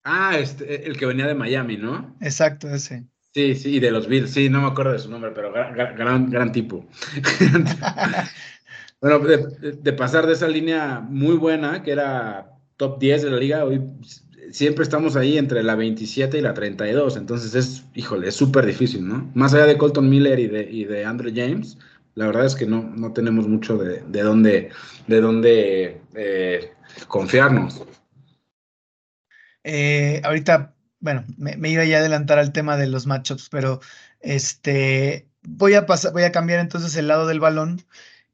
Ah, 0.05 0.39
este, 0.39 0.87
el 0.87 0.97
que 0.97 1.07
venía 1.07 1.27
de 1.27 1.35
Miami, 1.35 1.77
¿no? 1.77 2.17
Exacto, 2.21 2.73
ese. 2.73 3.05
Sí, 3.35 3.57
sí, 3.57 3.81
de 3.81 3.91
los 3.91 4.07
Bills, 4.07 4.31
sí, 4.31 4.49
no 4.49 4.61
me 4.61 4.69
acuerdo 4.69 4.93
de 4.93 5.01
su 5.01 5.11
nombre, 5.11 5.33
pero 5.35 5.53
gran, 5.53 6.31
gran, 6.31 6.53
tipo. 6.53 6.87
bueno, 9.01 9.19
de, 9.19 9.93
pasar 9.93 10.25
de 10.25 10.35
esa 10.35 10.47
línea 10.47 11.01
muy 11.01 11.35
buena, 11.35 11.83
que 11.83 11.91
era 11.91 12.54
top 12.77 12.99
10 12.99 13.23
de 13.23 13.31
la 13.31 13.37
liga, 13.37 13.65
hoy 13.65 13.83
siempre 14.51 14.85
estamos 14.85 15.17
ahí 15.17 15.39
entre 15.39 15.63
la 15.63 15.75
27 15.75 16.39
y 16.39 16.41
la 16.41 16.55
32, 16.55 17.17
entonces 17.17 17.55
es, 17.55 17.85
híjole, 17.95 18.29
es 18.29 18.37
súper 18.37 18.67
difícil, 18.67 19.07
¿no? 19.07 19.31
Más 19.35 19.55
allá 19.55 19.67
de 19.67 19.77
Colton 19.79 20.09
Miller 20.09 20.39
y 20.39 20.47
de, 20.47 20.63
y 20.71 20.85
de 20.85 21.05
Andrew 21.05 21.33
James, 21.35 21.79
la 22.15 22.27
verdad 22.27 22.47
es 22.47 22.55
que 22.55 22.67
no, 22.67 22.83
no 22.83 23.13
tenemos 23.13 23.49
mucho 23.49 23.77
de, 23.77 24.03
de 24.07 24.23
dónde, 24.23 24.71
de 25.09 26.01
eh, 26.15 26.73
confiarnos. 27.09 27.85
Eh, 29.65 30.21
ahorita, 30.25 30.75
bueno, 31.01 31.25
me, 31.37 31.71
iba 31.71 31.85
ya 31.85 31.97
a 31.97 32.01
adelantar 32.01 32.39
al 32.39 32.53
tema 32.53 32.77
de 32.77 32.87
los 32.87 33.07
matchups, 33.07 33.49
pero 33.49 33.81
este, 34.21 35.27
voy 35.43 35.75
a 35.75 35.87
pasar, 35.87 36.13
voy 36.13 36.23
a 36.23 36.33
cambiar 36.33 36.61
entonces 36.61 36.95
el 36.97 37.09
lado 37.09 37.27
del 37.27 37.41
balón 37.41 37.83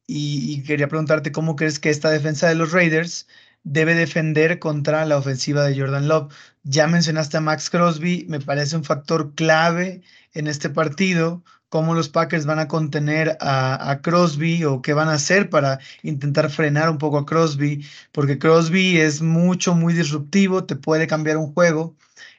y, 0.06 0.52
y 0.52 0.62
quería 0.64 0.88
preguntarte 0.88 1.32
cómo 1.32 1.56
crees 1.56 1.78
que 1.78 1.88
esta 1.88 2.10
defensa 2.10 2.48
de 2.48 2.56
los 2.56 2.72
Raiders 2.72 3.26
debe 3.62 3.94
defender 3.94 4.58
contra 4.58 5.04
la 5.04 5.16
ofensiva 5.18 5.64
de 5.64 5.78
Jordan 5.78 6.08
Love. 6.08 6.32
Ya 6.62 6.86
mencionaste 6.86 7.36
a 7.36 7.40
Max 7.40 7.70
Crosby, 7.70 8.26
me 8.28 8.40
parece 8.40 8.76
un 8.76 8.84
factor 8.84 9.34
clave 9.34 10.02
en 10.32 10.46
este 10.46 10.70
partido, 10.70 11.42
cómo 11.68 11.94
los 11.94 12.08
Packers 12.08 12.46
van 12.46 12.58
a 12.58 12.68
contener 12.68 13.36
a, 13.40 14.00
Crosby 14.02 14.64
o 14.64 14.82
qué 14.82 14.92
van 14.92 15.08
a 15.08 15.14
hacer 15.14 15.50
para 15.50 15.78
intentar 16.02 16.50
frenar 16.50 16.90
un 16.90 16.98
poco 16.98 17.18
a 17.18 17.26
Crosby, 17.26 17.86
porque 18.12 18.38
Crosby 18.38 18.98
es 18.98 19.22
mucho, 19.22 19.74
muy 19.74 19.94
disruptivo, 19.94 20.64
te 20.64 20.76
puede 20.76 21.06
cambiar 21.06 21.36
un 21.38 21.52
juego. 21.52 21.96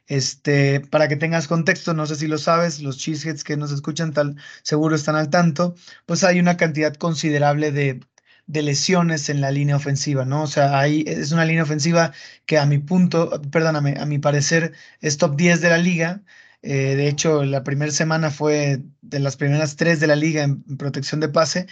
Este, 0.08 0.82
para 0.82 1.08
que 1.08 1.16
tengas 1.16 1.48
contexto, 1.48 1.94
no 1.94 2.06
sé 2.06 2.16
si 2.18 2.28
lo 2.28 2.38
sabes, 2.38 2.82
los 2.82 2.98
cheeseheads 2.98 3.44
que 3.46 3.56
nos 3.56 3.72
escuchan 3.72 4.12
tal 4.14 4.36
seguro 4.62 4.96
están 4.96 5.16
al 5.16 5.30
tanto, 5.30 5.76
pues 6.06 6.24
hay 6.26 6.40
una 6.40 6.58
cantidad 6.58 6.94
considerable 6.96 7.72
de, 7.72 8.02
de 8.48 8.62
lesiones 8.64 9.30
en 9.30 9.42
la 9.42 9.52
línea 9.52 9.76
ofensiva, 9.76 10.26
¿no? 10.26 10.44
O 10.44 10.48
sea, 10.48 10.80
ahí 10.80 11.04
es 11.08 11.32
una 11.32 11.46
línea 11.46 11.64
ofensiva 11.64 12.14
que 12.46 12.58
a 12.58 12.66
mi 12.66 12.80
punto, 12.80 13.42
perdóname, 13.52 13.96
a 14.00 14.06
mi 14.06 14.20
parecer 14.20 14.74
es 15.00 15.18
top 15.18 15.36
10 15.38 15.62
de 15.62 15.70
la 15.70 15.78
liga. 15.78 16.24
Eh, 16.62 16.96
de 16.96 17.08
hecho, 17.08 17.44
la 17.44 17.64
primera 17.64 17.92
semana 17.92 18.32
fue 18.32 18.84
de 19.02 19.20
las 19.20 19.38
primeras 19.38 19.76
tres 19.78 20.00
de 20.00 20.08
la 20.08 20.16
liga 20.16 20.44
en, 20.44 20.64
protección 20.78 21.20
de 21.22 21.30
pase, 21.30 21.68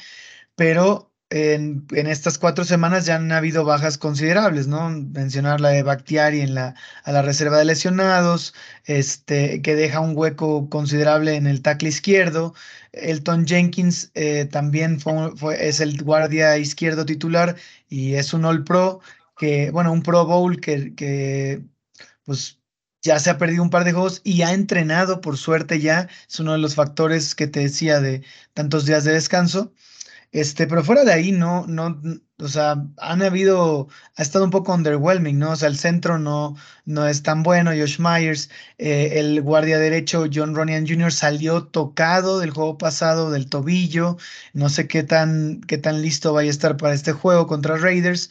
pero 0.56 1.09
en, 1.30 1.86
estas 1.92 2.38
cuatro 2.40 2.66
semanas 2.66 3.06
ya 3.06 3.16
han 3.16 3.32
habido 3.32 3.64
bajas 3.64 3.98
considerables, 3.98 4.68
¿no? 4.68 4.90
Mencionar 4.90 5.62
la 5.62 5.70
de 5.70 5.84
Bactiari 5.84 6.42
en 6.42 6.56
la, 6.56 6.76
a 7.04 7.12
la 7.12 7.22
reserva 7.22 7.58
de 7.60 7.66
lesionados, 7.66 8.54
este, 8.86 9.62
que 9.62 9.76
deja 9.76 10.00
un 10.00 10.18
hueco 10.18 10.70
considerable 10.70 11.36
en 11.36 11.46
el 11.48 11.62
tackle 11.62 11.90
izquierdo. 11.90 12.56
Elton 12.94 13.46
Jenkins 13.46 14.12
eh, 14.16 14.46
también 14.46 15.00
fue, 15.00 15.34
es 15.68 15.80
el 15.80 16.02
guardia 16.04 16.58
izquierdo 16.58 17.06
titular 17.06 17.56
y 17.90 18.16
es 18.16 18.34
un 18.34 18.46
All 18.46 18.64
Pro, 18.64 19.00
que, 19.38 19.72
bueno, 19.72 19.92
un 19.92 20.04
Pro 20.04 20.26
Bowl 20.26 20.60
que, 20.60 20.96
que 20.96 21.64
pues 22.26 22.60
ya 23.02 23.20
se 23.20 23.30
ha 23.30 23.38
perdido 23.38 23.64
un 23.64 23.70
par 23.70 23.86
de 23.86 23.94
juegos 23.94 24.22
y 24.24 24.42
ha 24.42 24.54
entrenado, 24.54 25.22
por 25.22 25.38
suerte 25.38 25.80
ya, 25.80 26.10
es 26.28 26.40
uno 26.40 26.54
de 26.54 26.58
los 26.58 26.76
factores 26.76 27.36
que 27.36 27.48
te 27.48 27.62
decía 27.62 28.00
de 28.02 28.24
tantos 28.54 28.86
días 28.86 29.04
de 29.04 29.14
descanso. 29.14 29.74
Este, 30.32 30.68
pero 30.68 30.84
fuera 30.84 31.04
de 31.04 31.12
ahí, 31.12 31.32
no, 31.32 31.66
no, 31.68 32.00
o 32.38 32.48
sea, 32.48 32.76
han 32.98 33.22
habido, 33.24 33.88
ha 34.16 34.22
estado 34.22 34.46
un 34.46 34.52
poco 34.52 34.74
underwhelming, 34.74 35.40
¿no? 35.40 35.52
O 35.52 35.56
sea, 35.56 35.68
el 35.70 35.78
centro 35.78 36.20
no, 36.20 36.56
no 36.86 37.08
es 37.08 37.24
tan 37.24 37.42
bueno, 37.42 37.72
Josh 37.72 38.00
Myers, 38.00 38.50
eh, 38.78 39.14
el 39.20 39.42
guardia 39.42 39.80
derecho 39.80 40.26
John 40.32 40.54
Ronian 40.56 40.88
Jr. 40.88 41.12
salió 41.12 41.66
tocado 41.66 42.40
del 42.40 42.52
juego 42.52 42.78
pasado 42.78 43.32
del 43.32 43.50
tobillo, 43.50 44.18
no 44.54 44.70
sé 44.70 44.88
qué 44.88 45.02
tan, 45.04 45.62
qué 45.62 45.80
tan 45.80 46.02
listo 46.04 46.32
vaya 46.34 46.50
a 46.50 46.52
estar 46.52 46.78
para 46.78 46.94
este 46.94 47.12
juego 47.12 47.48
contra 47.48 47.78
Raiders. 47.78 48.30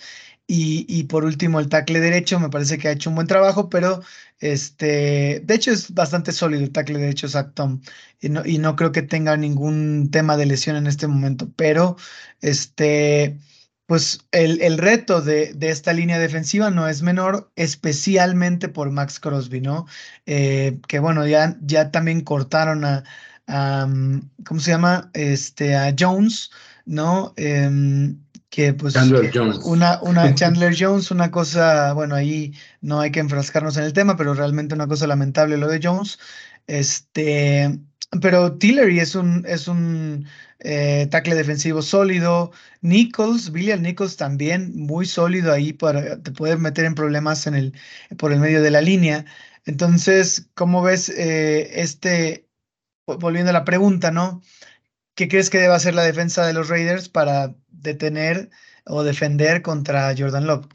Y, 0.50 1.04
por 1.04 1.24
último, 1.26 1.60
el 1.60 1.68
tackle 1.68 2.00
derecho 2.00 2.40
me 2.40 2.48
parece 2.48 2.78
que 2.78 2.88
ha 2.88 2.92
hecho 2.92 3.10
un 3.10 3.16
buen 3.16 3.26
trabajo, 3.26 3.68
pero 3.68 4.00
este, 4.40 5.42
de 5.44 5.54
hecho 5.54 5.72
es 5.72 5.92
bastante 5.92 6.32
sólido 6.32 6.62
el 6.62 6.72
tackle 6.72 6.98
derecho 6.98 7.28
Zach 7.28 7.52
Tom 7.54 7.82
y 8.20 8.30
no, 8.30 8.46
y 8.46 8.56
no 8.58 8.74
creo 8.74 8.90
que 8.90 9.02
tenga 9.02 9.36
ningún 9.36 10.10
tema 10.10 10.38
de 10.38 10.46
lesión 10.46 10.76
en 10.76 10.86
este 10.86 11.06
momento, 11.06 11.52
pero 11.54 11.96
este, 12.40 13.38
pues 13.86 14.20
el, 14.32 14.62
el 14.62 14.78
reto 14.78 15.20
de, 15.20 15.52
de, 15.54 15.70
esta 15.70 15.92
línea 15.92 16.18
defensiva 16.18 16.70
no 16.70 16.88
es 16.88 17.02
menor, 17.02 17.50
especialmente 17.56 18.68
por 18.68 18.90
Max 18.90 19.20
Crosby, 19.20 19.60
¿no? 19.60 19.86
Eh, 20.26 20.80
que 20.88 20.98
bueno, 20.98 21.26
ya, 21.26 21.58
ya 21.60 21.90
también 21.90 22.22
cortaron 22.22 22.84
a, 22.86 23.04
¿cómo 24.44 24.60
se 24.60 24.70
llama? 24.70 25.10
Este, 25.14 25.74
a 25.76 25.94
Jones, 25.98 26.50
¿no? 26.84 27.32
Em, 27.36 28.18
que 28.50 28.72
pues 28.72 28.94
Chandler 28.94 29.30
Jones. 29.32 29.58
Una, 29.64 30.00
una 30.02 30.34
Chandler 30.34 30.74
Jones, 30.78 31.10
una 31.10 31.30
cosa, 31.30 31.92
bueno, 31.92 32.14
ahí 32.14 32.54
no 32.80 33.00
hay 33.00 33.10
que 33.10 33.20
enfrascarnos 33.20 33.76
en 33.76 33.84
el 33.84 33.92
tema, 33.92 34.16
pero 34.16 34.34
realmente 34.34 34.74
una 34.74 34.86
cosa 34.86 35.06
lamentable 35.06 35.56
lo 35.56 35.68
de 35.68 35.80
Jones. 35.82 36.18
Este, 36.66 37.78
pero 38.20 38.56
Tillery 38.56 39.00
es 39.00 39.14
un, 39.14 39.44
es 39.46 39.68
un 39.68 40.26
eh, 40.60 41.06
tackle 41.10 41.34
defensivo 41.34 41.82
sólido. 41.82 42.52
Nichols, 42.80 43.50
William 43.50 43.82
Nichols 43.82 44.16
también 44.16 44.72
muy 44.74 45.06
sólido 45.06 45.52
ahí 45.52 45.72
para 45.72 46.20
te 46.22 46.32
puede 46.32 46.56
meter 46.56 46.84
en 46.84 46.94
problemas 46.94 47.46
en 47.46 47.54
el, 47.54 47.74
por 48.16 48.32
el 48.32 48.40
medio 48.40 48.62
de 48.62 48.70
la 48.70 48.80
línea. 48.80 49.24
Entonces, 49.66 50.48
¿cómo 50.54 50.82
ves 50.82 51.10
eh, 51.10 51.80
este, 51.82 52.48
volviendo 53.06 53.50
a 53.50 53.52
la 53.54 53.64
pregunta, 53.64 54.10
¿no? 54.10 54.42
¿Qué 55.18 55.26
crees 55.26 55.50
que 55.50 55.58
debe 55.58 55.74
hacer 55.74 55.96
la 55.96 56.04
defensa 56.04 56.46
de 56.46 56.52
los 56.52 56.68
Raiders 56.68 57.08
para 57.08 57.52
detener 57.66 58.50
o 58.86 59.02
defender 59.02 59.62
contra 59.62 60.14
Jordan 60.16 60.46
Love? 60.46 60.68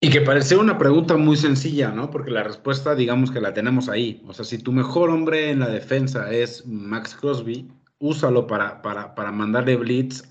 Y 0.00 0.10
que 0.10 0.20
parece 0.20 0.56
una 0.56 0.78
pregunta 0.78 1.16
muy 1.16 1.36
sencilla, 1.36 1.92
¿no? 1.92 2.10
Porque 2.10 2.32
la 2.32 2.42
respuesta, 2.42 2.96
digamos 2.96 3.30
que 3.30 3.40
la 3.40 3.54
tenemos 3.54 3.88
ahí. 3.88 4.20
O 4.26 4.34
sea, 4.34 4.44
si 4.44 4.58
tu 4.58 4.72
mejor 4.72 5.10
hombre 5.10 5.50
en 5.50 5.60
la 5.60 5.68
defensa 5.68 6.32
es 6.32 6.66
Max 6.66 7.14
Crosby, 7.14 7.70
úsalo 8.00 8.48
para, 8.48 8.82
para, 8.82 9.14
para 9.14 9.30
mandarle 9.30 9.76
blitz. 9.76 10.24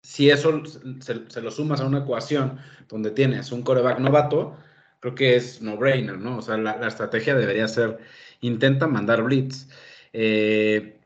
Si 0.00 0.30
eso 0.30 0.62
se, 1.00 1.42
lo 1.42 1.50
sumas 1.50 1.80
a 1.80 1.86
una 1.86 1.98
ecuación 1.98 2.58
donde 2.88 3.10
tienes 3.10 3.50
un 3.50 3.62
coreback 3.62 3.98
novato, 3.98 4.56
creo 5.00 5.16
que 5.16 5.34
es 5.34 5.60
no-brainer, 5.60 6.18
¿no? 6.18 6.38
O 6.38 6.42
sea, 6.42 6.56
la, 6.56 6.76
la, 6.76 6.86
estrategia 6.86 7.34
debería 7.34 7.66
ser, 7.66 7.98
intenta 8.42 8.86
mandar 8.86 9.24
blitz. 9.24 9.66
Eh, 10.12 11.00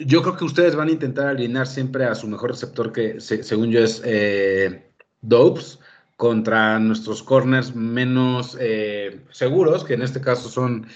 yo 0.00 0.22
creo 0.22 0.36
que 0.36 0.44
ustedes 0.44 0.74
van 0.74 0.88
a 0.88 0.92
intentar 0.92 1.28
alinear 1.28 1.66
siempre 1.66 2.04
a 2.04 2.14
su 2.14 2.26
mejor 2.26 2.50
receptor, 2.50 2.92
que 2.92 3.20
según 3.20 3.70
yo 3.70 3.80
es 3.80 4.02
eh, 4.04 4.90
Dopes, 5.20 5.78
contra 6.16 6.78
nuestros 6.78 7.22
corners 7.22 7.74
menos 7.74 8.56
eh, 8.60 9.20
seguros, 9.30 9.84
que 9.84 9.94
en 9.94 10.02
este 10.02 10.20
caso 10.20 10.48
son 10.48 10.86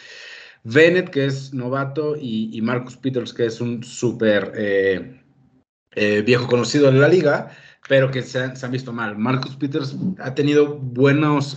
Bennett, 0.64 1.10
que 1.10 1.26
es 1.26 1.52
novato, 1.54 2.14
y, 2.18 2.60
Marcus 2.62 2.96
Peters, 2.96 3.32
que 3.32 3.46
es 3.46 3.60
un 3.60 3.82
súper 3.82 4.52
eh, 4.54 5.20
viejo 6.24 6.46
conocido 6.46 6.90
de 6.90 6.98
la 6.98 7.08
liga, 7.08 7.50
pero 7.88 8.10
que 8.10 8.22
se 8.22 8.38
han, 8.38 8.70
visto 8.70 8.92
mal. 8.92 9.16
Marcus 9.18 9.56
Peters 9.56 9.96
ha 10.18 10.34
tenido 10.34 10.76
buenos, 10.76 11.56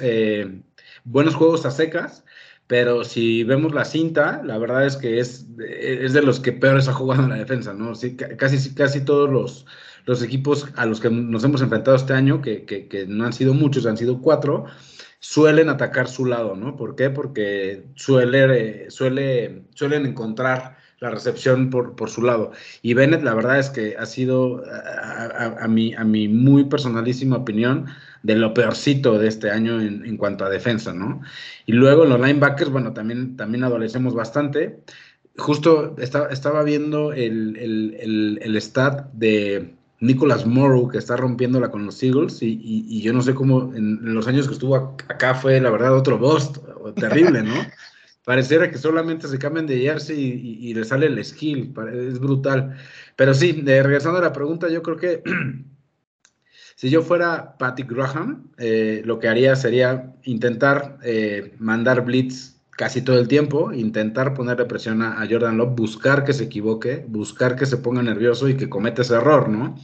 buenos 1.05 1.35
juegos 1.35 1.65
a 1.65 1.71
secas, 1.71 2.23
pero 2.68 3.05
si 3.05 3.45
vemos 3.45 3.74
la 3.74 3.86
cinta, 3.86 4.41
la 4.43 4.57
verdad 4.57 4.86
es 4.86 4.97
que 4.97 5.20
es, 5.20 5.47
es 5.57 6.11
de 6.11 6.22
los 6.22 6.41
que 6.41 6.51
peores 6.51 6.89
ha 6.89 6.93
jugado 6.93 7.24
en 7.24 7.30
la 7.30 7.38
defensa, 7.38 7.74
¿no? 7.74 7.93
Casi, 8.38 8.74
casi 8.76 9.01
todos 9.05 9.30
los, 9.30 9.65
los 10.05 10.22
equipos 10.22 10.68
a 10.76 10.86
los 10.86 10.99
que 10.99 11.09
nos 11.09 11.45
hemos 11.45 11.61
enfrentado 11.61 11.95
este 11.95 12.13
año, 12.13 12.41
que, 12.41 12.65
que, 12.65 13.05
no 13.07 13.26
han 13.26 13.32
sido 13.32 13.53
muchos, 13.53 13.86
han 13.86 13.97
sido 13.97 14.22
cuatro, 14.22 14.65
suelen 15.20 15.70
atacar 15.70 16.09
su 16.09 16.26
lado, 16.26 16.57
¿no? 16.57 16.76
¿Por 16.76 16.95
qué? 16.95 17.09
Porque 17.09 17.88
suele, 17.95 18.91
suele, 18.91 19.63
suelen 19.74 20.05
encontrar 20.05 20.78
la 20.99 21.11
recepción 21.11 21.69
por, 21.69 21.95
por, 21.95 22.09
su 22.09 22.21
lado. 22.23 22.51
Y 22.81 22.93
Bennett, 22.93 23.23
la 23.23 23.35
verdad 23.35 23.59
es 23.59 23.69
que 23.69 23.95
ha 23.97 24.05
sido, 24.05 24.63
a, 24.65 25.57
a, 25.61 25.67
mi, 25.67 25.93
a 25.93 26.03
mi 26.03 26.27
muy 26.27 26.65
personalísima 26.65 27.37
opinión, 27.37 27.87
de 28.23 28.35
lo 28.35 28.53
peorcito 28.53 29.17
de 29.17 29.27
este 29.27 29.51
año 29.51 29.79
en, 29.79 30.17
cuanto 30.17 30.43
a 30.43 30.49
defensa, 30.49 30.93
¿no? 30.93 31.21
Y 31.65 31.73
luego 31.73 32.03
en 32.03 32.09
los 32.09 32.19
linebackers, 32.19 32.71
bueno, 32.71 32.93
también, 32.93 33.37
también 33.37 33.63
adolecemos 33.63 34.13
bastante. 34.13 34.79
Justo 35.37 35.95
estaba, 35.97 36.27
estaba 36.27 36.63
viendo 36.63 37.13
el, 37.13 37.55
el, 37.57 38.39
el, 38.41 38.61
stat 38.61 39.11
de 39.13 39.75
Nicholas 39.99 40.45
Morrow, 40.45 40.89
que 40.89 40.97
está 40.97 41.15
rompiéndola 41.15 41.69
con 41.69 41.85
los 41.85 42.01
Eagles, 42.03 42.41
y, 42.41 42.59
y, 42.61 43.01
yo 43.01 43.13
no 43.13 43.21
sé 43.21 43.35
cómo 43.35 43.73
en, 43.75 44.13
los 44.13 44.27
años 44.27 44.47
que 44.47 44.53
estuvo 44.53 44.75
acá 44.75 45.35
fue, 45.35 45.61
la 45.61 45.69
verdad, 45.69 45.95
otro 45.95 46.17
bust, 46.17 46.57
terrible, 46.95 47.43
¿no? 47.43 47.53
Pareciera 48.28 48.69
que 48.69 48.78
solamente 48.78 49.25
se 49.30 49.39
cambian 49.39 49.65
de 49.67 49.80
jersey 49.80 50.19
y, 50.19 50.73
le 50.73 50.84
sale 50.84 51.05
el 51.05 51.23
skill, 51.23 51.73
es 51.93 52.19
brutal. 52.19 52.75
Pero 53.15 53.34
sí, 53.34 53.53
regresando 53.65 54.19
a 54.19 54.21
la 54.21 54.34
pregunta, 54.34 54.67
yo 54.67 54.84
creo 54.84 54.97
que 54.97 55.23
Si 56.75 56.89
yo 56.89 57.03
fuera 57.03 57.57
Patty 57.57 57.84
Graham, 57.84 58.51
eh, 58.57 59.01
lo 59.05 59.17
que 59.17 59.30
haría 59.30 59.55
sería 59.55 60.13
intentar 60.23 60.97
eh, 61.03 61.55
mandar 61.57 62.03
blitz 62.03 62.57
casi 62.71 63.01
todo 63.01 63.17
el 63.17 63.30
tiempo, 63.30 63.71
intentar 63.71 64.34
ponerle 64.34 64.65
presión 64.65 65.01
a, 65.01 65.25
Jordan 65.25 65.55
Love, 65.55 65.73
buscar 65.73 66.25
que 66.25 66.34
se 66.34 66.43
equivoque, 66.43 67.05
buscar 67.07 67.55
que 67.55 67.65
se 67.65 67.78
ponga 67.78 68.03
nervioso 68.03 68.49
y 68.49 68.57
que 68.57 68.67
cometa 68.67 69.03
ese 69.03 69.15
error, 69.15 69.47
¿no? 69.47 69.78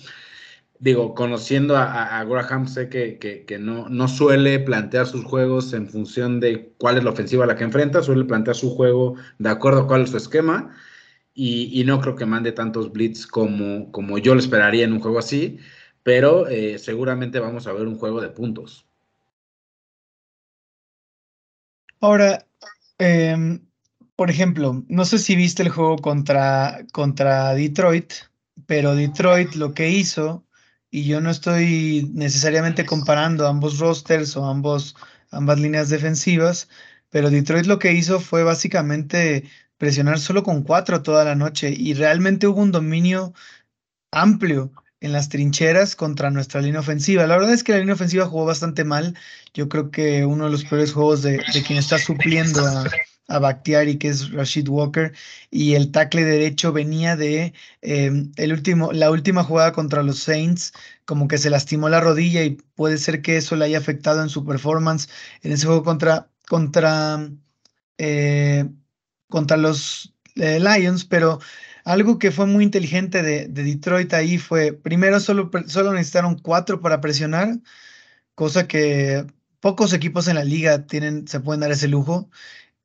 Digo, 0.83 1.15
conociendo 1.15 1.77
a, 1.77 2.23
Graham, 2.25 2.67
sé 2.67 2.89
que, 2.89 3.57
no, 3.57 3.87
no, 3.87 4.07
suele 4.09 4.59
plantear 4.59 5.05
sus 5.07 5.23
juegos 5.23 5.71
en 5.71 5.87
función 5.87 6.41
de 6.41 6.73
cuál 6.77 6.97
es 6.97 7.05
la 7.05 7.11
ofensiva 7.11 7.45
a 7.45 7.47
la 7.47 7.55
que 7.55 7.63
enfrenta, 7.63 8.03
suele 8.03 8.25
plantear 8.25 8.57
su 8.57 8.75
juego 8.75 9.15
de 9.39 9.49
acuerdo 9.49 9.81
a 9.81 9.87
cuál 9.87 10.01
es 10.03 10.09
su 10.09 10.17
esquema, 10.17 10.75
y, 11.33 11.83
no 11.85 12.01
creo 12.01 12.15
que 12.15 12.25
mande 12.25 12.51
tantos 12.51 12.91
blitz 12.91 13.25
como, 13.25 13.91
como 13.91 14.17
yo 14.17 14.33
lo 14.35 14.41
esperaría 14.41 14.83
en 14.83 14.93
un 14.93 14.99
juego 14.99 15.19
así 15.19 15.59
pero 16.03 16.47
eh, 16.49 16.77
seguramente 16.77 17.39
vamos 17.39 17.65
a 17.65 17.73
ver 17.73 17.87
un 17.87 17.97
juego 17.97 18.21
de 18.21 18.29
puntos. 18.29 18.85
Ahora, 22.01 22.45
em, 22.97 23.65
por 24.17 24.29
ejemplo, 24.29 24.83
no 24.89 25.05
sé 25.05 25.17
si 25.17 25.35
viste 25.35 25.63
el 25.63 25.69
juego 25.69 25.97
contra, 25.97 26.85
contra 26.91 27.53
Detroit, 27.55 28.13
pero 28.65 28.93
Detroit 28.93 29.55
lo 29.55 29.73
que 29.73 29.89
hizo, 29.89 30.45
y 30.93 31.05
yo 31.05 31.21
no 31.21 31.31
estoy 31.31 32.11
necesariamente 32.13 32.85
comparando 32.85 33.47
ambos 33.47 33.79
rosters 33.79 34.37
o 34.37 34.45
ambos, 34.45 34.95
ambas 35.31 35.59
líneas 35.59 35.89
defensivas, 35.89 36.69
pero 37.09 37.31
Detroit 37.31 37.65
lo 37.65 37.79
que 37.79 37.93
hizo 37.93 38.19
fue 38.19 38.43
básicamente 38.43 39.49
presionar 39.79 40.19
solo 40.19 40.43
con 40.43 40.61
cuatro 40.61 41.01
toda 41.01 41.25
la 41.25 41.33
noche 41.33 41.73
y 41.75 41.95
realmente 41.95 42.45
hubo 42.45 42.61
un 42.61 42.71
dominio 42.71 43.33
amplio 44.11 44.71
en 45.01 45.13
las 45.13 45.29
trincheras 45.29 45.95
contra 45.95 46.29
nuestra 46.29 46.61
línea 46.61 46.81
ofensiva. 46.81 47.25
La 47.25 47.37
verdad 47.37 47.53
es 47.53 47.63
que 47.63 47.71
la 47.71 47.79
línea 47.79 47.95
ofensiva 47.95 48.27
jugó 48.27 48.45
bastante 48.45 48.83
mal. 48.83 49.17
Yo 49.55 49.69
creo 49.69 49.89
que 49.89 50.25
uno 50.25 50.45
de 50.45 50.51
los 50.51 50.63
peores 50.63 50.93
juegos 50.93 51.23
de, 51.23 51.43
quien 51.65 51.79
está 51.79 51.97
supliendo 51.97 52.63
a, 52.67 52.85
a 53.27 53.39
Bakhtiari, 53.39 53.97
que 53.97 54.09
es 54.09 54.31
Rashid 54.31 54.67
Walker, 54.67 55.13
y 55.49 55.75
el 55.75 55.91
tackle 55.91 56.23
derecho 56.23 56.71
venía 56.73 57.15
de 57.15 57.53
em, 57.81 58.31
el 58.37 58.53
último, 58.53 58.91
la 58.91 59.11
última 59.11 59.43
jugada 59.43 59.71
contra 59.73 60.03
los 60.03 60.19
Saints, 60.19 60.73
como 61.05 61.27
que 61.27 61.37
se 61.37 61.49
lastimó 61.49 61.89
la 61.89 62.01
rodilla 62.01 62.43
y 62.43 62.51
puede 62.75 62.97
ser 62.97 63.21
que 63.21 63.37
eso 63.37 63.55
le 63.55 63.65
haya 63.65 63.77
afectado 63.77 64.21
en 64.21 64.29
su 64.29 64.45
performance 64.45 65.09
en 65.41 65.51
ese 65.53 65.65
juego 65.65 65.83
contra, 65.83 66.29
contra, 66.47 67.29
eh, 67.97 68.65
contra 69.29 69.57
los 69.57 70.13
eh, 70.35 70.59
Lions, 70.59 71.05
pero 71.05 71.39
algo 71.85 72.19
que 72.19 72.31
fue 72.31 72.45
muy 72.47 72.63
inteligente 72.63 73.21
de, 73.23 73.47
Detroit 73.47 74.13
ahí 74.13 74.37
fue, 74.37 74.73
primero 74.73 75.19
solo, 75.19 75.51
solo 75.67 75.93
necesitaron 75.93 76.37
cuatro 76.39 76.81
para 76.81 77.01
presionar, 77.01 77.59
cosa 78.35 78.67
que 78.67 79.25
pocos 79.59 79.93
equipos 79.93 80.27
en 80.27 80.35
la 80.35 80.43
liga 80.43 80.85
tienen, 80.87 81.27
se 81.27 81.39
pueden 81.39 81.61
dar 81.61 81.71
ese 81.71 81.87
lujo. 81.87 82.29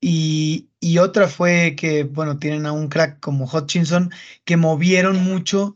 Y, 0.01 0.69
otra 0.99 1.29
fue 1.29 1.75
que, 1.77 2.05
bueno, 2.05 2.39
tienen 2.39 2.67
a 2.67 2.73
un 2.73 2.89
crack 2.89 3.21
como 3.21 3.47
Hutchinson 3.47 4.11
que 4.45 4.57
movieron 4.57 5.23
mucho 5.25 5.75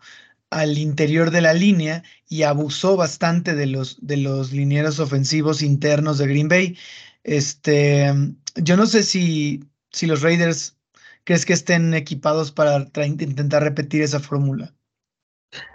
al 0.51 0.79
interior 0.79 1.31
de 1.31 1.41
la 1.41 1.55
línea 1.55 2.03
y 2.29 2.43
abusó 2.45 2.97
bastante 2.97 3.55
de 3.55 3.67
los, 3.67 3.99
de 4.05 4.19
los 4.19 4.53
linieros 4.53 5.01
ofensivos 5.01 5.63
internos 5.63 6.19
de 6.19 6.27
Green 6.29 6.49
Bay. 6.49 6.79
Este, 7.25 8.13
yo 8.57 8.77
no 8.77 8.87
sé 8.87 9.03
si, 9.03 9.65
si 9.93 10.07
los 10.07 10.23
Raiders 10.23 10.77
crees 11.25 11.47
que 11.47 11.53
estén 11.55 11.95
equipados 11.95 12.53
para 12.53 12.87
intentar 13.07 13.63
repetir 13.63 14.03
esa 14.03 14.21
fórmula. 14.21 14.75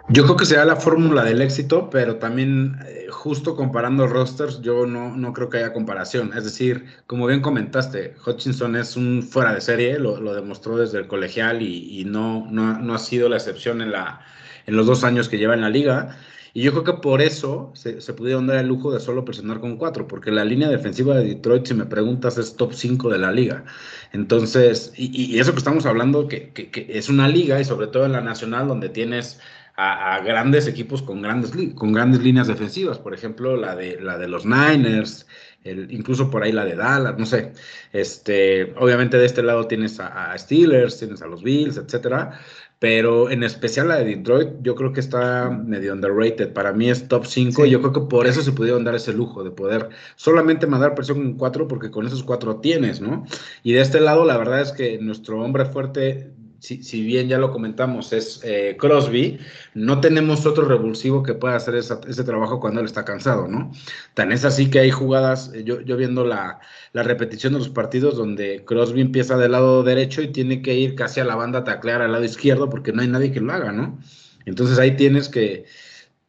Yo 0.10 0.24
creo 0.24 0.38
que 0.38 0.46
será 0.46 0.64
la 0.64 0.78
fórmula 0.78 1.26
del 1.26 1.42
éxito, 1.42 1.90
pero 1.90 2.16
también 2.16 2.78
eh, 2.88 3.08
justo 3.10 3.58
comparando 3.58 4.08
rosters, 4.08 4.62
yo 4.62 4.86
no, 4.86 5.14
no, 5.16 5.34
creo 5.34 5.50
que 5.50 5.58
haya 5.58 5.74
comparación. 5.74 6.32
Es 6.34 6.46
decir, 6.46 6.86
como 7.08 7.28
bien 7.28 7.42
comentaste, 7.42 8.16
Hutchinson 8.26 8.78
es 8.78 8.96
un 8.96 9.22
fuera 9.22 9.54
de 9.54 9.60
serie, 9.60 10.00
lo, 10.00 10.34
demostró 10.34 10.78
desde 10.78 11.00
el 11.00 11.08
colegial 11.08 11.62
y, 11.62 12.06
no, 12.06 12.48
no, 12.50 12.80
no, 12.80 12.96
ha 12.96 13.00
sido 13.00 13.28
la 13.28 13.36
excepción 13.36 13.82
en 13.82 13.92
la, 13.92 14.22
en 14.66 14.78
los 14.78 14.88
dos 14.88 15.04
años 15.04 15.28
que 15.28 15.38
lleva 15.38 15.56
en 15.56 15.62
la 15.62 15.70
liga. 15.70 16.18
Y 16.54 16.64
yo 16.64 16.72
creo 16.72 16.84
que 16.86 16.94
por 17.02 17.22
eso 17.22 17.72
se, 17.76 18.00
se, 18.00 18.14
pudieron 18.14 18.48
dar 18.48 18.58
el 18.58 18.68
lujo 18.68 18.92
de 18.92 19.02
solo 19.02 19.26
presionar 19.26 19.60
con 19.60 19.76
cuatro, 19.76 20.08
porque 20.08 20.32
la 20.32 20.46
línea 20.46 20.70
defensiva 20.70 21.18
de 21.18 21.26
Detroit, 21.26 21.68
si 21.68 21.74
me 21.74 21.86
preguntas, 21.86 22.38
es 22.38 22.56
top 22.56 22.74
5 22.74 23.10
de 23.10 23.18
la 23.20 23.32
liga. 23.34 23.66
Entonces, 24.14 24.94
y, 24.96 25.36
y 25.36 25.40
eso 25.40 25.52
que 25.52 25.60
estamos 25.60 25.86
hablando, 25.86 26.28
que, 26.30 26.50
que, 26.54 26.72
que, 26.72 26.88
es 26.98 27.10
una 27.10 27.28
liga, 27.28 27.60
y 27.60 27.66
sobre 27.66 27.88
todo 27.88 28.06
en 28.06 28.14
la 28.14 28.22
nacional, 28.22 28.68
donde 28.70 28.90
tienes 28.90 29.40
a, 29.78 30.16
a, 30.16 30.20
grandes 30.22 30.68
equipos 30.68 31.02
con 31.02 31.22
grandes, 31.22 31.54
con 31.76 31.94
grandes 31.94 32.22
líneas 32.22 32.48
defensivas. 32.48 32.98
Por 32.98 33.14
ejemplo, 33.14 33.56
la 33.56 33.76
de, 33.76 34.02
la 34.02 34.18
de 34.18 34.28
los 34.28 34.46
Niners, 34.46 35.28
el, 35.64 35.92
incluso 35.92 36.30
por 36.30 36.44
ahí 36.44 36.52
la 36.52 36.66
de 36.66 36.76
Dallas, 36.76 37.18
no 37.18 37.26
sé. 37.26 37.54
Este, 37.94 38.74
obviamente 38.78 39.18
de 39.18 39.26
este 39.26 39.44
lado 39.44 39.68
tienes 39.68 40.00
a, 40.00 40.32
a 40.32 40.38
Steelers, 40.38 41.00
tienes 41.00 41.22
a 41.22 41.28
los 41.28 41.44
Bills, 41.44 41.78
etcétera 41.78 42.40
pero 42.80 43.32
en 43.32 43.44
especial 43.44 43.88
la 43.88 43.98
de 43.98 44.06
Detroit, 44.06 44.50
yo 44.62 44.76
creo 44.76 44.94
que 44.94 45.00
está 45.00 45.50
medio 45.50 45.94
underrated. 45.94 46.54
Para 46.54 46.74
mí 46.74 46.90
es 46.90 47.08
top 47.08 47.26
5 47.26 47.64
sí. 47.64 47.68
y 47.68 47.72
yo 47.72 47.80
creo 47.82 47.94
que 47.94 48.02
por 48.02 48.28
eso 48.28 48.42
se 48.44 48.52
pudieron 48.52 48.84
dar 48.84 48.94
ese 48.94 49.14
lujo 49.14 49.44
de 49.44 49.50
poder 49.50 49.90
solamente 50.16 50.68
mandar 50.68 50.94
presión 50.94 51.18
con 51.18 51.34
4 51.38 51.68
porque 51.68 51.90
con 51.90 52.06
esos 52.06 52.24
4 52.24 52.58
tienes, 52.58 53.02
¿no? 53.02 53.26
Y 53.64 53.74
de 53.74 53.82
este 53.82 54.00
lado, 54.00 54.26
la 54.26 54.38
verdad 54.38 54.62
es 54.62 54.72
que 54.72 55.00
nuestro 55.00 55.42
hombre 55.42 55.66
fuerte 55.66 56.32
si, 56.60 56.84
si, 56.84 57.04
bien 57.04 57.28
ya 57.28 57.38
lo 57.38 57.52
comentamos, 57.52 58.14
es 58.14 58.42
eh, 58.44 58.76
Crosby, 58.80 59.40
no 59.74 60.00
tenemos 60.00 60.46
otro 60.46 60.66
revulsivo 60.66 61.24
que 61.24 61.34
pueda 61.34 61.56
hacer 61.56 61.76
esa, 61.76 62.02
ese 62.08 62.24
trabajo 62.24 62.60
cuando 62.60 62.80
él 62.80 62.86
está 62.86 63.06
cansado, 63.06 63.48
¿no? 63.48 63.72
Tan 64.14 64.32
es 64.32 64.46
así 64.46 64.70
que 64.70 64.80
hay 64.80 64.92
jugadas, 64.92 65.52
eh, 65.54 65.64
yo, 65.64 65.82
yo 65.82 65.98
viendo 65.98 66.26
la, 66.26 66.60
repetición 66.94 67.54
de 67.54 67.60
los 67.60 67.70
partidos 67.70 68.18
donde 68.18 68.64
Crosby 68.66 69.02
empieza 69.02 69.38
del 69.38 69.52
lado 69.52 69.84
derecho 69.84 70.24
y 70.24 70.30
tiene 70.30 70.64
que 70.64 70.74
ir 70.74 70.96
casi 70.96 71.20
a 71.20 71.26
la 71.26 71.36
banda 71.36 71.60
a 71.60 71.64
taclear 71.64 72.02
al 72.02 72.12
lado 72.12 72.24
izquierdo 72.24 72.70
porque 72.70 72.92
no 72.92 73.04
hay 73.04 73.08
nadie 73.08 73.32
que 73.32 73.40
lo 73.40 73.54
haga, 73.54 73.72
¿no? 73.72 74.00
Entonces 74.46 74.80
ahí 74.80 74.96
tienes 74.96 75.30
que, 75.30 75.66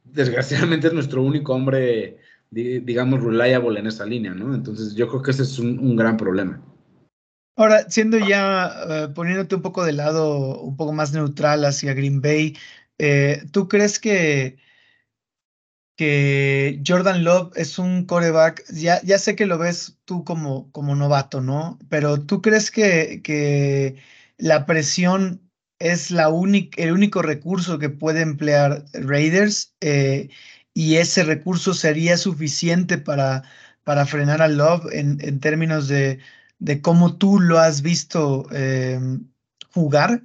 desgraciadamente 0.05 0.89
es 0.89 0.93
nuestro 0.93 1.23
único 1.23 1.55
hombre, 1.55 2.19
digamos, 2.51 3.23
reliable 3.23 3.81
en 3.81 3.87
esa 3.87 4.05
línea, 4.05 4.35
¿no? 4.35 4.55
Entonces 4.55 4.95
yo 4.95 5.09
creo 5.09 5.23
que 5.23 5.31
ese 5.31 5.45
es 5.45 5.59
un 5.59 5.97
gran 5.97 6.17
problema. 6.19 6.63
Ahora, 7.59 7.91
siendo 7.91 8.19
ya, 8.19 9.09
uh, 9.11 9.15
poniéndote 9.15 9.57
un 9.57 9.63
poco 9.63 9.85
de 9.85 9.93
lado, 9.93 10.61
un 10.61 10.77
poco 10.77 10.93
más 10.93 11.13
neutral 11.13 11.65
hacia 11.65 11.93
Green 11.93 12.21
Bay, 12.21 12.57
eh, 12.99 13.43
¿tú 13.51 13.67
crees 13.67 13.99
que, 13.99 14.59
que 15.97 16.81
Jordan 16.87 17.25
Love 17.25 17.53
es 17.57 17.79
un 17.79 18.05
coreback? 18.07 18.65
Ya, 18.73 19.03
ya 19.03 19.19
sé 19.19 19.35
que 19.35 19.47
lo 19.47 19.59
ves 19.59 19.99
tú 20.05 20.25
como, 20.25 20.71
como 20.71 20.95
novato, 20.95 21.41
¿no? 21.41 21.79
Pero 21.89 22.21
¿tú 22.25 22.43
crees 22.43 22.71
que, 22.71 23.23
que 23.25 23.97
la 24.37 24.65
presión 24.65 25.43
es 25.81 26.11
la 26.13 26.29
el 26.77 26.93
único 26.93 27.23
recurso 27.23 27.79
que 27.81 27.89
puede 27.91 28.21
emplear 28.21 28.85
Raiders 28.93 29.75
eh, 29.81 30.29
y 30.75 30.97
ese 30.97 31.25
recurso 31.25 31.75
sería 31.75 32.17
suficiente 32.19 32.99
para, 32.99 33.43
para 33.85 34.07
frenar 34.07 34.43
a 34.43 34.49
Love 34.49 34.87
en, 34.93 35.19
en 35.23 35.41
términos 35.41 35.89
de 35.89 36.21
de 36.59 36.81
cómo 36.81 37.17
tú 37.17 37.41
lo 37.41 37.59
has 37.59 37.83
visto 37.83 38.47
eh, 38.53 39.01
jugar? 39.73 40.23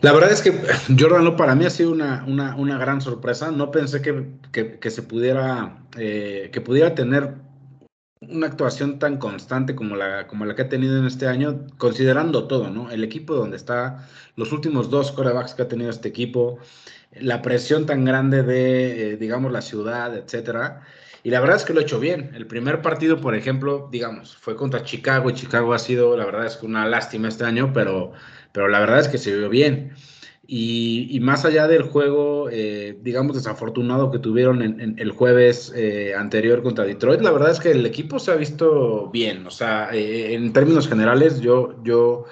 La 0.00 0.12
verdad 0.12 0.32
es 0.32 0.40
que 0.40 0.52
Jordan 0.98 1.24
Love 1.24 1.36
para 1.36 1.54
mí 1.54 1.64
ha 1.66 1.70
sido 1.70 1.92
una, 1.92 2.24
una, 2.26 2.56
una 2.56 2.78
gran 2.78 3.00
sorpresa. 3.00 3.50
No 3.50 3.70
pensé 3.70 4.00
que, 4.00 4.26
que, 4.52 4.78
que 4.78 4.90
se 4.90 5.02
pudiera, 5.02 5.84
eh, 5.96 6.50
que 6.52 6.60
pudiera 6.60 6.94
tener 6.94 7.34
una 8.20 8.46
actuación 8.46 8.98
tan 8.98 9.16
constante 9.16 9.74
como 9.74 9.96
la, 9.96 10.26
como 10.26 10.44
la 10.44 10.54
que 10.54 10.62
ha 10.62 10.68
tenido 10.68 10.98
en 10.98 11.06
este 11.06 11.26
año, 11.26 11.66
considerando 11.78 12.46
todo, 12.46 12.70
¿no? 12.70 12.90
El 12.90 13.02
equipo 13.02 13.34
donde 13.34 13.56
está, 13.56 14.06
los 14.36 14.52
últimos 14.52 14.90
dos 14.90 15.10
corebacks 15.12 15.54
que 15.54 15.62
ha 15.62 15.68
tenido 15.68 15.90
este 15.90 16.08
equipo, 16.08 16.58
la 17.12 17.40
presión 17.42 17.86
tan 17.86 18.04
grande 18.04 18.42
de, 18.42 19.12
eh, 19.12 19.16
digamos, 19.16 19.52
la 19.52 19.62
ciudad, 19.62 20.14
etcétera. 20.16 20.82
Y 21.22 21.30
la 21.30 21.40
verdad 21.40 21.56
es 21.56 21.64
que 21.64 21.74
lo 21.74 21.80
he 21.80 21.82
hecho 21.82 22.00
bien. 22.00 22.30
El 22.34 22.46
primer 22.46 22.82
partido, 22.82 23.20
por 23.20 23.34
ejemplo, 23.34 23.88
digamos, 23.90 24.36
fue 24.36 24.56
contra 24.56 24.84
Chicago 24.84 25.28
y 25.30 25.34
Chicago 25.34 25.74
ha 25.74 25.78
sido, 25.78 26.16
la 26.16 26.24
verdad 26.24 26.46
es 26.46 26.56
que 26.56 26.66
una 26.66 26.86
lástima 26.86 27.28
este 27.28 27.44
año, 27.44 27.72
pero, 27.72 28.12
pero 28.52 28.68
la 28.68 28.80
verdad 28.80 29.00
es 29.00 29.08
que 29.08 29.18
se 29.18 29.36
vio 29.36 29.48
bien. 29.48 29.92
Y, 30.46 31.06
y 31.10 31.20
más 31.20 31.44
allá 31.44 31.68
del 31.68 31.82
juego, 31.82 32.48
eh, 32.50 32.98
digamos, 33.02 33.36
desafortunado 33.36 34.10
que 34.10 34.18
tuvieron 34.18 34.62
en, 34.62 34.80
en 34.80 34.98
el 34.98 35.12
jueves 35.12 35.72
eh, 35.76 36.12
anterior 36.16 36.62
contra 36.62 36.84
Detroit, 36.84 37.20
la 37.20 37.30
verdad 37.30 37.52
es 37.52 37.60
que 37.60 37.70
el 37.70 37.86
equipo 37.86 38.18
se 38.18 38.32
ha 38.32 38.34
visto 38.34 39.10
bien. 39.12 39.46
O 39.46 39.50
sea, 39.50 39.90
eh, 39.92 40.34
en 40.34 40.52
términos 40.52 40.88
generales, 40.88 41.40
yo, 41.40 41.80
yo 41.84 42.24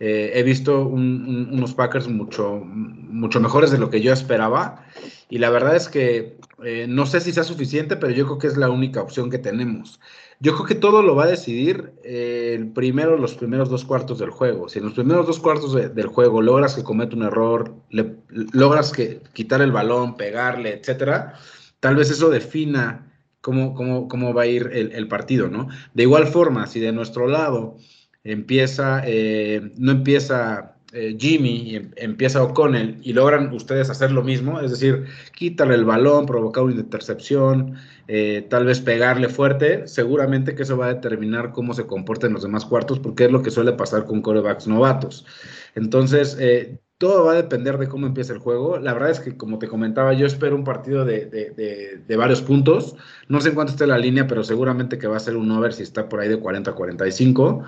he 0.00 0.42
visto 0.42 0.82
un, 0.82 1.24
un, 1.26 1.54
unos 1.54 1.72
Packers 1.72 2.08
mucho, 2.08 2.60
mucho 2.64 3.40
mejores 3.40 3.70
de 3.70 3.78
lo 3.78 3.88
que 3.88 4.00
yo 4.00 4.12
esperaba. 4.12 4.84
Y 5.30 5.38
la 5.38 5.48
verdad 5.48 5.76
es 5.76 5.88
que 5.88 6.36
eh, 6.62 6.86
no 6.88 7.06
sé 7.06 7.20
si 7.20 7.32
sea 7.32 7.44
suficiente, 7.44 7.96
pero 7.96 8.12
yo 8.12 8.26
creo 8.26 8.38
que 8.38 8.46
es 8.46 8.56
la 8.56 8.70
única 8.70 9.02
opción 9.02 9.30
que 9.30 9.38
tenemos. 9.38 10.00
Yo 10.40 10.52
creo 10.54 10.66
que 10.66 10.74
todo 10.74 11.02
lo 11.02 11.16
va 11.16 11.24
a 11.24 11.28
decidir 11.28 11.94
eh, 12.04 12.54
el 12.56 12.68
primero, 12.68 13.16
los 13.16 13.34
primeros 13.34 13.70
dos 13.70 13.84
cuartos 13.84 14.18
del 14.18 14.30
juego. 14.30 14.68
Si 14.68 14.78
en 14.78 14.86
los 14.86 14.94
primeros 14.94 15.26
dos 15.26 15.40
cuartos 15.40 15.74
de, 15.74 15.88
del 15.88 16.06
juego 16.06 16.42
logras 16.42 16.74
que 16.74 16.84
cometa 16.84 17.16
un 17.16 17.22
error, 17.22 17.74
le, 17.90 18.16
logras 18.28 18.92
que 18.92 19.20
quitar 19.32 19.62
el 19.62 19.72
balón, 19.72 20.16
pegarle, 20.16 20.74
etcétera, 20.74 21.34
tal 21.80 21.96
vez 21.96 22.10
eso 22.10 22.30
defina 22.30 23.12
cómo, 23.40 23.74
cómo, 23.74 24.08
cómo 24.08 24.34
va 24.34 24.42
a 24.42 24.46
ir 24.46 24.70
el, 24.72 24.92
el, 24.92 25.08
partido, 25.08 25.48
¿no? 25.48 25.68
De 25.94 26.02
igual 26.04 26.26
forma, 26.26 26.66
si 26.66 26.80
de 26.80 26.92
nuestro 26.92 27.28
lado 27.28 27.76
empieza, 28.24 29.02
eh, 29.04 29.72
no 29.76 29.92
empieza 29.92 30.73
eh, 30.94 31.16
Jimmy 31.18 31.70
y 31.70 31.76
em, 31.76 31.90
empieza 31.96 32.42
O'Connell 32.42 32.98
y 33.02 33.12
logran 33.12 33.52
ustedes 33.52 33.90
hacer 33.90 34.12
lo 34.12 34.22
mismo, 34.22 34.60
es 34.60 34.70
decir, 34.70 35.06
quitarle 35.34 35.74
el 35.74 35.84
balón, 35.84 36.26
provocar 36.26 36.64
una 36.64 36.74
intercepción, 36.74 37.74
eh, 38.06 38.46
tal 38.48 38.66
vez 38.66 38.80
pegarle 38.80 39.28
fuerte, 39.28 39.86
seguramente 39.88 40.54
que 40.54 40.62
eso 40.62 40.76
va 40.76 40.86
a 40.86 40.94
determinar 40.94 41.52
cómo 41.52 41.74
se 41.74 41.86
comportan 41.86 42.32
los 42.32 42.42
demás 42.42 42.64
cuartos, 42.64 43.00
porque 43.00 43.24
es 43.24 43.32
lo 43.32 43.42
que 43.42 43.50
suele 43.50 43.72
pasar 43.72 44.04
con 44.06 44.22
corebacks 44.22 44.66
novatos. 44.68 45.26
Entonces, 45.74 46.36
eh, 46.38 46.78
todo 47.04 47.26
va 47.26 47.32
a 47.32 47.36
depender 47.36 47.76
de 47.76 47.86
cómo 47.86 48.06
empiece 48.06 48.32
el 48.32 48.38
juego. 48.38 48.78
La 48.78 48.94
verdad 48.94 49.10
es 49.10 49.20
que, 49.20 49.36
como 49.36 49.58
te 49.58 49.68
comentaba, 49.68 50.14
yo 50.14 50.24
espero 50.24 50.56
un 50.56 50.64
partido 50.64 51.04
de, 51.04 51.26
de, 51.26 51.50
de, 51.50 52.00
de, 52.08 52.16
varios 52.16 52.40
puntos. 52.40 52.96
No 53.28 53.42
sé 53.42 53.50
en 53.50 53.54
cuánto 53.54 53.72
esté 53.72 53.86
la 53.86 53.98
línea, 53.98 54.26
pero 54.26 54.42
seguramente 54.42 54.96
que 54.96 55.06
va 55.06 55.18
a 55.18 55.20
ser 55.20 55.36
un 55.36 55.50
over 55.50 55.74
si 55.74 55.82
está 55.82 56.08
por 56.08 56.20
ahí 56.20 56.30
de 56.30 56.38
40 56.38 56.70
a 56.70 56.74
45. 56.74 57.62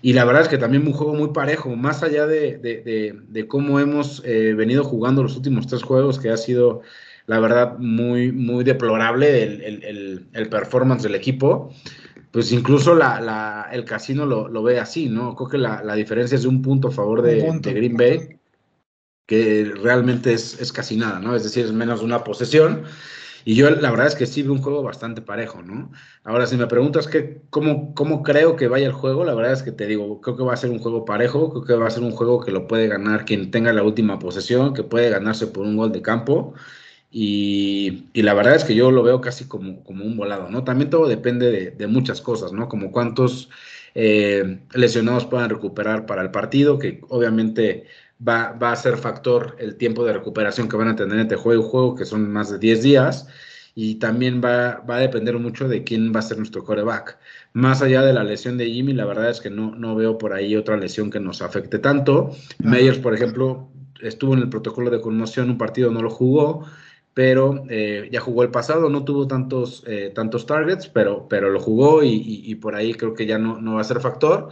Y 0.00 0.14
la 0.14 0.24
verdad 0.24 0.40
es 0.40 0.48
que 0.48 0.56
también 0.56 0.86
un 0.86 0.94
juego 0.94 1.12
muy 1.12 1.34
parejo, 1.34 1.76
más 1.76 2.02
allá 2.02 2.26
de, 2.26 3.46
cómo 3.46 3.78
hemos 3.78 4.22
eh, 4.24 4.54
venido 4.54 4.84
jugando 4.84 5.22
los 5.22 5.36
últimos 5.36 5.66
tres 5.66 5.82
juegos, 5.82 6.18
que 6.18 6.30
ha 6.30 6.38
sido, 6.38 6.80
la 7.26 7.40
verdad, 7.40 7.76
muy, 7.78 8.32
muy 8.32 8.64
deplorable 8.64 9.42
el, 9.42 9.84
el, 9.84 10.26
el 10.32 10.48
performance 10.48 11.02
del 11.02 11.14
equipo 11.14 11.74
pues 12.30 12.52
incluso 12.52 12.94
la, 12.94 13.20
la, 13.20 13.68
el 13.72 13.84
casino 13.84 14.26
lo, 14.26 14.48
lo, 14.48 14.62
ve 14.62 14.78
así, 14.78 15.08
¿no? 15.08 15.34
Creo 15.34 15.48
que 15.48 15.58
la, 15.58 15.82
la, 15.82 15.94
diferencia 15.94 16.36
es 16.36 16.42
de 16.42 16.48
un 16.48 16.60
punto 16.60 16.88
a 16.88 16.90
favor 16.90 17.22
de, 17.22 17.42
punto. 17.42 17.70
de 17.70 17.74
Green 17.74 17.96
Bay 17.96 18.37
que 19.28 19.72
realmente 19.82 20.32
es, 20.32 20.58
es, 20.58 20.72
casi 20.72 20.96
nada, 20.96 21.20
¿no? 21.20 21.36
Es 21.36 21.44
decir, 21.44 21.66
es 21.66 21.72
menos 21.72 22.02
una 22.02 22.24
posesión. 22.24 22.84
Y 23.44 23.54
yo 23.56 23.68
la 23.70 23.90
verdad 23.90 24.06
es 24.06 24.14
que 24.14 24.26
sí 24.26 24.42
veo 24.42 24.52
un 24.52 24.62
juego 24.62 24.82
bastante 24.82 25.20
parejo, 25.20 25.62
¿no? 25.62 25.92
Ahora, 26.24 26.46
si 26.46 26.56
me 26.56 26.66
preguntas 26.66 27.06
que, 27.06 27.42
cómo, 27.50 27.94
cómo 27.94 28.22
creo 28.22 28.56
que 28.56 28.68
vaya 28.68 28.86
el 28.86 28.92
juego, 28.94 29.24
la 29.24 29.34
verdad 29.34 29.52
es 29.52 29.62
que 29.62 29.70
te 29.70 29.86
digo, 29.86 30.22
creo 30.22 30.36
que 30.36 30.44
va 30.44 30.54
a 30.54 30.56
ser 30.56 30.70
un 30.70 30.78
juego 30.78 31.04
parejo, 31.04 31.50
creo 31.52 31.64
que 31.64 31.74
va 31.74 31.88
a 31.88 31.90
ser 31.90 32.02
un 32.04 32.12
juego 32.12 32.40
que 32.40 32.52
lo 32.52 32.66
puede 32.66 32.88
ganar 32.88 33.26
quien 33.26 33.50
tenga 33.50 33.72
la 33.74 33.82
última 33.82 34.18
posesión, 34.18 34.72
que 34.72 34.82
puede 34.82 35.10
ganarse 35.10 35.46
por 35.46 35.64
un 35.66 35.76
gol 35.76 35.92
de 35.92 36.00
campo. 36.02 36.54
Y, 37.10 38.08
y 38.14 38.22
la 38.22 38.34
verdad 38.34 38.54
es 38.56 38.64
que 38.64 38.74
yo 38.74 38.90
lo 38.90 39.02
veo 39.02 39.20
casi 39.20 39.46
como, 39.46 39.84
como 39.84 40.04
un 40.04 40.16
volado, 40.16 40.48
¿no? 40.50 40.64
También 40.64 40.90
todo 40.90 41.06
depende 41.06 41.50
de, 41.50 41.70
de 41.70 41.86
muchas 41.86 42.22
cosas, 42.22 42.52
¿no? 42.52 42.68
Como 42.68 42.92
cuántos 42.92 43.50
eh, 43.94 44.60
lesionados 44.74 45.26
puedan 45.26 45.50
recuperar 45.50 46.06
para 46.06 46.22
el 46.22 46.30
partido, 46.30 46.78
que 46.78 47.00
obviamente 47.08 47.86
va, 48.26 48.52
va, 48.52 48.72
a 48.72 48.76
ser 48.76 48.96
factor 48.96 49.56
el 49.58 49.76
tiempo 49.76 50.04
de 50.04 50.12
recuperación 50.12 50.68
que 50.68 50.76
van 50.76 50.88
a 50.88 50.96
tener 50.96 51.18
entre 51.18 51.36
juego 51.36 51.62
y 51.62 51.70
juego, 51.70 51.94
que 51.94 52.04
son 52.04 52.30
más 52.30 52.50
de 52.50 52.58
10 52.58 52.82
días, 52.82 53.28
y 53.74 53.96
también 53.96 54.40
va, 54.44 54.82
va 54.88 54.96
a 54.96 55.00
depender 55.00 55.38
mucho 55.38 55.68
de 55.68 55.84
quién 55.84 56.12
va 56.14 56.20
a 56.20 56.22
ser 56.22 56.38
nuestro 56.38 56.64
coreback. 56.64 57.18
Más 57.52 57.80
allá 57.80 58.02
de 58.02 58.12
la 58.12 58.24
lesión 58.24 58.58
de 58.58 58.66
Jimmy, 58.66 58.92
la 58.92 59.04
verdad 59.04 59.30
es 59.30 59.40
que 59.40 59.50
no, 59.50 59.74
no 59.74 59.94
veo 59.94 60.18
por 60.18 60.32
ahí 60.32 60.56
otra 60.56 60.76
lesión 60.76 61.10
que 61.10 61.20
nos 61.20 61.42
afecte 61.42 61.78
tanto. 61.78 62.32
Meyers, 62.58 62.98
por 62.98 63.14
ejemplo, 63.14 63.68
estuvo 64.00 64.34
en 64.34 64.40
el 64.40 64.48
protocolo 64.48 64.90
de 64.90 65.00
conmoción, 65.00 65.50
un 65.50 65.58
partido 65.58 65.90
no 65.90 66.02
lo 66.02 66.10
jugó, 66.10 66.64
pero 67.14 67.64
eh, 67.68 68.08
ya 68.12 68.20
jugó 68.20 68.42
el 68.42 68.50
pasado, 68.50 68.88
no 68.88 69.04
tuvo 69.04 69.26
tantos, 69.26 69.82
eh, 69.86 70.12
tantos 70.14 70.46
targets, 70.46 70.88
pero, 70.88 71.26
pero 71.28 71.50
lo 71.50 71.60
jugó 71.60 72.02
y, 72.02 72.54
por 72.56 72.74
ahí 72.74 72.94
creo 72.94 73.14
que 73.14 73.26
ya 73.26 73.38
no, 73.38 73.60
no 73.60 73.74
va 73.74 73.80
a 73.80 73.84
ser 73.84 74.00
factor. 74.00 74.50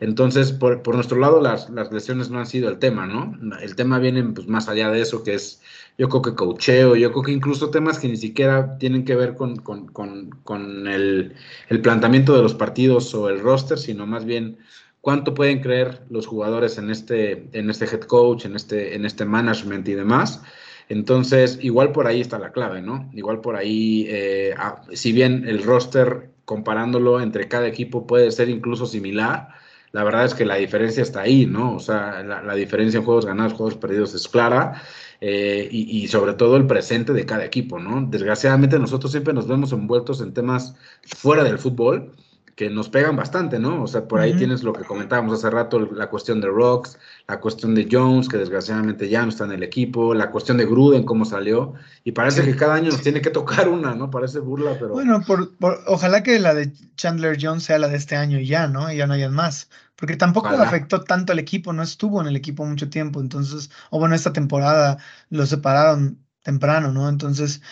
Entonces, 0.00 0.52
por, 0.52 0.82
por 0.82 0.94
nuestro 0.94 1.18
lado, 1.18 1.40
las, 1.40 1.70
las, 1.70 1.92
lesiones 1.92 2.30
no 2.30 2.38
han 2.38 2.46
sido 2.46 2.68
el 2.68 2.78
tema, 2.78 3.06
¿no? 3.06 3.38
El 3.60 3.76
tema 3.76 3.98
viene 3.98 4.22
pues, 4.24 4.48
más 4.48 4.68
allá 4.68 4.90
de 4.90 5.00
eso, 5.00 5.22
que 5.22 5.34
es, 5.34 5.62
yo 5.98 6.08
creo 6.08 6.22
que 6.22 6.34
cocheo, 6.34 6.96
yo 6.96 7.12
creo 7.12 7.22
que 7.22 7.32
incluso 7.32 7.70
temas 7.70 7.98
que 7.98 8.08
ni 8.08 8.16
siquiera 8.16 8.78
tienen 8.78 9.04
que 9.04 9.14
ver 9.14 9.34
con, 9.34 9.56
con, 9.56 9.86
con, 9.88 10.30
con 10.42 10.88
el, 10.88 11.34
el, 11.68 11.80
planteamiento 11.80 12.34
de 12.34 12.42
los 12.42 12.54
partidos 12.54 13.14
o 13.14 13.28
el 13.28 13.40
roster, 13.40 13.78
sino 13.78 14.06
más 14.06 14.24
bien 14.24 14.58
cuánto 15.00 15.34
pueden 15.34 15.60
creer 15.60 16.02
los 16.10 16.26
jugadores 16.26 16.78
en 16.78 16.90
este, 16.90 17.48
en 17.52 17.70
este 17.70 17.84
head 17.84 18.02
coach, 18.02 18.46
en 18.46 18.56
este, 18.56 18.96
en 18.96 19.04
este 19.04 19.24
management 19.24 19.86
y 19.88 19.94
demás. 19.94 20.42
Entonces, 20.88 21.58
igual 21.62 21.92
por 21.92 22.06
ahí 22.06 22.20
está 22.20 22.38
la 22.38 22.52
clave, 22.52 22.82
¿no? 22.82 23.10
Igual 23.14 23.40
por 23.40 23.56
ahí, 23.56 24.06
eh, 24.08 24.54
si 24.92 25.12
bien 25.12 25.46
el 25.48 25.62
roster 25.62 26.30
comparándolo 26.44 27.20
entre 27.20 27.48
cada 27.48 27.66
equipo 27.66 28.06
puede 28.06 28.30
ser 28.30 28.48
incluso 28.48 28.86
similar, 28.86 29.48
la 29.94 30.02
verdad 30.02 30.24
es 30.24 30.34
que 30.34 30.44
la 30.44 30.56
diferencia 30.56 31.04
está 31.04 31.20
ahí, 31.20 31.46
¿no? 31.46 31.76
O 31.76 31.78
sea, 31.78 32.20
la, 32.24 32.54
diferencia 32.56 32.98
en 32.98 33.04
juegos 33.04 33.26
ganados, 33.26 33.52
juegos 33.52 33.76
perdidos 33.76 34.12
es 34.12 34.26
clara 34.26 34.82
eh, 35.20 35.68
y, 35.70 36.02
y, 36.02 36.08
sobre 36.08 36.34
todo 36.34 36.56
el 36.56 36.66
presente 36.66 37.12
de 37.12 37.24
cada 37.24 37.44
equipo, 37.44 37.78
¿no? 37.78 38.04
Desgraciadamente 38.10 38.76
nosotros 38.80 39.12
siempre 39.12 39.32
nos 39.32 39.46
vemos 39.46 39.70
envueltos 39.70 40.20
en 40.20 40.34
temas 40.34 40.74
fuera 41.04 41.44
del 41.44 41.60
fútbol 41.60 42.10
que 42.54 42.70
nos 42.70 42.88
pegan 42.88 43.16
bastante, 43.16 43.58
¿no? 43.58 43.82
O 43.82 43.86
sea, 43.86 44.06
por 44.06 44.20
ahí 44.20 44.34
tienes 44.34 44.62
lo 44.62 44.72
que 44.72 44.84
comentábamos 44.84 45.38
hace 45.38 45.50
rato, 45.50 45.80
la 45.80 46.08
cuestión 46.08 46.40
de 46.40 46.46
Rocks, 46.46 46.98
la 47.26 47.40
cuestión 47.40 47.74
de 47.74 47.88
Jones, 47.90 48.28
que 48.28 48.36
desgraciadamente 48.36 49.08
ya 49.08 49.22
no 49.22 49.30
está 49.30 49.44
en 49.44 49.52
el 49.52 49.62
equipo, 49.64 50.14
la 50.14 50.30
cuestión 50.30 50.56
de 50.58 50.64
Gruden, 50.64 51.04
cómo 51.04 51.24
salió, 51.24 51.74
y 52.04 52.12
parece 52.12 52.44
que 52.44 52.54
cada 52.54 52.74
año 52.74 52.90
nos 52.92 53.02
tiene 53.02 53.20
que 53.20 53.30
tocar 53.30 53.68
una, 53.68 53.94
¿no? 53.94 54.08
Parece 54.10 54.38
burla, 54.38 54.76
pero... 54.78 54.90
Bueno, 54.90 55.20
por, 55.26 55.50
ojalá 55.86 56.22
que 56.22 56.38
la 56.38 56.54
de 56.54 56.72
Chandler 56.96 57.36
Jones 57.40 57.64
sea 57.64 57.78
la 57.78 57.88
de 57.88 57.96
este 57.96 58.14
año 58.14 58.38
y 58.38 58.46
ya, 58.46 58.68
¿no? 58.68 58.92
Y 58.92 58.98
ya 58.98 59.08
no 59.08 59.14
hayan 59.14 59.34
más, 59.34 59.68
porque 59.96 60.16
tampoco 60.16 60.48
afectó 60.48 61.02
tanto 61.02 61.32
al 61.32 61.40
equipo, 61.40 61.72
no 61.72 61.82
estuvo 61.82 62.20
en 62.20 62.28
el 62.28 62.36
equipo 62.36 62.64
mucho 62.64 62.88
tiempo, 62.88 63.20
entonces, 63.20 63.70
o 63.90 63.98
bueno, 63.98 64.14
esta 64.14 64.32
temporada 64.32 64.98
lo 65.28 65.44
separaron 65.44 66.24
temprano, 66.44 66.92
¿no? 66.92 67.08
Entonces, 67.08 67.62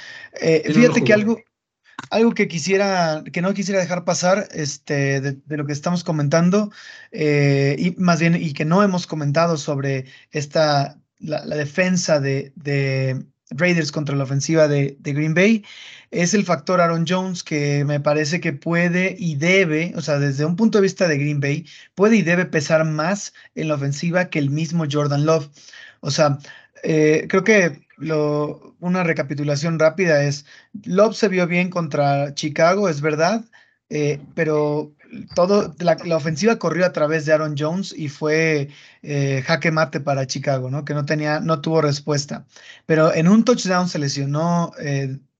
eh, 0.40 0.64
fíjate 0.72 1.04
que 1.04 1.12
algo 1.12 1.38
algo 2.10 2.32
que 2.34 2.48
quisiera, 2.48 3.22
que 3.32 3.42
no 3.42 3.54
quisiera 3.54 3.80
dejar 3.80 4.04
pasar, 4.04 4.48
este, 4.52 5.20
de, 5.20 5.56
lo 5.56 5.66
que 5.66 5.72
estamos 5.72 6.04
comentando, 6.04 6.70
eh, 7.10 7.76
y 7.78 7.92
más 8.00 8.20
bien, 8.20 8.34
y 8.34 8.52
que 8.52 8.64
no 8.64 8.82
hemos 8.82 9.06
comentado 9.06 9.56
sobre 9.56 10.06
esta, 10.30 10.98
la, 11.18 11.44
defensa 11.56 12.20
de, 12.20 12.52
de, 12.56 13.24
Raiders 13.50 13.92
contra 13.92 14.16
la 14.16 14.24
ofensiva 14.24 14.66
de, 14.66 14.96
de, 15.00 15.12
Green 15.12 15.34
Bay, 15.34 15.64
es 16.10 16.34
el 16.34 16.44
factor 16.44 16.80
Aaron 16.80 17.04
Jones, 17.06 17.42
que 17.42 17.84
me 17.84 18.00
parece 18.00 18.40
que 18.40 18.52
puede 18.52 19.14
y 19.18 19.36
debe, 19.36 19.92
o 19.96 20.00
sea, 20.00 20.18
desde 20.18 20.44
un 20.44 20.56
punto 20.56 20.78
de 20.78 20.82
vista 20.82 21.08
de 21.08 21.18
Green 21.18 21.40
Bay, 21.40 21.66
puede 21.94 22.16
y 22.16 22.22
debe 22.22 22.46
pesar 22.46 22.84
más 22.84 23.34
en 23.54 23.68
la 23.68 23.74
ofensiva 23.74 24.30
que 24.30 24.38
el 24.38 24.50
mismo 24.50 24.84
Jordan 24.90 25.26
Love. 25.26 25.50
O 26.00 26.10
sea, 26.10 26.38
eh, 26.82 27.26
creo 27.28 27.44
que 27.44 27.81
lo, 27.96 28.74
una 28.80 29.04
recapitulación 29.04 29.78
rápida 29.78 30.24
es, 30.24 30.46
Love 30.84 31.14
se 31.14 31.28
vio 31.28 31.46
bien 31.46 31.70
contra 31.70 32.34
Chicago, 32.34 32.88
es 32.88 33.00
verdad, 33.00 33.44
eh, 33.90 34.20
pero 34.34 34.94
todo, 35.34 35.74
la, 35.78 35.96
ofensiva 36.16 36.58
corrió 36.58 36.86
a 36.86 36.92
través 36.92 37.26
de 37.26 37.32
Aaron 37.32 37.54
Jones 37.58 37.94
y 37.96 38.08
fue 38.08 38.68
eh, 39.02 39.42
jaque 39.46 39.70
mate 39.70 40.00
para 40.00 40.26
Chicago, 40.26 40.70
¿no? 40.70 40.84
Que 40.84 40.94
no 40.94 41.04
tenía, 41.04 41.40
no 41.40 41.60
tuvo 41.60 41.82
respuesta. 41.82 42.46
Pero 42.86 43.14
en 43.14 43.28
un 43.28 43.44
touchdown 43.44 43.88
se 43.88 43.98
lesionó 43.98 44.72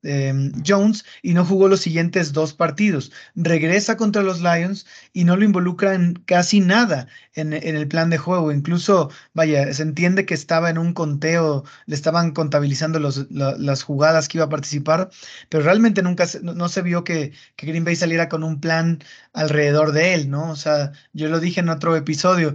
Em, 0.05 0.53
Jones 0.67 1.05
y 1.23 1.33
no 1.33 1.45
jugó 1.45 1.69
los 1.69 1.81
siguientes 1.81 2.33
dos 2.33 2.55
partidos. 2.55 3.13
Regresa 3.37 3.97
contra 3.97 4.23
los 4.23 4.41
Lions 4.41 4.85
y 5.13 5.25
no 5.25 5.37
lo 5.37 5.45
involucra 5.45 5.95
en 5.95 6.15
casi 6.27 6.59
nada 6.61 7.07
en, 7.35 7.53
el 7.53 7.87
plan 7.87 8.11
de 8.11 8.19
juego. 8.19 8.51
Incluso, 8.53 9.11
vaya, 9.33 9.73
se 9.73 9.83
entiende 9.83 10.27
que 10.27 10.35
estaba 10.35 10.71
en 10.71 10.79
un 10.79 10.93
conteo, 10.93 11.65
le 11.87 11.95
estaban 11.95 12.33
contabilizando 12.33 12.99
las 12.99 13.83
jugadas 13.85 14.29
que 14.29 14.39
iba 14.39 14.47
a 14.47 14.49
participar, 14.49 15.11
pero 15.49 15.63
realmente 15.63 16.03
nunca 16.03 16.27
no, 16.43 16.69
se 16.69 16.83
vio 16.83 17.05
que, 17.05 17.33
que, 17.57 17.67
Green 17.67 17.85
Bay 17.85 17.95
saliera 17.97 18.29
con 18.29 18.43
un 18.43 18.61
plan 18.61 18.99
alrededor 19.33 19.93
de 19.93 20.15
él, 20.15 20.31
¿no? 20.31 20.51
O 20.51 20.57
sea, 20.57 20.93
yo 21.13 21.29
lo 21.29 21.39
dije 21.41 21.61
en 21.61 21.69
otro 21.69 21.95
episodio. 21.97 22.55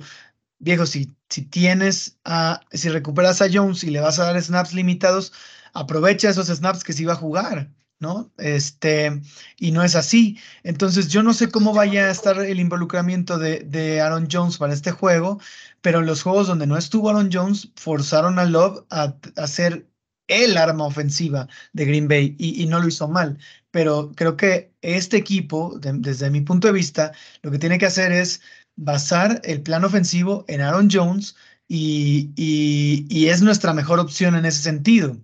Viejo, 0.60 0.86
si, 0.86 1.16
si 1.30 1.44
tienes 1.44 2.18
a, 2.26 2.62
si 2.72 2.90
recuperas 2.90 3.42
a 3.42 3.48
Jones 3.52 3.84
y 3.84 3.92
le 3.92 4.00
vas 4.02 4.20
a 4.20 4.26
dar 4.26 4.42
snaps 4.42 4.74
limitados, 4.74 5.34
aprovecha 5.78 6.30
esos 6.30 6.48
snaps 6.48 6.84
que 6.84 6.94
se 6.94 7.04
iba 7.04 7.14
a 7.14 7.18
jugar, 7.18 7.72
¿no? 8.00 8.32
Este, 8.38 9.22
y 9.58 9.72
no 9.72 9.84
es 9.84 9.96
así. 9.96 10.40
Entonces, 10.64 11.08
yo 11.10 11.24
no 11.24 11.34
sé 11.34 11.50
cómo 11.50 11.74
vaya 11.74 12.06
a 12.06 12.12
estar 12.12 12.40
el 12.40 12.60
involucramiento 12.60 13.38
de, 13.38 14.02
Aaron 14.02 14.28
Jones 14.32 14.58
para 14.58 14.74
este 14.74 14.92
juego, 14.92 15.40
pero 15.82 16.00
en 16.00 16.08
los 16.08 16.24
juegos 16.24 16.48
donde 16.48 16.68
no 16.68 16.78
estuvo 16.78 17.10
Aaron 17.10 17.30
Jones, 17.32 17.72
forzaron 17.76 18.40
a 18.40 18.46
Love 18.46 18.86
a, 18.90 19.16
hacer 19.38 19.88
el 20.28 20.58
arma 20.58 20.86
ofensiva 20.86 21.48
de 21.74 21.86
Green 21.86 22.08
Bay 22.08 22.36
y, 22.40 22.66
no 22.68 22.80
lo 22.80 22.88
hizo 22.88 23.08
mal. 23.08 23.38
Pero 23.72 24.12
creo 24.16 24.36
que 24.38 24.74
este 24.82 25.18
equipo, 25.18 25.80
desde 25.80 26.30
mi 26.32 26.42
punto 26.42 26.68
de 26.68 26.74
vista, 26.74 27.12
lo 27.44 27.52
que 27.52 27.60
tiene 27.60 27.78
que 27.78 27.86
hacer 27.86 28.12
es 28.12 28.42
basar 28.76 29.42
el 29.44 29.62
plan 29.62 29.84
ofensivo 29.86 30.44
en 30.48 30.62
Aaron 30.62 30.90
Jones 30.92 31.36
y 31.68 33.28
es 33.28 33.42
nuestra 33.42 33.74
mejor 33.74 34.00
opción 34.00 34.36
en 34.36 34.46
ese 34.46 34.62
sentido. 34.64 35.18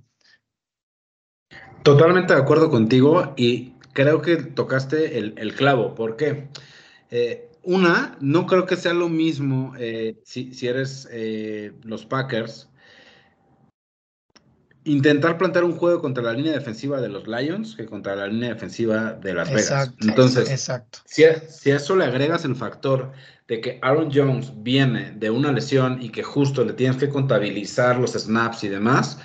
Totalmente 1.84 2.34
de 2.34 2.40
acuerdo 2.40 2.70
contigo 2.70 3.34
y 3.36 3.74
creo 3.92 4.22
que 4.22 4.38
tocaste 4.38 5.18
el, 5.20 5.56
clavo. 5.56 5.96
¿Por 5.96 6.16
qué? 6.16 6.48
Eh, 7.12 7.50
una, 7.62 8.18
no 8.20 8.46
creo 8.46 8.66
que 8.66 8.76
sea 8.76 8.94
lo 8.94 9.10
mismo 9.10 9.74
eh, 9.78 10.18
si, 10.24 10.52
eres 10.68 11.08
eh, 11.12 11.74
los 11.84 12.06
Packers. 12.06 12.70
Intentar 14.86 15.38
plantar 15.38 15.64
un 15.64 15.74
juego 15.74 16.02
contra 16.02 16.24
la 16.24 16.34
línea 16.34 16.52
defensiva 16.52 17.00
de 17.00 17.08
los 17.08 17.26
Lions 17.26 17.76
que 17.76 17.86
contra 17.86 18.16
la 18.16 18.28
línea 18.28 18.54
defensiva 18.54 19.14
de 19.14 19.34
Las 19.34 19.50
Vegas. 19.50 19.94
Entonces, 20.02 20.50
exacto. 20.50 21.00
Si, 21.06 21.24
si 21.50 21.72
a 21.72 21.78
eso 21.78 21.96
le 21.96 22.04
agregas 22.04 22.44
el 22.44 22.56
factor 22.56 23.12
de 23.48 23.62
que 23.62 23.80
Aaron 23.82 24.10
Jones 24.14 24.52
viene 24.58 25.12
de 25.12 25.30
una 25.30 25.52
lesión 25.52 26.02
y 26.02 26.10
que 26.10 26.24
justo 26.24 26.66
le 26.66 26.74
tienes 26.74 26.98
que 26.98 27.10
contabilizar 27.10 27.98
los 27.98 28.12
snaps 28.12 28.64
y 28.66 28.70
demás, 28.70 29.20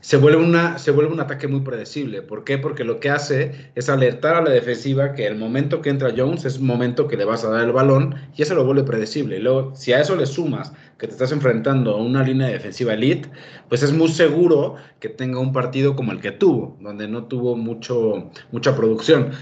se 0.00 0.16
vuelve, 0.16 0.42
una, 0.42 0.78
se 0.78 0.90
vuelve 0.90 1.12
un 1.12 1.20
ataque 1.20 1.46
muy 1.46 1.60
predecible. 1.60 2.22
¿Por 2.22 2.44
qué? 2.44 2.56
Porque 2.56 2.84
lo 2.84 3.00
que 3.00 3.10
hace 3.10 3.70
es 3.74 3.88
alertar 3.88 4.34
a 4.34 4.42
la 4.42 4.50
defensiva 4.50 5.12
que 5.12 5.26
el 5.26 5.36
momento 5.36 5.82
que 5.82 5.90
entra 5.90 6.14
Jones 6.16 6.44
es 6.46 6.58
un 6.58 6.66
momento 6.66 7.06
que 7.06 7.16
le 7.16 7.26
vas 7.26 7.44
a 7.44 7.50
dar 7.50 7.64
el 7.64 7.72
balón 7.72 8.14
y 8.34 8.42
eso 8.42 8.54
lo 8.54 8.64
vuelve 8.64 8.84
predecible. 8.84 9.36
Y 9.36 9.40
luego, 9.40 9.74
si 9.76 9.92
a 9.92 10.00
eso 10.00 10.16
le 10.16 10.24
sumas 10.24 10.72
que 10.98 11.06
te 11.06 11.12
estás 11.12 11.32
enfrentando 11.32 11.92
a 11.92 11.96
una 11.96 12.22
línea 12.22 12.48
defensiva 12.48 12.94
elite, 12.94 13.28
pues 13.68 13.82
es 13.82 13.92
muy 13.92 14.08
seguro 14.08 14.76
que 15.00 15.10
tenga 15.10 15.38
un 15.38 15.52
partido 15.52 15.94
como 15.94 16.12
el 16.12 16.20
que 16.20 16.32
tuvo, 16.32 16.78
donde 16.80 17.06
no 17.06 17.24
tuvo 17.24 17.56
mucho, 17.56 18.30
mucha 18.52 18.74
producción. 18.74 19.32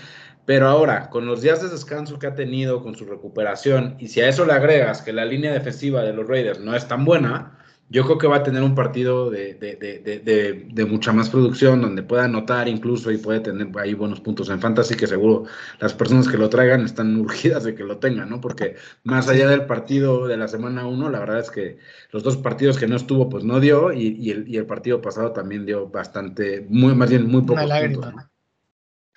Pero 0.44 0.66
ahora, 0.66 1.10
con 1.10 1.26
los 1.26 1.42
días 1.42 1.62
de 1.62 1.68
descanso 1.68 2.18
que 2.18 2.26
ha 2.26 2.34
tenido, 2.34 2.82
con 2.82 2.96
su 2.96 3.04
recuperación, 3.04 3.96
y 3.98 4.08
si 4.08 4.22
a 4.22 4.28
eso 4.28 4.46
le 4.46 4.54
agregas 4.54 5.02
que 5.02 5.12
la 5.12 5.24
línea 5.24 5.52
defensiva 5.52 6.02
de 6.02 6.14
los 6.14 6.26
Raiders 6.26 6.58
no 6.58 6.74
es 6.74 6.88
tan 6.88 7.04
buena, 7.04 7.57
yo 7.90 8.04
creo 8.04 8.18
que 8.18 8.26
va 8.26 8.36
a 8.36 8.42
tener 8.42 8.62
un 8.62 8.74
partido 8.74 9.30
de, 9.30 9.54
de, 9.54 9.76
de, 9.76 10.66
de, 10.70 10.84
mucha 10.84 11.12
más 11.12 11.30
producción, 11.30 11.80
donde 11.80 12.02
pueda 12.02 12.24
anotar 12.24 12.68
incluso 12.68 13.10
y 13.10 13.16
puede 13.16 13.40
tener 13.40 13.68
ahí 13.78 13.94
buenos 13.94 14.20
puntos 14.20 14.50
en 14.50 14.60
fantasy, 14.60 14.94
que 14.94 15.06
seguro 15.06 15.44
las 15.80 15.94
personas 15.94 16.28
que 16.28 16.36
lo 16.36 16.50
traigan 16.50 16.84
están 16.84 17.16
urgidas 17.20 17.64
de 17.64 17.74
que 17.74 17.84
lo 17.84 17.98
tengan, 17.98 18.28
¿no? 18.28 18.40
Porque 18.40 18.76
más 19.04 19.28
allá 19.28 19.48
del 19.48 19.64
partido 19.64 20.26
de 20.26 20.36
la 20.36 20.48
semana 20.48 20.86
1, 20.86 21.08
la 21.08 21.20
verdad 21.20 21.40
es 21.40 21.50
que 21.50 21.78
los 22.12 22.22
dos 22.22 22.36
partidos 22.36 22.76
que 22.76 22.86
no 22.86 22.96
estuvo, 22.96 23.28
pues 23.30 23.44
no 23.44 23.58
dio, 23.58 23.92
y, 23.92 24.16
y, 24.20 24.30
el, 24.32 24.48
y 24.48 24.58
el, 24.58 24.66
partido 24.66 25.00
pasado 25.00 25.32
también 25.32 25.64
dio 25.64 25.88
bastante, 25.88 26.66
muy, 26.68 26.94
más 26.94 27.08
bien 27.08 27.26
muy 27.26 27.42
pocos 27.42 27.64
puntos. 27.64 28.14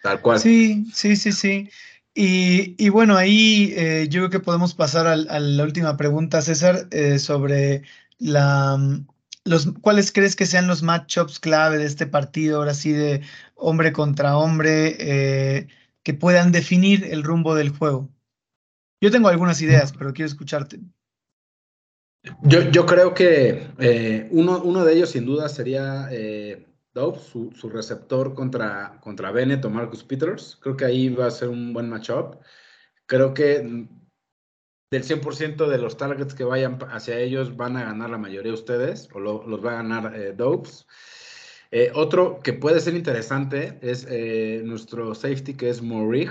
Tal 0.02 0.22
cual. 0.22 0.40
Sí, 0.40 0.86
sí, 0.94 1.16
sí, 1.16 1.32
sí. 1.32 1.70
Y, 2.14 2.76
y 2.78 2.90
bueno, 2.90 3.16
ahí 3.16 3.74
eh, 3.76 4.08
yo 4.10 4.22
creo 4.22 4.30
que 4.30 4.40
podemos 4.40 4.74
pasar 4.74 5.08
a, 5.08 5.14
a 5.14 5.40
la 5.40 5.64
última 5.64 5.96
pregunta, 5.96 6.42
César, 6.42 6.88
eh, 6.92 7.20
sobre 7.20 7.84
la, 8.22 8.78
mm, 8.78 9.08
los, 9.46 9.68
¿cuáles 9.82 10.12
crees 10.12 10.36
que 10.36 10.46
sean 10.46 10.68
los 10.68 10.84
matchups 10.84 11.40
clave 11.40 11.78
de 11.78 11.86
este 11.86 12.06
partido, 12.06 12.58
ahora 12.58 12.74
sí, 12.74 12.92
de 12.92 13.22
hombre 13.56 13.92
contra 13.92 14.38
hombre, 14.38 14.96
eh, 15.00 15.68
que 16.04 16.14
puedan 16.14 16.52
definir 16.52 17.06
el 17.06 17.24
rumbo 17.24 17.56
del 17.56 17.70
juego? 17.70 18.10
Yo 19.02 19.10
tengo 19.12 19.30
algunas 19.30 19.62
ideas, 19.62 19.94
pero 19.98 20.14
quiero 20.14 20.28
escucharte. 20.28 20.80
Yo, 22.44 22.70
yo 22.70 22.86
creo 22.86 23.16
que 23.16 23.68
eh, 23.80 24.28
uno, 24.30 24.62
uno, 24.62 24.86
de 24.86 24.94
ellos 24.94 25.10
sin 25.10 25.26
duda 25.26 25.50
sería 25.50 26.08
eh, 26.12 26.68
su, 26.94 27.52
su, 27.56 27.70
receptor 27.70 28.36
contra, 28.36 29.00
contra 29.02 29.32
Bennett 29.32 29.66
o 29.66 29.72
Marcus 29.72 30.04
Peters. 30.04 30.60
Creo 30.62 30.78
que 30.78 30.86
ahí 30.86 31.10
va 31.10 31.26
a 31.26 31.32
ser 31.32 31.50
un 31.50 31.74
buen 31.74 31.90
matchup. 31.90 32.36
Creo 33.08 33.34
que 33.34 33.88
del 34.92 35.04
100% 35.04 35.70
de 35.70 35.78
los 35.78 35.96
targets 35.96 36.36
que 36.36 36.44
vayan 36.44 36.78
hacia 36.90 37.18
ellos 37.18 37.56
van 37.56 37.78
a 37.78 37.86
ganar 37.86 38.10
la 38.10 38.18
mayoría 38.18 38.52
de 38.52 38.58
ustedes 38.58 39.08
o 39.14 39.20
los 39.22 39.66
va 39.66 39.72
a 39.72 39.76
ganar 39.76 40.14
eh, 40.14 40.36
eh, 41.72 41.92
otro 41.96 42.42
que 42.44 42.52
puede 42.52 42.82
ser 42.82 42.96
interesante 42.96 43.80
es 43.82 44.06
eh, 44.10 44.62
nuestro 44.66 45.16
safety 45.16 45.54
que 45.54 45.70
es 45.70 45.82
Morig 45.82 46.30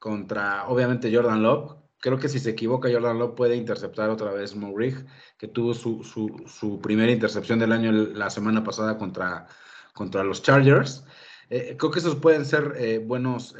contra 0.00 0.66
obviamente 0.66 1.14
Jordan 1.14 1.44
Love. 1.44 1.76
Creo 2.00 2.18
que 2.18 2.28
si 2.28 2.40
se 2.40 2.50
equivoca 2.50 2.90
Jordan 2.90 3.20
Love 3.20 3.36
puede 3.36 3.54
interceptar 3.54 4.10
otra 4.10 4.32
vez 4.32 4.56
Morig, 4.56 5.06
que 5.38 5.46
tuvo 5.46 5.72
su, 5.72 6.02
su, 6.02 6.42
su, 6.46 6.80
primera 6.80 7.12
intercepción 7.12 7.60
del 7.60 7.70
año 7.70 7.92
la 7.92 8.28
semana 8.28 8.64
pasada 8.64 8.98
contra, 8.98 9.46
contra 9.92 10.24
los 10.24 10.42
Chargers. 10.42 11.04
Eh, 11.48 11.76
creo 11.78 11.92
que 11.92 12.00
esos 12.00 12.16
pueden 12.16 12.44
ser 12.44 13.00
buenos 13.06 13.54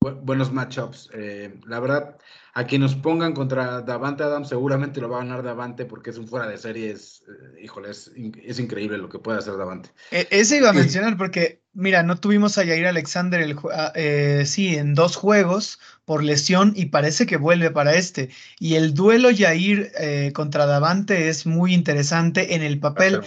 buenos 0.00 0.52
matchups. 0.52 1.10
Eh, 1.14 1.54
la 1.66 1.80
verdad, 1.80 2.16
a 2.54 2.64
quien 2.64 2.82
nos 2.82 2.94
pongan 2.94 3.32
contra 3.32 3.80
Davante 3.82 4.22
Adams 4.22 4.48
seguramente 4.48 5.00
lo 5.00 5.08
va 5.08 5.18
a 5.18 5.24
ganar 5.24 5.42
Davante 5.42 5.84
porque 5.84 6.10
es 6.10 6.18
un 6.18 6.28
fuera 6.28 6.46
de 6.46 6.58
series. 6.58 7.22
Eh, 7.28 7.62
híjole, 7.64 7.90
es, 7.90 8.10
increíble 8.58 8.98
lo 8.98 9.08
que 9.08 9.18
puede 9.18 9.38
hacer 9.38 9.56
Davante. 9.56 9.90
E, 10.10 10.26
ese 10.30 10.58
iba 10.58 10.70
a 10.70 10.72
mencionar 10.72 11.16
porque, 11.16 11.60
mira, 11.72 12.02
no 12.02 12.16
tuvimos 12.16 12.58
a 12.58 12.64
Yair 12.64 12.86
Alexander 12.86 13.40
el, 13.40 13.56
ah, 13.72 13.92
eh, 13.94 14.44
sí, 14.46 14.76
en 14.76 14.94
dos 14.94 15.16
juegos 15.16 15.78
por 16.04 16.22
lesión 16.22 16.72
y 16.76 16.86
parece 16.86 17.26
que 17.26 17.36
vuelve 17.36 17.70
para 17.70 17.94
este. 17.94 18.30
Y 18.58 18.74
el 18.74 18.94
duelo 18.94 19.30
Yair 19.30 19.92
contra 20.32 20.66
Davante 20.66 21.28
es 21.28 21.46
muy 21.46 21.74
interesante 21.74 22.54
en 22.54 22.62
el 22.62 22.78
papel. 22.78 23.22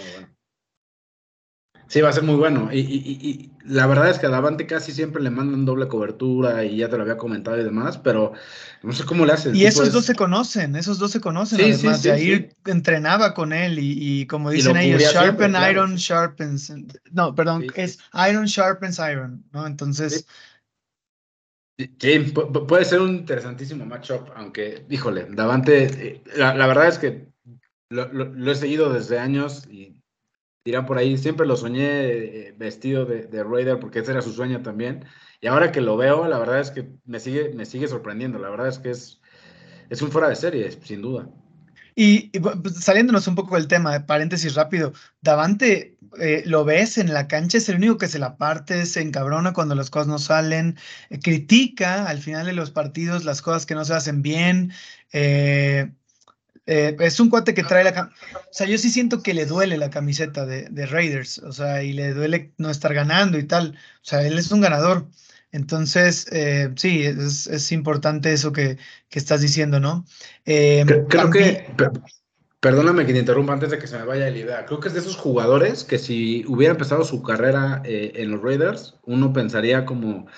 Sí, 1.90 2.00
va 2.00 2.10
a 2.10 2.12
ser 2.12 2.22
muy 2.22 2.36
bueno. 2.36 2.70
Y, 2.72 3.50
la 3.64 3.84
verdad 3.88 4.10
es 4.10 4.20
que 4.20 4.26
a 4.26 4.30
Davante 4.30 4.64
casi 4.64 4.92
siempre 4.92 5.20
le 5.20 5.30
mandan 5.30 5.64
doble 5.64 5.88
cobertura 5.88 6.64
y 6.64 6.76
ya 6.76 6.88
te 6.88 6.96
lo 6.96 7.02
había 7.02 7.16
comentado 7.16 7.60
y 7.60 7.64
demás, 7.64 7.98
pero 7.98 8.32
no 8.84 8.92
sé 8.92 9.04
cómo 9.04 9.26
le 9.26 9.32
hacen. 9.32 9.56
Y 9.56 9.64
esos 9.64 9.92
dos 9.92 10.04
se 10.04 10.14
conocen, 10.14 10.76
esos 10.76 11.00
dos 11.00 11.10
se 11.10 11.20
conocen. 11.20 11.58
Sí, 11.58 11.64
además, 11.64 12.00
sí, 12.00 12.10
sí, 12.16 12.48
entrenaba 12.66 13.34
con 13.34 13.52
él 13.52 13.80
y, 13.80 14.24
como 14.28 14.50
dicen 14.50 14.76
ellos, 14.76 15.02
sharpen 15.02 15.56
iron 15.68 15.96
sharpens. 15.96 16.72
No, 17.10 17.34
perdón, 17.34 17.66
es 17.74 17.98
iron 18.28 18.46
sharpens 18.46 19.00
iron, 19.00 19.44
¿no? 19.50 19.66
Entonces. 19.66 20.24
Sí, 21.76 22.18
puede 22.68 22.84
ser 22.84 23.00
un 23.00 23.16
interesantísimo 23.16 23.84
matchup, 23.84 24.28
aunque, 24.36 24.86
híjole, 24.88 25.26
Davante, 25.30 25.86
eh, 25.86 26.22
la, 26.36 26.54
verdad 26.68 26.86
es 26.86 26.98
que 26.98 27.26
lo 27.88 28.52
he 28.52 28.54
seguido 28.54 28.92
desde 28.92 29.18
años 29.18 29.66
y 29.68 29.99
dirán 30.64 30.86
por 30.86 30.98
ahí, 30.98 31.16
siempre 31.18 31.46
lo 31.46 31.56
soñé 31.56 32.48
eh, 32.48 32.54
vestido 32.56 33.04
de, 33.04 33.22
de, 33.22 33.44
Raider 33.44 33.80
porque 33.80 34.00
ese 34.00 34.12
era 34.12 34.22
su 34.22 34.32
sueño 34.32 34.62
también. 34.62 35.04
Y 35.40 35.46
ahora 35.46 35.72
que 35.72 35.80
lo 35.80 35.96
veo, 35.96 36.28
la 36.28 36.38
verdad 36.38 36.60
es 36.60 36.70
que 36.70 36.90
me 37.04 37.20
sigue, 37.20 37.52
me 37.54 37.66
sigue 37.66 37.88
sorprendiendo. 37.88 38.38
La 38.38 38.50
verdad 38.50 38.68
es 38.68 38.78
que 38.78 38.90
es, 38.90 39.20
es 39.88 40.02
un 40.02 40.10
fuera 40.10 40.28
de 40.28 40.36
serie, 40.36 40.70
sin 40.70 41.02
duda. 41.02 41.28
Y, 41.94 42.30
pues, 42.38 42.82
saliéndonos 42.82 43.26
un 43.26 43.34
poco 43.34 43.56
del 43.56 43.68
tema, 43.68 44.06
paréntesis 44.06 44.54
rápido, 44.54 44.92
Davante, 45.20 45.98
eh, 46.18 46.42
lo 46.46 46.64
ves 46.64 46.98
en 46.98 47.12
la 47.12 47.28
cancha, 47.28 47.58
es 47.58 47.68
el 47.68 47.76
único 47.76 47.98
que 47.98 48.08
se 48.08 48.18
la 48.18 48.36
parte, 48.36 48.86
se 48.86 49.00
encabrona 49.02 49.52
cuando 49.52 49.74
las 49.74 49.90
cosas 49.90 50.08
no 50.08 50.18
salen, 50.18 50.78
eh, 51.10 51.18
critica 51.20 52.06
al 52.06 52.18
final 52.18 52.46
de 52.46 52.52
los 52.52 52.70
partidos 52.70 53.24
las 53.24 53.42
cosas 53.42 53.66
que 53.66 53.74
no 53.74 53.84
se 53.84 53.94
hacen 53.94 54.22
bien, 54.22 54.72
eh, 55.12 55.92
eh, 56.70 56.96
es 57.00 57.18
un 57.18 57.30
cuate 57.30 57.52
que 57.52 57.64
trae 57.64 57.82
la... 57.82 58.12
O 58.32 58.52
sea, 58.52 58.64
yo 58.64 58.78
sí 58.78 58.90
siento 58.90 59.24
que 59.24 59.34
le 59.34 59.44
duele 59.44 59.76
la 59.76 59.90
camiseta 59.90 60.46
de, 60.46 60.86
Raiders, 60.86 61.38
o 61.38 61.52
sea, 61.52 61.82
y 61.82 61.92
le 61.92 62.14
duele 62.14 62.52
no 62.58 62.70
estar 62.70 62.94
ganando 62.94 63.38
y 63.38 63.42
tal. 63.42 63.76
O 63.96 64.04
sea, 64.04 64.24
él 64.24 64.38
es 64.38 64.52
un 64.52 64.60
ganador. 64.60 65.08
Entonces, 65.50 66.28
eh, 66.30 66.72
sí, 66.76 67.02
es, 67.04 67.72
importante 67.72 68.32
eso 68.32 68.52
que, 68.52 68.78
estás 69.10 69.40
diciendo, 69.40 69.80
¿no? 69.80 70.06
Eh, 70.46 70.84
creo, 71.08 71.28
que, 71.30 71.66
perdóname 72.60 73.04
que 73.04 73.14
te 73.14 73.18
interrumpa 73.18 73.52
antes 73.52 73.70
de 73.70 73.78
que 73.78 73.88
se 73.88 73.98
me 73.98 74.04
vaya 74.04 74.30
la 74.30 74.38
idea, 74.38 74.64
creo 74.64 74.78
que 74.78 74.86
es 74.86 74.94
de 74.94 75.00
esos 75.00 75.16
jugadores 75.16 75.82
que 75.82 75.98
si 75.98 76.44
hubiera 76.46 76.74
empezado 76.74 77.02
su 77.02 77.20
carrera 77.20 77.82
en 77.84 78.30
los 78.30 78.40
Raiders, 78.40 78.94
uno 79.02 79.32
pensaría 79.32 79.84
como, 79.84 80.28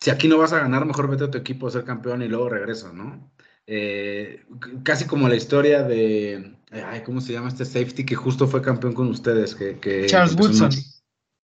si 0.00 0.10
aquí 0.10 0.28
no 0.28 0.38
vas 0.38 0.52
a 0.52 0.60
ganar, 0.60 0.86
mejor 0.86 1.10
vete 1.10 1.24
a 1.24 1.30
tu 1.32 1.38
equipo 1.38 1.66
a 1.66 1.72
ser 1.72 1.82
campeón 1.82 2.22
y 2.22 2.28
luego 2.28 2.48
regresa, 2.48 2.92
¿no? 2.92 3.32
Eh, 3.66 4.44
casi 4.82 5.06
como 5.06 5.28
la 5.28 5.36
historia 5.36 5.82
de, 5.82 6.54
ay, 6.70 7.02
¿cómo 7.04 7.20
se 7.20 7.32
llama 7.32 7.48
este 7.48 7.64
safety 7.64 8.04
que 8.04 8.16
justo 8.16 8.46
fue 8.46 8.62
campeón 8.62 8.94
con 8.94 9.08
ustedes? 9.08 9.54
Que, 9.54 10.06
Charles 10.06 10.34
Woodson. 10.34 10.70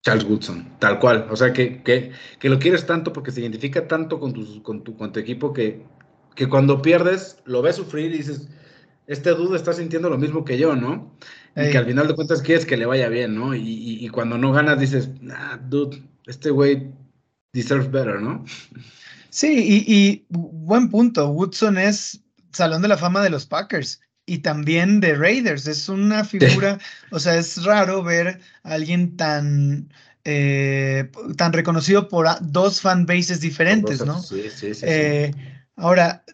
Charles 0.03 0.25
Woodson, 0.25 0.79
tal 0.79 0.99
cual. 0.99 1.27
O 1.31 1.37
sea, 1.37 1.53
que, 1.53 1.83
que, 1.83 2.13
que, 2.39 2.49
lo 2.49 2.59
quieres 2.59 2.87
tanto 2.87 3.13
porque 3.13 3.33
se 3.33 3.41
identifica 3.41 3.89
tanto 3.89 4.21
con 4.21 4.33
tu, 4.33 4.63
con 4.63 4.85
tu, 4.85 4.97
con 4.97 5.13
tu 5.13 5.19
equipo 5.19 5.53
que, 5.53 5.83
que 6.35 6.49
cuando 6.49 6.81
pierdes 6.81 7.39
lo 7.45 7.61
ves 7.61 7.77
sufrir 7.77 8.15
y 8.15 8.19
dices, 8.19 8.49
este 9.07 9.31
dude 9.31 9.57
está 9.57 9.73
sintiendo 9.73 10.09
lo 10.09 10.19
mismo 10.19 10.45
que 10.45 10.59
yo, 10.59 10.77
¿no? 10.77 11.17
Y 11.57 11.71
que 11.71 11.79
al 11.79 11.87
final 11.87 12.07
de 12.07 12.15
cuentas 12.15 12.43
quieres 12.43 12.67
que 12.67 12.77
le 12.77 12.87
vaya 12.87 13.09
bien, 13.09 13.35
¿no? 13.35 13.55
Y, 13.55 13.61
y, 13.61 14.05
y 14.05 14.09
cuando 14.11 14.37
no 14.37 14.53
ganas 14.53 14.79
dices, 14.79 15.11
ah, 15.33 15.59
dude, 15.69 16.03
este 16.27 16.51
güey 16.51 16.93
deserves 17.53 17.91
better, 17.91 18.21
¿no? 18.21 18.45
Sí, 19.37 19.85
y, 19.87 20.25
buen 20.31 20.89
punto. 20.89 21.29
Woodson 21.29 21.77
es 21.77 22.23
Salón 22.53 22.81
de 22.81 22.89
la 22.89 22.97
Fama 22.97 23.23
de 23.23 23.29
los 23.29 23.45
Packers 23.45 24.01
y 24.25 24.39
también 24.39 24.99
de 24.99 25.15
Raiders. 25.15 25.67
Es 25.67 25.91
una 25.91 26.25
figura, 26.25 26.79
o 27.11 27.19
sea, 27.19 27.37
es 27.37 27.63
raro 27.63 28.03
ver 28.03 28.41
a 28.63 28.73
alguien 28.73 29.15
tan, 29.19 29.93
eh, 30.25 31.11
tan 31.37 31.53
reconocido 31.53 32.09
por 32.09 32.27
dos 32.41 32.81
fanbases 32.81 33.43
diferentes, 33.43 34.03
¿no? 34.07 34.23
Sí, 34.23 34.45
sí, 34.49 34.73
sí. 34.73 34.87
Eh, 34.89 35.35
ahora, 35.77 36.25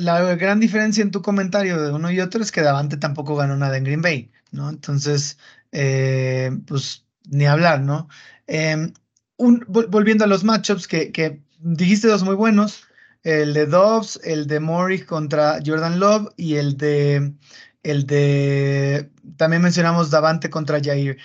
la 0.00 0.34
gran 0.34 0.58
diferencia 0.58 1.02
en 1.02 1.12
tu 1.12 1.22
comentario 1.22 1.80
de 1.80 1.92
uno 1.92 2.10
y 2.10 2.18
otro 2.18 2.42
es 2.42 2.50
que 2.50 2.62
Davante 2.62 2.96
tampoco 2.96 3.36
ganó 3.36 3.56
nada 3.56 3.76
en 3.76 3.84
Green 3.84 4.02
Bay, 4.02 4.32
¿no? 4.50 4.68
Entonces, 4.68 5.38
eh, 5.70 6.50
pues 6.66 7.04
ni 7.30 7.46
hablar, 7.46 7.82
¿no? 7.82 8.08
Em, 8.48 8.92
volviendo 9.38 10.24
a 10.24 10.26
los 10.26 10.42
matchups 10.42 10.88
que, 10.88 11.12
que 11.12 11.40
dijiste 11.62 12.08
dos 12.08 12.24
muy 12.24 12.34
buenos, 12.34 12.86
el 13.22 13.54
de 13.54 13.66
Dobbs, 13.66 14.20
el 14.24 14.46
de 14.46 14.60
Morris 14.60 15.04
contra 15.04 15.60
Jordan 15.64 16.00
Love 16.00 16.32
y 16.36 16.56
el 16.56 16.76
de 16.76 17.34
el 17.82 18.06
de 18.06 19.10
también 19.36 19.62
mencionamos 19.62 20.10
Davante 20.10 20.50
contra 20.50 20.80
Jair. 20.82 21.18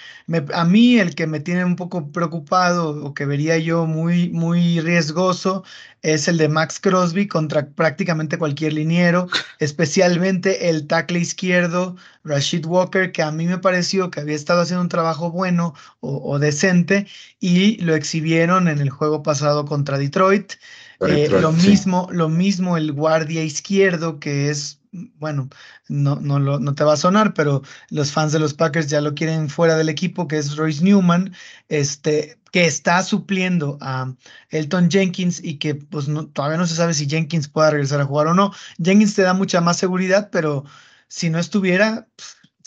a 0.53 0.65
mí 0.65 0.99
el 0.99 1.13
que 1.13 1.27
me 1.27 1.39
tiene 1.39 1.63
un 1.65 1.75
poco 1.75 2.11
preocupado 2.11 3.05
o 3.05 3.13
que 3.13 3.25
vería 3.25 3.57
yo 3.57 3.85
muy 3.85 4.29
muy 4.29 4.79
riesgoso 4.79 5.63
es 6.01 6.27
el 6.27 6.37
de 6.37 6.49
Max 6.49 6.79
Crosby 6.79 7.27
contra 7.27 7.67
prácticamente 7.69 8.37
cualquier 8.37 8.73
liniero, 8.73 9.27
especialmente 9.59 10.69
el 10.69 10.87
tackle 10.87 11.19
izquierdo 11.19 11.95
Rashid 12.23 12.65
Walker, 12.65 13.11
que 13.11 13.23
a 13.23 13.31
mí 13.31 13.45
me 13.45 13.57
pareció 13.57 14.09
que 14.09 14.21
había 14.21 14.35
estado 14.35 14.61
haciendo 14.61 14.81
un 14.81 14.89
trabajo 14.89 15.31
bueno 15.31 15.73
o, 15.99 16.39
decente 16.39 17.07
y 17.39 17.77
lo 17.81 17.95
exhibieron 17.95 18.67
en 18.67 18.79
el 18.79 18.89
juego 18.89 19.23
pasado 19.23 19.65
contra 19.65 19.97
Detroit. 19.97 20.53
Eh, 21.01 21.29
lo 21.29 21.51
mismo, 21.51 22.07
lo 22.11 22.29
mismo 22.29 22.77
el 22.77 22.91
guardia 22.91 23.43
izquierdo 23.43 24.19
que 24.19 24.49
es 24.49 24.79
bueno, 25.15 25.49
no, 25.87 26.17
no, 26.17 26.39
no 26.39 26.75
te 26.75 26.83
va 26.83 26.93
a 26.93 26.97
sonar, 26.97 27.33
pero 27.33 27.61
los 27.89 28.11
fans 28.11 28.31
de 28.31 28.39
los 28.39 28.53
Packers 28.53 28.87
ya 28.87 29.01
lo 29.01 29.15
quieren 29.15 29.49
fuera 29.49 29.75
del 29.77 29.89
equipo, 29.89 30.27
que 30.27 30.37
es 30.37 30.55
Royce 30.55 30.83
Newman, 30.83 31.33
este, 31.69 32.39
que 32.51 32.65
está 32.65 33.03
supliendo 33.03 33.77
a 33.81 34.13
Elton 34.49 34.89
Jenkins 34.89 35.43
y 35.43 35.57
que 35.57 35.75
pues 35.75 36.07
todavía 36.33 36.57
no 36.57 36.67
se 36.67 36.75
sabe 36.75 36.93
si 36.93 37.07
Jenkins 37.07 37.47
pueda 37.47 37.71
regresar 37.71 38.01
a 38.01 38.05
jugar 38.05 38.27
o 38.27 38.33
no. 38.33 38.51
Jenkins 38.81 39.15
te 39.15 39.21
da 39.23 39.33
mucha 39.33 39.61
más 39.61 39.77
seguridad, 39.77 40.29
pero 40.31 40.65
si 41.07 41.29
no 41.29 41.39
estuviera, 41.39 42.07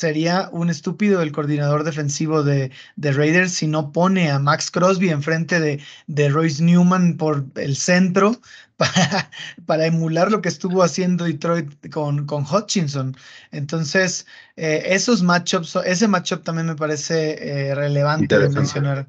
sería 0.01 0.49
un 0.51 0.71
estúpido 0.71 1.21
el 1.21 1.31
coordinador 1.31 1.85
defensivo 1.85 2.43
de, 2.43 2.71
de, 2.97 3.13
Raiders 3.13 3.53
si 3.53 3.67
no 3.67 3.93
pone 3.93 4.31
a 4.31 4.39
Max 4.39 4.71
Crosby 4.71 5.11
enfrente 5.11 5.61
de, 5.61 5.79
de 6.07 6.29
Royce 6.31 6.63
Newman 6.63 7.19
por 7.19 7.45
el 7.57 7.77
centro 7.77 8.41
para, 8.79 9.31
para, 9.67 9.85
emular 9.85 10.31
lo 10.31 10.41
que 10.41 10.49
estuvo 10.49 10.83
haciendo 10.83 11.25
Detroit 11.25 11.91
con, 11.91 12.25
con 12.25 12.47
Hutchinson. 12.51 13.15
Entonces, 13.53 14.27
eh, 14.57 14.85
esos 14.87 15.23
matchups, 15.23 15.77
ese 15.85 16.09
matchup 16.09 16.45
también 16.45 16.69
me 16.69 16.77
parece 16.77 17.69
eh, 17.69 17.75
relevante 17.75 18.39
de 18.39 18.49
mencionar. 18.49 19.07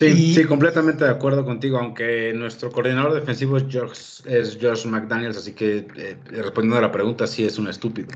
Sí, 0.00 0.34
sí, 0.34 0.44
completamente 0.46 1.04
de 1.04 1.10
acuerdo 1.10 1.44
contigo, 1.44 1.78
aunque 1.78 2.32
nuestro 2.34 2.72
coordinador 2.72 3.14
defensivo 3.14 3.56
es 3.56 3.64
Josh, 3.70 4.26
es 4.26 4.58
Josh 4.60 4.84
McDaniels, 4.86 5.36
así 5.36 5.52
que 5.52 5.86
eh, 5.96 6.18
respondiendo 6.26 6.78
a 6.78 6.80
la 6.80 6.90
pregunta, 6.90 7.28
sí 7.28 7.44
es 7.44 7.56
un 7.56 7.68
estúpido. 7.68 8.08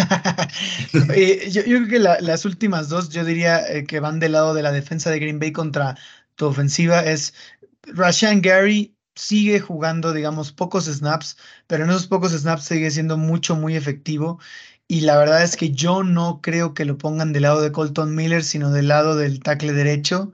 yo, 1.50 1.62
creo 1.62 1.88
que 1.88 1.98
las 1.98 2.44
últimas 2.44 2.88
dos, 2.88 3.08
yo 3.10 3.24
diría 3.24 3.60
eh, 3.68 3.84
que 3.84 4.00
van 4.00 4.20
del 4.20 4.32
lado 4.32 4.54
de 4.54 4.62
la 4.62 4.72
defensa 4.72 5.10
de 5.10 5.18
Green 5.18 5.38
Bay 5.38 5.52
contra 5.52 5.96
tu 6.36 6.46
ofensiva, 6.46 7.00
es 7.00 7.34
Rashan 7.82 8.40
Gary 8.40 8.94
sigue 9.14 9.60
jugando, 9.60 10.12
digamos, 10.12 10.52
pocos 10.52 10.86
snaps, 10.86 11.36
pero 11.66 11.84
en 11.84 11.90
esos 11.90 12.06
pocos 12.06 12.32
snaps 12.32 12.64
sigue 12.64 12.90
siendo 12.90 13.16
mucho, 13.16 13.56
muy 13.56 13.76
efectivo. 13.76 14.40
Y 14.88 15.02
la 15.02 15.18
verdad 15.18 15.42
es 15.44 15.56
que 15.56 15.70
yo 15.70 16.02
no 16.02 16.40
creo 16.42 16.74
que 16.74 16.84
lo 16.84 16.98
pongan 16.98 17.32
del 17.32 17.42
lado 17.42 17.60
de 17.60 17.72
Colton 17.72 18.14
Miller, 18.14 18.42
sino 18.42 18.70
del 18.70 18.88
lado 18.88 19.16
del 19.16 19.40
tackle 19.40 19.72
derecho, 19.72 20.32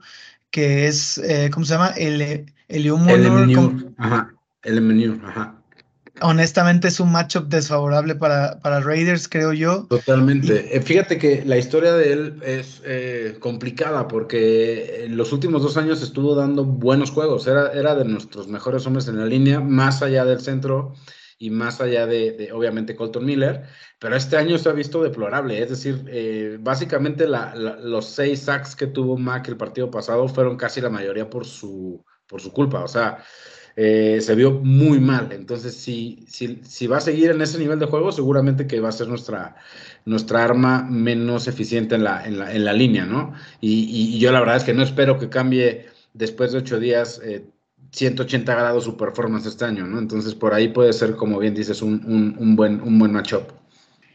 que 0.49 0.87
es, 0.87 1.17
eh, 1.19 1.49
¿cómo 1.53 1.65
se 1.65 1.73
llama? 1.73 1.89
El, 1.89 2.21
el, 2.21 2.45
el 2.67 3.95
Ajá, 3.97 4.33
el 4.63 5.21
ajá 5.23 5.56
honestamente 6.21 6.87
es 6.87 6.99
un 6.99 7.11
matchup 7.11 7.47
desfavorable 7.47 8.15
para, 8.15 8.59
para, 8.59 8.79
Raiders, 8.81 9.27
creo 9.27 9.53
yo. 9.53 9.85
Totalmente. 9.89 10.75
Eh, 10.75 10.81
fíjate 10.81 11.17
que 11.17 11.43
la 11.45 11.57
historia 11.57 11.93
de 11.93 12.13
él 12.13 12.41
es 12.43 12.81
eh, 12.85 13.37
complicada 13.39 14.07
porque 14.07 15.05
en 15.05 15.17
los 15.17 15.31
últimos 15.33 15.61
dos 15.61 15.77
años 15.77 16.01
estuvo 16.01 16.35
dando 16.35 16.65
buenos 16.65 17.11
juegos. 17.11 17.47
Era, 17.47 17.71
era 17.71 17.95
de 17.95 18.05
nuestros 18.05 18.47
mejores 18.47 18.85
hombres 18.85 19.07
en 19.07 19.17
la 19.19 19.25
línea, 19.25 19.59
más 19.59 20.01
allá 20.01 20.25
del 20.25 20.39
centro 20.41 20.93
y 21.39 21.49
más 21.51 21.81
allá 21.81 22.07
de, 22.07 22.49
obviamente, 22.53 22.95
Colton 22.95 23.25
Miller. 23.25 23.63
Pero 23.99 24.15
este 24.15 24.37
año 24.37 24.57
se 24.57 24.69
ha 24.69 24.73
visto 24.73 25.03
deplorable. 25.03 25.61
Es 25.61 25.69
decir, 25.69 26.05
eh, 26.07 26.57
básicamente 26.59 27.27
los 27.27 28.05
seis 28.05 28.41
sacks 28.41 28.75
que 28.75 28.87
tuvo 28.87 29.17
Mac 29.17 29.47
el 29.47 29.57
partido 29.57 29.91
pasado 29.91 30.27
fueron 30.27 30.57
casi 30.57 30.81
la 30.81 30.89
mayoría 30.89 31.29
por 31.29 31.45
su, 31.45 32.03
por 32.27 32.41
su 32.41 32.51
culpa. 32.51 32.83
O 32.83 32.87
sea, 32.87 33.23
eh, 33.79 34.17
se 34.21 34.33
vio 34.33 34.51
muy 34.51 34.99
mal. 34.99 35.29
Entonces, 35.31 35.75
si, 35.75 36.25
si, 36.27 36.59
si, 36.63 36.87
va 36.87 36.97
a 36.97 37.01
seguir 37.01 37.29
en 37.29 37.41
ese 37.43 37.59
nivel 37.59 37.77
de 37.77 37.85
juego, 37.85 38.11
seguramente 38.11 38.65
que 38.65 38.79
va 38.79 38.89
a 38.89 38.91
ser 38.91 39.07
nuestra, 39.07 39.55
nuestra 40.03 40.43
arma 40.43 40.81
menos 40.89 41.47
eficiente 41.47 41.93
en 41.93 42.03
la, 42.03 42.25
en 42.25 42.39
la, 42.39 42.51
en 42.51 42.65
la 42.65 42.73
línea, 42.73 43.05
¿no? 43.05 43.33
Y, 43.61 44.17
yo 44.17 44.31
la 44.31 44.39
verdad 44.39 44.57
es 44.57 44.63
que 44.63 44.73
no 44.73 44.81
espero 44.81 45.19
que 45.19 45.29
cambie 45.29 45.85
después 46.15 46.53
de 46.53 46.57
ocho 46.57 46.79
días 46.79 47.21
180 47.91 48.51
eh, 48.51 48.55
grados 48.55 48.85
su 48.85 48.97
performance 48.97 49.45
este 49.45 49.65
año, 49.65 49.85
¿no? 49.85 49.99
Entonces, 49.99 50.33
por 50.33 50.55
ahí 50.55 50.69
puede 50.69 50.91
ser, 50.91 51.15
como 51.15 51.37
bien 51.37 51.53
dices, 51.53 51.83
un, 51.83 52.03
un, 52.07 52.35
un 52.39 52.55
buen, 52.55 52.81
un 52.81 52.97
buen 52.97 53.11
matchup. 53.11 53.51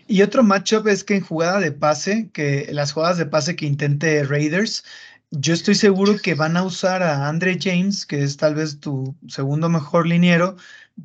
Y 0.08 0.22
otro 0.22 0.42
matchup 0.42 0.88
es 0.88 1.04
que 1.04 1.14
en 1.14 1.22
jugada 1.22 1.60
de 1.60 1.70
pase, 1.70 2.28
que 2.32 2.68
las 2.72 2.92
jugadas 2.92 3.18
de 3.18 3.26
pase 3.26 3.54
que 3.54 3.66
intente 3.66 4.24
Raiders, 4.24 4.84
yo 5.32 5.54
estoy 5.54 5.74
seguro 5.74 6.18
que 6.18 6.34
van 6.34 6.58
a 6.58 6.62
usar 6.62 7.02
a 7.02 7.26
Andre 7.26 7.58
James, 7.60 8.04
que 8.04 8.22
es 8.22 8.36
tal 8.36 8.54
vez 8.54 8.80
tu 8.80 9.16
segundo 9.28 9.70
mejor 9.70 10.06
liniero, 10.06 10.56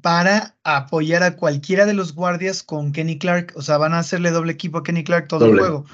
para 0.01 0.57
apoyar 0.63 1.23
a 1.23 1.37
cualquiera 1.37 1.85
de 1.85 1.93
los 1.93 2.13
guardias 2.13 2.61
con 2.61 2.91
Kenny 2.91 3.17
Clark. 3.17 3.53
O 3.55 3.61
sea, 3.61 3.77
van 3.77 3.93
a 3.93 3.99
hacerle 3.99 4.31
doble 4.31 4.51
equipo 4.51 4.79
a 4.79 4.83
Kenny 4.83 5.05
Clark 5.05 5.29
todo 5.29 5.45
el 5.45 5.57
juego. 5.57 5.85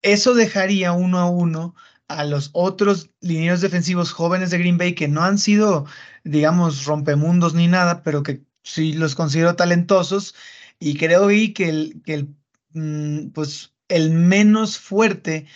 Eso 0.00 0.34
dejaría 0.34 0.92
uno 0.92 1.18
a 1.18 1.30
uno 1.30 1.74
a 2.08 2.24
los 2.24 2.48
otros 2.54 3.10
linieros 3.20 3.60
defensivos 3.60 4.12
jóvenes 4.12 4.50
de 4.50 4.58
Green 4.58 4.78
Bay 4.78 4.94
que 4.94 5.08
no 5.08 5.22
han 5.22 5.38
sido, 5.38 5.86
digamos, 6.24 6.86
rompemundos 6.86 7.54
ni 7.54 7.68
nada, 7.68 8.02
pero 8.02 8.22
que 8.22 8.42
sí 8.62 8.94
los 8.94 9.14
considero 9.14 9.54
talentosos. 9.54 10.34
Y 10.78 10.96
creo 10.96 11.28
que 11.28 11.68
el, 11.68 12.02
que 12.06 12.14
el, 12.14 12.34
mm, 12.72 13.32
pues, 13.32 13.74
el 13.88 14.10
menos 14.10 14.78
fuerte 14.78 15.46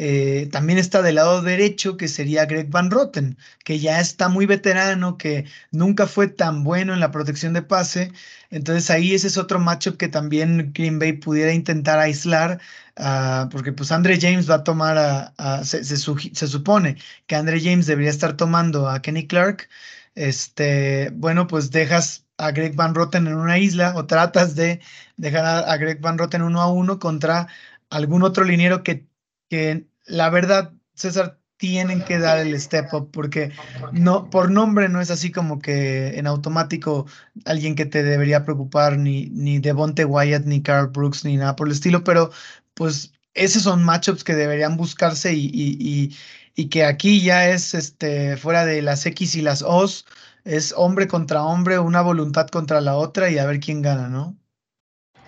eh, 0.00 0.48
también 0.52 0.78
está 0.78 1.02
del 1.02 1.16
lado 1.16 1.42
derecho, 1.42 1.96
que 1.96 2.06
sería 2.06 2.46
Greg 2.46 2.70
Van 2.70 2.88
Rotten, 2.88 3.36
que 3.64 3.80
ya 3.80 4.00
está 4.00 4.28
muy 4.28 4.46
veterano, 4.46 5.18
que 5.18 5.44
nunca 5.72 6.06
fue 6.06 6.28
tan 6.28 6.62
bueno 6.62 6.94
en 6.94 7.00
la 7.00 7.10
protección 7.10 7.52
de 7.52 7.62
pase. 7.62 8.12
Entonces 8.50 8.90
ahí 8.90 9.12
ese 9.14 9.26
es 9.26 9.36
otro 9.36 9.58
matchup 9.58 9.96
que 9.96 10.06
también 10.06 10.72
Green 10.72 11.00
Bay 11.00 11.14
pudiera 11.14 11.52
intentar 11.52 11.98
aislar, 11.98 12.60
uh, 12.96 13.48
porque 13.50 13.72
pues 13.72 13.90
Andre 13.90 14.20
James 14.20 14.48
va 14.48 14.56
a 14.56 14.64
tomar 14.64 14.96
a, 15.36 15.64
se, 15.64 15.96
supone 15.96 16.96
que 17.26 17.34
Andre 17.34 17.60
James 17.60 17.86
debería 17.86 18.10
estar 18.10 18.36
tomando 18.36 18.88
a 18.88 19.02
Kenny 19.02 19.26
Clark. 19.26 19.68
Este, 20.14 21.10
bueno, 21.14 21.48
pues 21.48 21.70
dejas 21.72 22.24
a 22.36 22.52
Greg 22.52 22.76
Van 22.76 22.94
Rotten 22.94 23.26
en 23.26 23.34
una 23.34 23.58
isla 23.58 23.94
o 23.96 24.06
tratas 24.06 24.54
de 24.54 24.80
dejar 25.16 25.44
a, 25.44 25.58
a 25.72 25.76
Greg 25.76 26.00
Van 26.00 26.18
Rotten 26.18 26.42
uno 26.42 26.60
a 26.60 26.72
uno 26.72 27.00
contra 27.00 27.48
algún 27.90 28.22
otro 28.22 28.44
liniero 28.44 28.82
que 28.84 29.07
que 29.48 29.86
la 30.06 30.30
verdad, 30.30 30.72
César, 30.94 31.38
tienen 31.58 32.02
que 32.02 32.18
dar 32.18 32.38
el 32.38 32.58
step 32.58 32.94
up 32.94 33.10
porque 33.12 33.52
no 33.92 34.30
por 34.30 34.50
nombre 34.50 34.88
no 34.88 35.00
es 35.00 35.10
así 35.10 35.30
como 35.30 35.58
que 35.58 36.16
en 36.18 36.26
automático 36.26 37.06
alguien 37.44 37.74
que 37.74 37.84
te 37.84 38.02
debería 38.02 38.44
preocupar 38.44 38.96
ni 38.96 39.26
ni 39.30 39.58
Devonte 39.58 40.04
Wyatt 40.04 40.44
ni 40.46 40.62
Carl 40.62 40.88
Brooks 40.88 41.24
ni 41.24 41.36
nada 41.36 41.56
por 41.56 41.66
el 41.66 41.74
estilo 41.74 42.04
pero 42.04 42.30
pues 42.74 43.12
esos 43.34 43.64
son 43.64 43.84
matchups 43.84 44.24
que 44.24 44.34
deberían 44.34 44.76
buscarse 44.76 45.34
y, 45.34 45.50
y, 45.52 46.16
y, 46.56 46.68
que 46.68 46.84
aquí 46.84 47.20
ya 47.22 47.48
es 47.48 47.74
este 47.74 48.36
fuera 48.36 48.64
de 48.64 48.82
las 48.82 49.04
X 49.06 49.34
y 49.34 49.42
las 49.42 49.62
O's 49.62 50.06
es 50.44 50.72
hombre 50.76 51.08
contra 51.08 51.42
hombre 51.42 51.78
una 51.78 52.02
voluntad 52.02 52.48
contra 52.48 52.80
la 52.80 52.96
otra 52.96 53.30
y 53.30 53.38
a 53.38 53.46
ver 53.46 53.60
quién 53.60 53.82
gana 53.82 54.08
no 54.08 54.36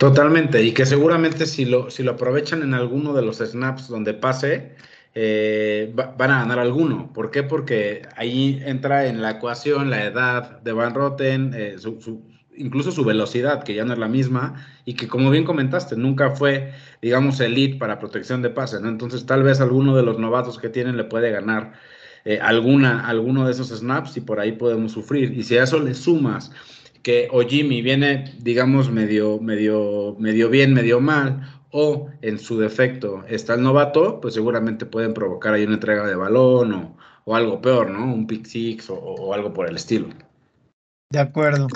Totalmente, 0.01 0.62
y 0.62 0.72
que 0.72 0.86
seguramente 0.86 1.44
si 1.44 1.66
lo, 1.66 1.90
si 1.90 2.03
lo 2.03 2.12
aprovechan 2.12 2.62
en 2.62 2.72
alguno 2.72 3.12
de 3.12 3.20
los 3.20 3.36
snaps 3.36 3.86
donde 3.86 4.14
pase, 4.14 4.74
eh, 5.14 5.92
van 5.94 6.30
a 6.30 6.38
ganar 6.38 6.59
alguno. 6.59 7.12
¿Por 7.12 7.30
qué? 7.30 7.42
Porque 7.42 8.09
ahí 8.16 8.62
entra 8.64 9.09
en 9.09 9.20
la 9.20 9.32
ecuación 9.32 9.90
la 9.90 10.07
edad 10.07 10.62
de 10.62 10.72
Van 10.72 10.94
Roten, 10.94 11.53
eh, 11.55 11.76
incluso 12.57 12.92
su 12.92 13.05
velocidad, 13.05 13.62
que 13.62 13.74
ya 13.74 13.84
no 13.84 13.92
es 13.92 13.98
la 13.98 14.09
misma, 14.09 14.66
y 14.86 14.94
que 14.94 15.07
como 15.07 15.28
bien 15.28 15.44
comentaste, 15.44 15.96
nunca 15.96 16.30
fue, 16.30 16.72
digamos, 17.03 17.38
elite 17.38 17.76
para 17.76 17.98
protección 17.98 18.40
de 18.40 18.48
pase. 18.48 18.78
Entonces 18.78 19.26
tal 19.26 19.42
vez 19.42 19.61
alguno 19.61 19.94
de 19.94 20.03
los 20.03 20.18
novatos 20.18 20.59
que 20.59 20.70
tienen 20.70 20.96
le 20.96 21.05
puede 21.05 21.30
ganar 21.30 21.74
eh, 22.24 22.38
alguna, 22.40 23.07
alguno 23.07 23.44
de 23.44 23.53
esos 23.53 23.68
snaps 23.68 24.16
y 24.16 24.22
por 24.22 24.40
ahí 24.40 24.53
podemos 24.53 24.92
sufrir. 24.92 25.36
Y 25.36 25.42
si 25.42 25.59
a 25.59 25.64
eso 25.64 25.78
le 25.78 25.92
sumas 25.92 26.53
que 27.03 27.28
o 27.30 27.42
Jimmy 27.42 27.82
viene, 27.82 28.34
digamos, 28.38 28.90
medio, 28.90 29.38
medio, 29.40 30.16
medio 30.18 30.48
bien, 30.48 30.74
medio 30.74 31.01
mal, 31.01 31.61
o 31.70 32.11
en 32.22 32.38
su 32.38 32.59
defecto 32.59 33.24
está 33.28 33.55
el 33.55 33.62
novato, 33.62 34.20
pues 34.20 34.34
seguramente 34.34 34.86
pueden 34.86 35.14
provocar 35.14 35.55
ahí 35.55 35.64
una 35.64 35.74
entrega 35.74 36.07
de 36.07 36.16
balón 36.16 36.72
o, 36.72 36.96
o 37.24 37.36
algo 37.36 37.61
peor, 37.61 37.90
¿no? 37.90 38.12
Un 38.12 38.26
pick 38.26 38.44
six 38.44 38.86
o, 38.88 39.32
algo 39.32 39.53
por 39.53 39.68
el 39.68 39.76
estilo. 39.76 40.09
De 41.11 41.20
acuerdo. 41.20 41.68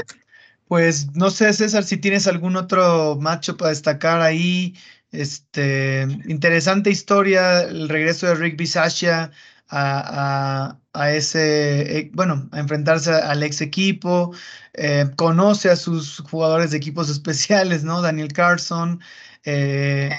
Pues 0.66 1.14
no 1.14 1.30
sé, 1.30 1.52
César, 1.52 1.84
si 1.84 1.96
tienes 1.96 2.26
algún 2.26 2.56
otro 2.56 3.16
macho 3.20 3.56
para 3.56 3.70
destacar 3.70 4.20
ahí. 4.20 4.74
Este, 5.12 6.08
interesante 6.26 6.90
historia, 6.90 7.62
el 7.62 7.88
regreso 7.88 8.26
de 8.26 8.34
Rick 8.34 8.56
Bisaccia 8.56 9.30
a, 9.76 10.78
a, 10.92 11.12
ese, 11.12 11.98
eh, 11.98 12.10
bueno, 12.14 12.48
a 12.52 12.60
enfrentarse 12.60 13.12
al 13.12 13.42
ex 13.42 13.60
equipo, 13.60 14.32
eh, 14.74 15.10
conoce 15.16 15.70
a 15.70 15.76
sus 15.76 16.20
jugadores 16.20 16.70
de 16.70 16.76
equipos 16.76 17.10
especiales, 17.10 17.82
¿no? 17.84 18.00
Daniel 18.00 18.32
Carson, 18.32 19.00
eh, 19.44 20.10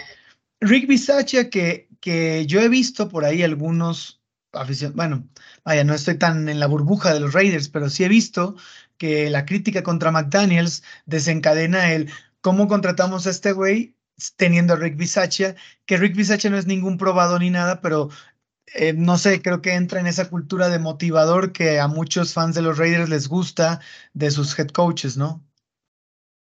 Rick 0.60 0.88
Bisaccia, 0.88 1.50
que, 1.50 1.90
que 2.02 2.46
yo 2.48 2.62
he 2.62 2.70
visto 2.70 3.08
por 3.10 3.24
ahí 3.26 3.44
algunos 3.44 4.22
aficionados, 4.52 4.96
bueno, 4.96 5.30
vaya, 5.64 5.84
no 5.84 5.94
estoy 5.94 6.18
tan 6.18 6.50
en 6.50 6.60
la 6.60 6.68
burbuja 6.68 7.14
de 7.14 7.20
los 7.22 7.34
Raiders, 7.34 7.70
pero 7.70 7.90
sí 7.90 8.04
he 8.04 8.10
visto 8.10 8.56
que 8.98 9.30
la 9.30 9.46
crítica 9.46 9.84
contra 9.84 10.12
McDaniels 10.12 10.84
desencadena 11.06 11.94
el 11.94 12.10
cómo 12.42 12.68
contratamos 12.68 13.28
a 13.28 13.32
este 13.32 13.52
güey 13.52 13.96
teniendo 14.38 14.74
a 14.74 14.78
Rick 14.78 14.98
Bisaccia, 14.98 15.56
que 15.86 15.98
Rick 15.98 16.16
Bisaccia 16.16 16.50
no 16.50 16.58
es 16.58 16.68
ningún 16.68 16.98
probado 16.98 17.38
ni 17.40 17.50
nada, 17.50 17.82
pero 17.82 18.10
eh, 18.74 18.94
no 18.94 19.18
sé, 19.18 19.42
creo 19.42 19.62
que 19.62 19.74
entra 19.74 20.00
en 20.00 20.08
esa 20.08 20.30
cultura 20.30 20.70
de 20.70 20.80
motivador 20.80 21.52
que 21.52 21.80
a 21.80 21.88
muchos 21.88 22.34
fans 22.34 22.56
de 22.56 22.62
los 22.62 22.78
Raiders 22.78 23.10
les 23.10 23.28
gusta 23.28 23.80
de 24.14 24.32
sus 24.32 24.58
head 24.58 24.70
coaches, 24.70 25.18
¿no? 25.18 25.44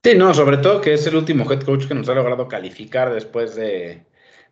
Sí, 0.04 0.16
no, 0.16 0.34
sobre 0.34 0.58
todo 0.58 0.82
que 0.82 0.94
es 0.94 1.06
el 1.08 1.16
último 1.16 1.50
head 1.52 1.62
coach 1.62 1.88
que 1.88 1.94
nos 1.94 2.10
ha 2.10 2.16
logrado 2.16 2.48
calificar 2.48 3.14
después 3.14 3.56
de, 3.56 4.06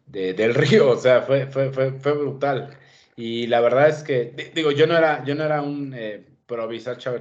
del 0.05 0.53
Río, 0.55 0.91
o 0.91 0.97
sea, 0.97 1.22
fue, 1.22 1.47
fue, 1.47 1.72
fue, 1.72 1.91
fue, 1.93 2.14
brutal. 2.14 2.78
Y 3.16 3.47
la 3.47 3.60
verdad 3.60 3.89
es 3.89 4.03
que, 4.03 4.51
digo, 4.53 4.72
yo 4.72 4.88
no 4.88 4.97
era, 4.97 5.24
yo 5.26 5.36
no 5.36 5.43
era 5.43 5.62
un 5.62 5.93
eh, 5.95 6.26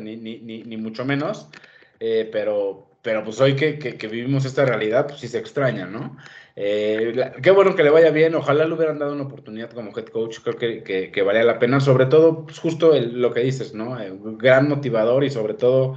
ni, 0.01 0.17
ni, 0.17 0.39
ni, 0.39 0.63
ni, 0.63 0.77
mucho 0.77 1.05
menos, 1.05 1.49
eh, 2.01 2.29
pero, 2.31 2.91
pero 3.03 3.25
pues 3.25 3.41
hoy 3.41 3.57
que, 3.57 3.79
que, 3.79 3.97
que, 3.97 4.09
vivimos 4.09 4.45
esta 4.45 4.65
realidad, 4.65 5.07
pues 5.09 5.21
sí 5.21 5.29
se 5.29 5.39
extraña, 5.39 5.87
¿no? 5.87 6.17
Eh, 6.61 7.15
qué 7.41 7.53
bueno 7.53 7.77
que 7.77 7.85
le 7.85 7.91
vaya 7.91 8.11
bien, 8.11 8.35
ojalá 8.35 8.65
le 8.65 8.75
hubieran 8.75 8.99
dado 8.99 9.13
una 9.13 9.23
oportunidad 9.23 9.71
como 9.71 9.97
head 9.97 10.07
coach, 10.07 10.39
creo 10.43 10.57
que, 10.57 10.83
que, 10.83 11.23
valía 11.23 11.45
la 11.45 11.61
pena, 11.61 11.79
sobre 11.79 12.07
todo 12.07 12.47
pues, 12.47 12.59
justo 12.59 12.99
lo 12.99 13.33
que 13.33 13.43
dices, 13.43 13.75
¿no? 13.75 13.97
Eh, 14.01 14.13
gran 14.37 14.69
motivador 14.69 15.23
y 15.23 15.31
sobre 15.31 15.55
todo 15.55 15.95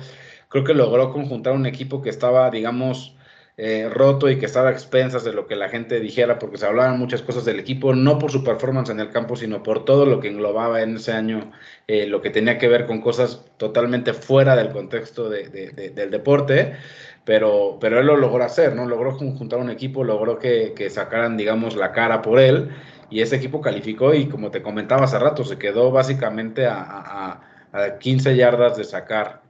creo 0.50 0.64
que 0.64 0.76
logró 0.76 1.12
conjuntar 1.12 1.54
un 1.54 1.66
equipo 1.66 2.04
que 2.04 2.12
estaba, 2.12 2.52
digamos, 2.52 3.16
eh, 3.58 3.90
roto 3.90 4.30
y 4.30 4.40
que 4.40 4.46
estaba 4.46 4.70
a 4.70 4.72
expensas 4.72 5.24
de 5.24 5.34
lo 5.34 5.48
que 5.48 5.56
la 5.56 5.70
gente 5.70 6.00
dijera, 6.00 6.40
porque 6.40 6.58
se 6.58 6.66
hablaban 6.66 7.00
muchas 7.00 7.22
cosas 7.22 7.46
del 7.46 7.60
equipo, 7.60 7.94
no 7.94 8.18
por 8.20 8.32
su 8.32 8.44
performance 8.44 8.90
en 8.90 9.00
el 9.00 9.10
campo, 9.10 9.36
sino 9.36 9.64
por 9.64 9.86
todo 9.86 10.06
lo 10.06 10.20
que 10.20 10.30
englobaba 10.30 10.82
en 10.82 10.96
ese 10.96 11.12
año, 11.12 11.52
lo 11.88 12.22
que 12.22 12.30
tenía 12.30 12.58
que 12.58 12.68
ver 12.68 12.88
con 12.88 13.02
cosas 13.02 13.46
totalmente 13.58 14.14
fuera 14.14 14.56
del 14.56 14.70
contexto 14.70 15.30
del 15.30 16.12
deporte 16.12 16.74
pero, 17.24 17.78
pero 17.80 18.00
él 18.00 18.08
lo 18.08 18.18
logró 18.18 18.44
hacer, 18.44 18.76
¿no? 18.76 18.86
Logró 18.86 19.14
juntar 19.14 19.60
un 19.60 19.70
equipo, 19.70 20.04
logró 20.04 20.40
que, 20.40 20.74
que, 20.76 20.90
sacaran, 20.90 21.38
digamos, 21.38 21.76
la 21.76 21.92
cara 21.92 22.22
por 22.22 22.40
él, 22.40 22.70
y 23.10 23.22
ese 23.22 23.36
equipo 23.36 23.62
calificó 23.62 24.14
y 24.14 24.28
como 24.28 24.52
te 24.52 24.62
comentaba 24.62 25.04
hace 25.06 25.20
rato, 25.20 25.44
se 25.44 25.58
quedó 25.58 25.92
básicamente 25.92 26.66
a, 26.66 27.42
a 27.74 27.98
15 28.00 28.36
yardas 28.36 28.78
de 28.78 28.84
sacar 28.84 29.42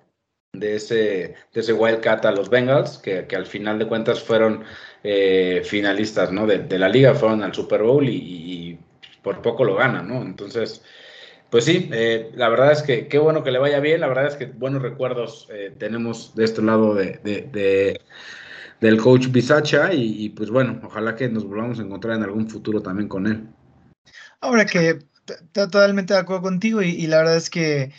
de 0.53 0.75
ese, 0.75 1.35
de 1.53 1.61
ese 1.61 1.73
Wildcat 1.73 2.25
a 2.25 2.31
los 2.31 2.49
Bengals, 2.49 2.97
que, 2.97 3.25
al 3.35 3.45
final 3.45 3.79
de 3.79 3.87
cuentas 3.87 4.21
fueron 4.21 4.63
eh, 5.03 5.61
finalistas 5.63 6.31
¿no? 6.31 6.45
de, 6.45 6.77
la 6.77 6.89
liga, 6.89 7.15
fueron 7.15 7.43
al 7.43 7.53
Super 7.53 7.83
Bowl 7.83 8.07
y, 8.07 8.77
por 9.21 9.41
poco 9.41 9.63
lo 9.63 9.75
ganan, 9.75 10.07
¿no? 10.07 10.23
Entonces, 10.23 10.83
pues 11.51 11.65
sí, 11.65 11.89
eh, 11.93 12.31
la 12.33 12.49
verdad 12.49 12.71
es 12.71 12.81
que 12.81 13.07
qué 13.07 13.19
bueno 13.19 13.43
que 13.43 13.51
le 13.51 13.59
vaya 13.59 13.79
bien, 13.79 14.01
la 14.01 14.07
verdad 14.07 14.25
es 14.25 14.35
que 14.35 14.47
buenos 14.47 14.81
recuerdos 14.81 15.47
eh, 15.51 15.71
tenemos 15.77 16.33
de 16.33 16.43
este 16.43 16.63
lado 16.63 16.95
de, 16.95 17.99
del 18.79 18.97
coach 18.97 19.27
Bisacha 19.27 19.93
y, 19.93 20.29
pues 20.29 20.49
bueno, 20.49 20.81
ojalá 20.83 21.15
que 21.15 21.29
nos 21.29 21.45
volvamos 21.45 21.79
a 21.79 21.83
encontrar 21.83 22.15
en 22.15 22.23
algún 22.23 22.49
futuro 22.49 22.81
también 22.81 23.07
con 23.07 23.27
él. 23.27 23.47
Ahora 24.39 24.65
que 24.65 24.99
totalmente 25.51 26.15
de 26.15 26.19
acuerdo 26.19 26.41
contigo 26.41 26.81
y, 26.81 27.05
la 27.05 27.17
verdad 27.17 27.37
es 27.37 27.51
que 27.51 27.93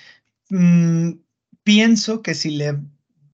mm, 0.50 1.12
pienso 1.64 2.22
que 2.22 2.34
si 2.34 2.50
le 2.50 2.80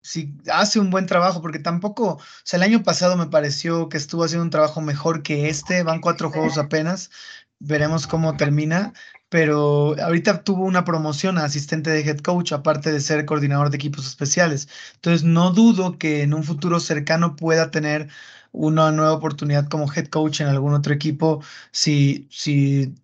si 0.02 0.34
hace 0.50 0.80
un 0.80 0.90
buen 0.90 1.06
trabajo, 1.06 1.42
porque 1.42 1.58
tampoco, 1.58 2.14
o 2.14 2.20
sea, 2.44 2.56
el 2.58 2.62
año 2.62 2.82
pasado 2.82 3.16
me 3.16 3.26
pareció 3.26 3.88
que 3.88 3.98
estuvo 3.98 4.24
haciendo 4.24 4.44
un 4.44 4.50
trabajo 4.50 4.80
mejor 4.80 5.22
que 5.22 5.48
este, 5.50 5.82
van 5.82 6.00
cuatro 6.00 6.30
juegos 6.30 6.56
apenas, 6.56 7.10
veremos 7.58 8.06
cómo 8.06 8.36
termina, 8.36 8.94
pero 9.28 9.96
ahorita 10.00 10.42
tuvo 10.44 10.64
una 10.64 10.84
promoción 10.84 11.38
a 11.38 11.44
asistente 11.44 11.90
de 11.90 12.00
head 12.00 12.18
coach, 12.20 12.52
aparte 12.52 12.92
de 12.92 13.00
ser 13.00 13.26
coordinador 13.26 13.70
de 13.70 13.76
equipos 13.76 14.06
especiales. 14.06 14.68
Entonces, 14.94 15.24
no 15.24 15.52
dudo 15.52 15.98
que 15.98 16.22
en 16.22 16.34
un 16.34 16.44
futuro 16.44 16.80
cercano 16.80 17.36
pueda 17.36 17.70
tener 17.70 18.08
una 18.52 18.90
nueva 18.92 19.12
oportunidad 19.12 19.68
como 19.68 19.92
head 19.92 20.06
coach 20.08 20.40
en 20.40 20.48
algún 20.48 20.74
otro 20.74 20.94
equipo 20.94 21.42
si, 21.72 22.26
si 22.30 22.94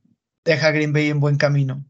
deja 0.45 0.71
Green 0.71 0.93
Bay 0.93 1.09
en 1.11 1.21
buen 1.21 1.37
camino. 1.37 1.85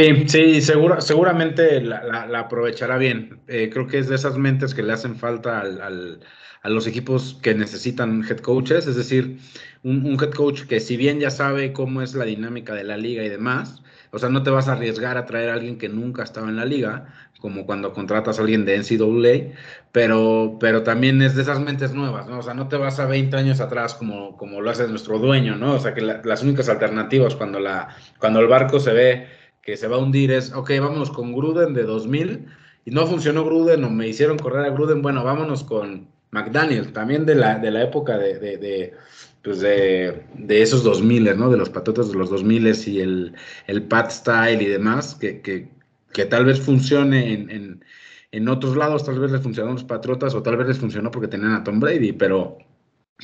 Sí, 0.00 0.24
sí, 0.28 0.62
seguramente 0.62 1.82
la, 1.82 2.30
aprovechará 2.38 2.96
bien. 2.96 3.42
Eh, 3.48 3.68
creo 3.70 3.86
que 3.86 3.98
es 3.98 4.08
de 4.08 4.14
esas 4.14 4.38
mentes 4.38 4.74
que 4.74 4.82
le 4.82 4.94
hacen 4.94 5.14
falta 5.14 5.60
a 5.60 6.68
los 6.70 6.86
equipos 6.86 7.38
que 7.42 7.54
necesitan 7.54 8.24
head 8.26 8.38
coaches, 8.38 8.86
es 8.86 8.96
decir, 8.96 9.38
un, 9.82 10.06
head 10.18 10.30
coach 10.30 10.62
que 10.62 10.80
si 10.80 10.96
bien 10.96 11.20
ya 11.20 11.30
sabe 11.30 11.74
cómo 11.74 12.00
es 12.00 12.14
la 12.14 12.24
dinámica 12.24 12.72
de 12.72 12.84
la 12.84 12.96
liga 12.96 13.22
y 13.24 13.28
demás, 13.28 13.82
o 14.10 14.18
sea, 14.18 14.30
no 14.30 14.42
te 14.42 14.48
vas 14.48 14.68
a 14.68 14.72
arriesgar 14.72 15.18
a 15.18 15.26
traer 15.26 15.50
a 15.50 15.54
alguien 15.54 15.76
que 15.76 15.90
nunca 15.90 16.22
estaba 16.22 16.48
en 16.48 16.56
la 16.56 16.64
liga, 16.64 17.12
como 17.38 17.66
cuando 17.66 17.92
contratas 17.92 18.38
a 18.38 18.42
alguien 18.42 18.64
de 18.64 18.78
NCAA, 18.78 19.54
pero, 19.92 20.56
pero 20.58 20.82
también 20.82 21.20
es 21.20 21.34
de 21.36 21.42
esas 21.42 21.60
mentes 21.60 21.92
nuevas, 21.92 22.26
¿no? 22.26 22.38
O 22.38 22.42
sea, 22.42 22.54
no 22.54 22.68
te 22.68 22.76
vas 22.76 22.98
a 23.00 23.06
20 23.06 23.36
años 23.36 23.60
atrás 23.60 23.94
como, 23.94 24.38
como 24.38 24.62
lo 24.62 24.70
hace 24.70 24.88
nuestro 24.88 25.18
dueño, 25.18 25.56
¿no? 25.56 25.74
O 25.74 25.78
sea, 25.78 25.92
que 25.92 26.00
las 26.00 26.42
únicas 26.42 26.70
alternativas 26.70 27.36
cuando, 27.36 27.60
la, 27.60 27.88
cuando 28.18 28.40
el 28.40 28.46
barco 28.46 28.80
se 28.80 28.92
ve 28.94 29.39
que 29.62 29.76
se 29.76 29.88
va 29.88 29.96
a 29.96 30.00
hundir 30.00 30.30
es, 30.30 30.52
ok, 30.52 30.70
vámonos 30.80 31.10
con 31.10 31.32
Gruden 31.32 31.74
de 31.74 31.84
2000 31.84 32.46
y 32.84 32.90
no 32.90 33.06
funcionó 33.06 33.44
Gruden 33.44 33.84
o 33.84 33.90
me 33.90 34.08
hicieron 34.08 34.38
correr 34.38 34.64
a 34.64 34.70
Gruden, 34.70 35.02
bueno, 35.02 35.22
vámonos 35.24 35.64
con 35.64 36.08
McDaniel, 36.30 36.92
también 36.92 37.26
de 37.26 37.34
la, 37.34 37.58
de 37.58 37.70
la 37.70 37.82
época 37.82 38.16
de, 38.16 38.38
de, 38.38 38.56
de 38.56 38.94
pues 39.42 39.60
de, 39.60 40.22
de, 40.34 40.62
esos 40.62 40.82
2000, 40.84 41.36
¿no? 41.36 41.50
De 41.50 41.56
los 41.56 41.70
patotas 41.70 42.10
de 42.10 42.18
los 42.18 42.30
2000 42.30 42.74
y 42.86 43.00
el, 43.00 43.34
el 43.66 43.82
Pat 43.84 44.10
Style 44.10 44.62
y 44.62 44.66
demás, 44.66 45.14
que, 45.14 45.40
que, 45.40 45.70
que 46.12 46.26
tal 46.26 46.44
vez 46.44 46.60
funcione 46.60 47.32
en, 47.32 47.50
en, 47.50 47.84
en, 48.32 48.48
otros 48.48 48.76
lados, 48.76 49.04
tal 49.04 49.18
vez 49.18 49.30
les 49.30 49.42
funcionó 49.42 49.70
a 49.70 49.74
los 49.74 49.84
Patriotas 49.84 50.34
o 50.34 50.42
tal 50.42 50.56
vez 50.56 50.68
les 50.68 50.78
funcionó 50.78 51.10
porque 51.10 51.28
tenían 51.28 51.52
a 51.52 51.64
Tom 51.64 51.80
Brady, 51.80 52.12
pero 52.12 52.58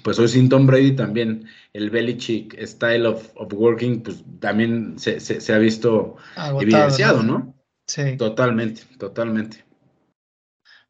pues 0.03 0.19
hoy 0.19 0.29
sin 0.29 0.49
Tom 0.49 0.67
Brady 0.67 0.95
también 0.95 1.47
el 1.73 1.91
Belichick 1.91 2.57
style 2.65 3.07
of, 3.07 3.31
working, 3.53 4.03
pues 4.03 4.25
también 4.41 4.99
se, 4.99 5.21
se, 5.21 5.53
ha 5.53 5.59
visto 5.59 6.17
evidenciado, 6.61 7.23
¿no? 7.23 7.55
Sí. 7.87 8.17
Totalmente, 8.17 8.83
totalmente. 8.99 9.65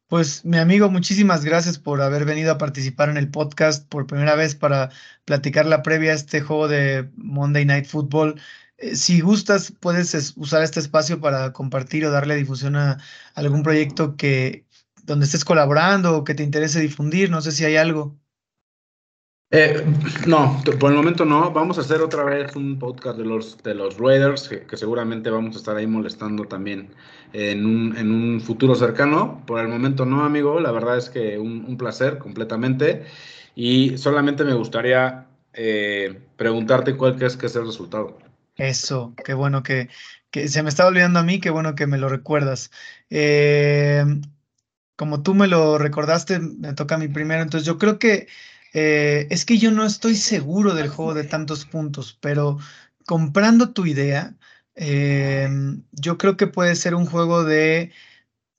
Pues 0.07 0.45
mi 0.45 0.57
amigo, 0.57 0.89
muchísimas 0.89 1.43
gracias 1.43 1.77
por 1.77 2.01
haber 2.01 2.23
venido 2.23 2.53
a 2.53 2.57
participar 2.57 3.09
en 3.09 3.17
el 3.17 3.29
podcast 3.29 3.87
por 3.89 4.07
primera 4.07 4.35
vez 4.35 4.55
para 4.55 4.89
platicar 5.25 5.65
la 5.65 5.83
previa 5.83 6.11
a 6.11 6.15
este 6.15 6.39
juego 6.39 6.69
de 6.69 7.09
Monday 7.17 7.65
Night 7.65 7.87
Football. 7.87 8.39
Eh, 8.77 8.95
si 8.95 9.19
gustas, 9.19 9.73
puedes 9.77 10.33
usar 10.37 10.63
este 10.63 10.79
espacio 10.79 11.19
para 11.19 11.51
compartir 11.51 12.05
o 12.05 12.11
darle 12.11 12.35
difusión 12.35 12.77
a 12.77 12.99
algún 13.35 13.63
proyecto 13.63 14.15
que 14.15 14.65
donde 15.03 15.25
estés 15.25 15.43
colaborando 15.43 16.15
o 16.15 16.23
que 16.23 16.35
te 16.35 16.43
interese 16.43 16.79
difundir. 16.79 17.29
No 17.29 17.41
sé 17.41 17.51
si 17.51 17.65
hay 17.65 17.75
algo. 17.75 18.17
Eh, 19.49 19.81
no, 20.25 20.61
por 20.77 20.91
el 20.91 20.97
momento 20.97 21.23
no. 21.23 21.51
Vamos 21.51 21.77
a 21.77 21.81
hacer 21.81 22.01
otra 22.01 22.23
vez 22.25 22.55
un 22.55 22.77
podcast 22.77 23.17
de 23.17 23.23
los, 23.23 23.57
de 23.63 23.73
los 23.75 23.97
Raiders, 23.97 24.49
que, 24.49 24.75
seguramente 24.75 25.29
vamos 25.29 25.55
a 25.55 25.59
estar 25.59 25.77
ahí 25.77 25.87
molestando 25.87 26.43
también 26.45 26.93
en 27.31 27.65
un, 27.65 27.95
en 27.97 28.11
un, 28.11 28.41
futuro 28.41 28.75
cercano. 28.75 29.43
Por 29.45 29.61
el 29.61 29.69
momento 29.69 30.05
no, 30.05 30.25
amigo. 30.25 30.59
La 30.59 30.71
verdad 30.71 30.97
es 30.97 31.09
que 31.09 31.37
un, 31.37 31.77
placer 31.77 32.17
completamente. 32.17 33.05
Y 33.55 33.97
solamente 33.97 34.43
me 34.43 34.53
gustaría 34.53 35.27
eh, 35.53 36.19
preguntarte 36.35 36.97
cuál 36.97 37.15
crees 37.15 37.37
que 37.37 37.45
es 37.45 37.55
el 37.55 37.65
resultado. 37.65 38.17
Eso, 38.57 39.13
qué 39.23 39.33
bueno 39.33 39.63
que, 39.63 39.87
que, 40.29 40.49
se 40.49 40.61
me 40.61 40.69
estaba 40.69 40.89
olvidando 40.89 41.19
a 41.19 41.23
mí, 41.23 41.39
qué 41.39 41.51
bueno 41.51 41.73
que 41.75 41.87
me 41.87 41.97
lo 41.97 42.09
recuerdas. 42.09 42.69
Eh, 43.09 44.03
como 44.97 45.23
tú 45.23 45.35
me 45.35 45.47
lo 45.47 45.77
recordaste, 45.77 46.39
me 46.39 46.73
toca 46.73 46.95
a 46.95 46.97
mí 46.97 47.07
primero. 47.07 47.43
Entonces 47.43 47.65
yo 47.65 47.77
creo 47.77 47.97
que 47.97 48.27
eh, 48.79 49.27
es 49.31 49.43
que 49.43 49.57
yo 49.57 49.71
no 49.71 49.85
estoy 49.85 50.15
seguro 50.15 50.75
del 50.75 50.89
juego 50.89 51.15
de 51.15 51.23
tantos 51.23 51.65
puntos, 51.65 52.15
pero 52.21 52.59
comprando 53.07 53.71
tu 53.73 53.87
idea, 53.87 54.35
em, 54.75 55.83
yo 55.91 56.19
creo 56.19 56.37
que 56.37 56.45
puede 56.45 56.75
ser 56.75 56.93
un 56.93 57.07
juego 57.07 57.43
de 57.43 57.91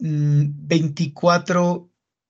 24-20 0.00 1.88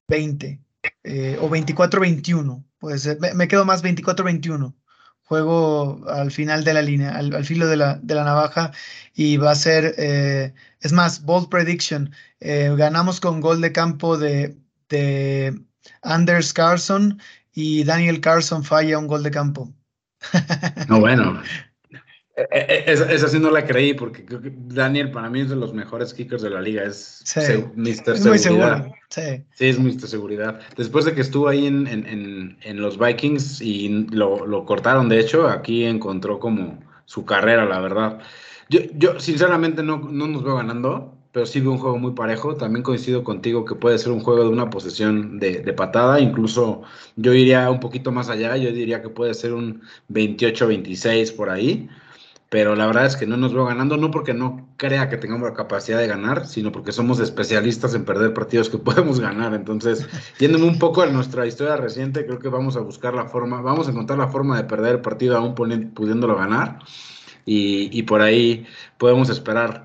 mm, 0.08 0.60
eh, 1.04 1.38
o 1.40 1.48
24-21. 1.48 2.62
Puede 2.78 2.98
ser, 2.98 3.18
me, 3.34 3.48
quedo 3.48 3.64
más 3.64 3.82
24-21. 3.82 4.74
Juego 5.22 6.06
al 6.08 6.30
final 6.30 6.64
de 6.64 6.74
la 6.74 6.82
línea, 6.82 7.16
al, 7.16 7.44
filo 7.46 7.66
de 7.68 7.76
la, 7.78 7.98
de 8.02 8.14
la, 8.14 8.24
navaja, 8.24 8.72
y 9.14 9.38
va 9.38 9.52
a 9.52 9.54
ser, 9.54 9.94
eh, 9.98 10.52
es 10.80 10.92
más, 10.92 11.22
bold 11.22 11.48
prediction. 11.48 12.12
ganamos 12.40 13.20
con 13.20 13.40
gol 13.40 13.60
de 13.62 13.72
campo 13.72 14.18
de, 14.18 14.56
de 14.90 15.58
Anders 16.02 16.52
Carson 16.52 17.18
y 17.58 17.82
Daniel 17.82 18.20
Carson 18.20 18.62
falla 18.62 19.00
un 19.00 19.08
gol 19.08 19.24
de 19.24 19.32
campo. 19.32 19.74
No, 20.88 21.00
bueno. 21.00 21.42
E, 22.36 22.46
e, 22.52 22.84
e, 22.86 22.92
esa, 22.92 23.26
sí 23.26 23.40
no 23.40 23.50
la 23.50 23.66
creí 23.66 23.94
porque 23.94 24.24
creo 24.24 24.40
que 24.40 24.52
Daniel 24.54 25.10
para 25.10 25.28
mí 25.28 25.40
es 25.40 25.48
de 25.48 25.56
los 25.56 25.74
mejores 25.74 26.14
kickers 26.14 26.42
de 26.42 26.50
la 26.50 26.60
liga. 26.60 26.84
Es 26.84 27.20
sí, 27.24 27.64
Mr. 27.74 28.14
Es 28.14 28.24
muy 28.24 28.38
seguro. 28.38 28.92
Sí. 29.08 29.44
sí, 29.54 29.68
es 29.70 29.78
Mr. 29.80 30.06
Seguridad. 30.06 30.60
Después 30.76 31.04
de 31.04 31.16
que 31.16 31.20
estuvo 31.20 31.48
ahí 31.48 31.66
en, 31.66 31.88
en, 31.88 32.56
en, 32.62 32.80
los 32.80 32.96
Vikings 32.96 33.60
y 33.60 34.06
lo, 34.12 34.46
lo, 34.46 34.64
cortaron, 34.64 35.08
de 35.08 35.18
hecho, 35.18 35.48
aquí 35.48 35.84
encontró 35.84 36.38
como 36.38 36.78
su 37.06 37.24
carrera, 37.24 37.64
la 37.64 37.80
verdad. 37.80 38.20
Yo, 38.68 38.82
yo 38.94 39.18
sinceramente 39.18 39.82
no, 39.82 39.98
no 39.98 40.28
nos 40.28 40.44
veo 40.44 40.54
ganando 40.54 41.17
pero 41.32 41.46
sí 41.46 41.60
veo 41.60 41.72
un 41.72 41.78
juego 41.78 41.98
muy 41.98 42.12
parejo. 42.12 42.54
También 42.56 42.82
coincido 42.82 43.22
contigo 43.24 43.64
que 43.64 43.74
puede 43.74 43.98
ser 43.98 44.12
un 44.12 44.20
juego 44.20 44.44
de 44.44 44.48
una 44.48 44.70
posesión 44.70 45.38
de, 45.38 45.72
patada. 45.74 46.20
Incluso 46.20 46.82
yo 47.16 47.34
iría 47.34 47.70
un 47.70 47.80
poquito 47.80 48.12
más 48.12 48.28
allá. 48.28 48.56
Yo 48.56 48.72
diría 48.72 49.02
que 49.02 49.08
puede 49.08 49.34
ser 49.34 49.52
un 49.52 49.82
28-26 50.10 51.34
por 51.36 51.50
ahí. 51.50 51.88
Pero 52.50 52.74
la 52.74 52.86
verdad 52.86 53.04
es 53.04 53.14
que 53.16 53.26
no 53.26 53.36
nos 53.36 53.52
veo 53.52 53.66
ganando, 53.66 53.98
no 53.98 54.10
porque 54.10 54.32
no 54.32 54.68
crea 54.78 55.10
que 55.10 55.18
tengamos 55.18 55.50
la 55.50 55.54
capacidad 55.54 55.98
de 55.98 56.06
ganar, 56.06 56.46
sino 56.46 56.72
porque 56.72 56.92
somos 56.92 57.20
especialistas 57.20 57.94
en 57.94 58.06
perder 58.06 58.32
partidos 58.32 58.70
que 58.70 58.78
podemos 58.78 59.20
ganar. 59.20 59.52
Entonces, 59.52 60.08
yéndome 60.38 60.64
un 60.64 60.78
poco 60.78 61.02
a 61.02 61.06
nuestra 61.06 61.46
historia 61.46 61.76
reciente, 61.76 62.24
creo 62.24 62.38
que 62.38 62.48
vamos 62.48 62.76
a 62.76 62.80
buscar 62.80 63.14
la 63.14 63.26
forma, 63.26 63.60
vamos 63.60 63.86
a 63.86 63.90
encontrar 63.90 64.18
la 64.18 64.28
forma 64.28 64.56
de 64.56 64.64
perder 64.64 64.94
el 64.96 65.00
partido 65.02 65.36
aún 65.36 65.54
pudiéndolo 65.54 66.36
ganar. 66.36 66.78
Y, 67.44 67.90
y 67.98 68.02
por 68.04 68.22
ahí 68.22 68.66
podemos 68.96 69.28
esperar 69.28 69.84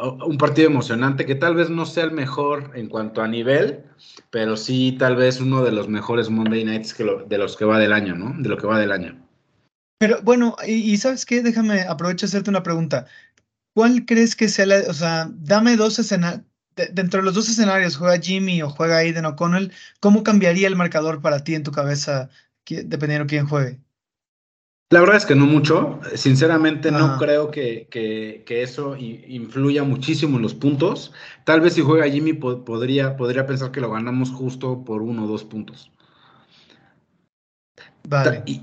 un 0.00 0.38
partido 0.38 0.68
emocionante 0.68 1.26
que 1.26 1.34
tal 1.34 1.54
vez 1.54 1.70
no 1.70 1.84
sea 1.84 2.04
el 2.04 2.12
mejor 2.12 2.70
en 2.74 2.88
cuanto 2.88 3.22
a 3.22 3.28
nivel, 3.28 3.84
pero 4.30 4.56
sí 4.56 4.96
tal 4.98 5.16
vez 5.16 5.40
uno 5.40 5.62
de 5.62 5.72
los 5.72 5.88
mejores 5.88 6.30
Monday 6.30 6.64
Nights 6.64 6.94
que 6.94 7.04
de 7.04 7.38
los 7.38 7.56
que 7.56 7.64
va 7.64 7.78
del 7.78 7.92
año, 7.92 8.14
¿no? 8.14 8.34
De 8.38 8.48
lo 8.48 8.56
que 8.56 8.66
va 8.66 8.78
del 8.78 8.92
año. 8.92 9.20
Pero 9.98 10.22
bueno, 10.22 10.56
y, 10.66 10.96
sabes 10.96 11.26
qué, 11.26 11.42
déjame, 11.42 11.82
aprovecho 11.82 12.24
hacerte 12.24 12.48
una 12.48 12.62
pregunta. 12.62 13.06
¿Cuál 13.74 14.06
crees 14.06 14.34
que 14.34 14.48
sea 14.48 14.66
la, 14.66 14.78
o 14.88 14.94
sea, 14.94 15.30
dame 15.30 15.76
dos 15.76 15.98
escenarios, 15.98 16.44
dentro 16.92 17.20
de 17.20 17.24
los 17.24 17.34
dos 17.34 17.48
escenarios, 17.48 17.96
juega 17.96 18.18
Jimmy 18.18 18.62
o 18.62 18.70
juega 18.70 18.98
Aiden 18.98 19.26
O'Connell, 19.26 19.72
¿cómo 20.00 20.22
cambiaría 20.22 20.68
el 20.68 20.76
marcador 20.76 21.20
para 21.20 21.44
ti 21.44 21.54
en 21.54 21.62
tu 21.62 21.72
cabeza, 21.72 22.30
dependiendo 22.66 23.24
de 23.24 23.28
quién 23.28 23.46
juegue? 23.46 23.78
La 24.92 24.98
verdad 24.98 25.16
es 25.18 25.24
que 25.26 25.36
no 25.36 25.46
mucho. 25.46 26.00
Sinceramente 26.16 26.90
no 26.90 27.16
creo 27.16 27.52
que, 27.52 28.44
eso 28.48 28.96
influya 28.96 29.84
muchísimo 29.84 30.36
en 30.36 30.42
los 30.42 30.54
puntos. 30.54 31.12
Tal 31.44 31.60
vez 31.60 31.74
si 31.74 31.80
juega 31.80 32.10
Jimmy 32.10 32.32
podría, 32.32 33.16
podría 33.16 33.46
pensar 33.46 33.70
que 33.70 33.80
lo 33.80 33.92
ganamos 33.92 34.30
justo 34.30 34.84
por 34.84 35.02
uno 35.02 35.24
o 35.24 35.28
dos 35.28 35.44
puntos. 35.44 35.92
Vale. 38.08 38.42
Y, 38.46 38.60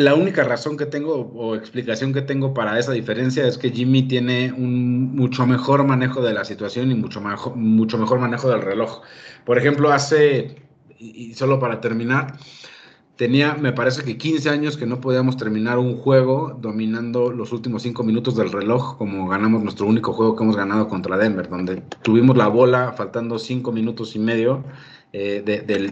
la 0.00 0.14
única 0.14 0.44
razón 0.44 0.78
que 0.78 0.86
tengo 0.86 1.30
o 1.34 1.56
explicación 1.56 2.14
que 2.14 2.22
tengo 2.22 2.54
para 2.54 2.78
esa 2.78 2.92
diferencia 2.92 3.46
es 3.46 3.58
que 3.58 3.70
Jimmy 3.70 4.04
tiene 4.04 4.50
un 4.50 5.14
mucho 5.14 5.46
mejor 5.46 5.84
manejo 5.84 6.22
de 6.22 6.32
la 6.32 6.46
situación 6.46 6.90
y 6.90 6.94
mucho, 6.94 7.20
mucho 7.54 7.98
mejor 7.98 8.18
manejo 8.18 8.48
del 8.48 8.62
reloj. 8.62 9.02
Por 9.44 9.58
ejemplo, 9.58 9.92
hace, 9.92 10.56
y 10.98 11.34
solo 11.34 11.60
para 11.60 11.82
terminar, 11.82 12.38
tenía, 13.16 13.54
me 13.54 13.72
parece 13.72 14.02
que 14.02 14.16
15 14.16 14.50
años 14.50 14.76
que 14.76 14.86
no 14.86 15.00
podíamos 15.00 15.36
terminar 15.36 15.78
un 15.78 15.96
juego 15.96 16.58
dominando 16.60 17.30
los 17.30 17.52
últimos 17.52 17.82
5 17.82 18.02
minutos 18.02 18.36
del 18.36 18.50
reloj, 18.50 18.96
como 18.96 19.28
ganamos 19.28 19.62
nuestro 19.62 19.86
único 19.86 20.12
juego 20.12 20.36
que 20.36 20.44
hemos 20.44 20.56
ganado 20.56 20.88
contra 20.88 21.16
Denver, 21.16 21.48
donde 21.48 21.82
tuvimos 22.02 22.36
la 22.36 22.48
bola 22.48 22.92
faltando 22.92 23.38
5 23.38 23.72
minutos 23.72 24.16
y 24.16 24.18
medio 24.18 24.64
eh, 25.12 25.42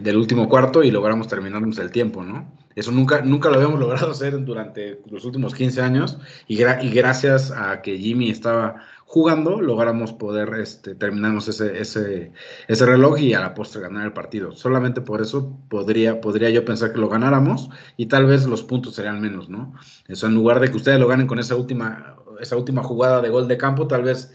del, 0.03 0.17
último 0.17 0.49
cuarto 0.49 0.83
y 0.83 0.91
logramos 0.91 1.29
terminarnos 1.29 1.79
el 1.79 1.91
tiempo, 1.91 2.25
¿no? 2.25 2.51
Eso 2.75 2.91
nunca, 2.91 3.21
nunca 3.21 3.51
lo 3.51 3.57
habíamos 3.57 3.79
logrado 3.79 4.13
hacer 4.13 4.43
durante 4.45 5.03
los 5.11 5.25
últimos 5.27 5.55
15 5.55 5.83
años 5.83 6.19
y, 6.49 6.63
y 6.63 6.91
gracias 6.91 7.51
a 7.51 7.83
que 7.83 7.99
Jimmy 7.99 8.31
estaba 8.31 8.77
jugando 9.11 9.61
logramos 9.61 10.13
poder 10.13 10.55
este, 10.61 10.95
terminarnos 10.95 11.49
ese, 11.49 11.81
ese, 11.81 12.31
ese 12.69 12.87
reloj 12.87 13.19
y 13.19 13.35
a 13.35 13.41
la 13.41 13.55
postre 13.55 13.83
ganar 13.83 14.05
el 14.05 14.13
partido. 14.13 14.53
Solamente 14.53 15.01
por 15.01 15.21
eso 15.21 15.59
podría, 15.69 16.21
podría 16.21 16.49
yo 16.51 16.65
pensar 16.65 16.93
que 16.93 17.01
lo 17.01 17.09
ganáramos 17.09 17.71
y 17.97 18.07
tal 18.07 18.27
vez 18.27 18.47
los 18.47 18.63
puntos 18.63 18.95
serían 18.95 19.21
menos, 19.21 19.49
¿no? 19.49 19.75
Eso 20.07 20.29
en 20.29 20.35
lugar 20.35 20.61
de 20.61 20.71
que 20.71 20.77
ustedes 20.77 21.01
lo 21.01 21.09
ganen 21.09 21.27
con 21.27 21.41
esa 21.41 21.57
última, 21.57 22.19
esa 22.41 22.57
última 22.57 22.85
jugada 22.85 23.21
de 23.21 23.31
gol 23.31 23.49
de 23.49 23.59
campo, 23.59 23.89
tal 23.89 24.05
vez 24.05 24.33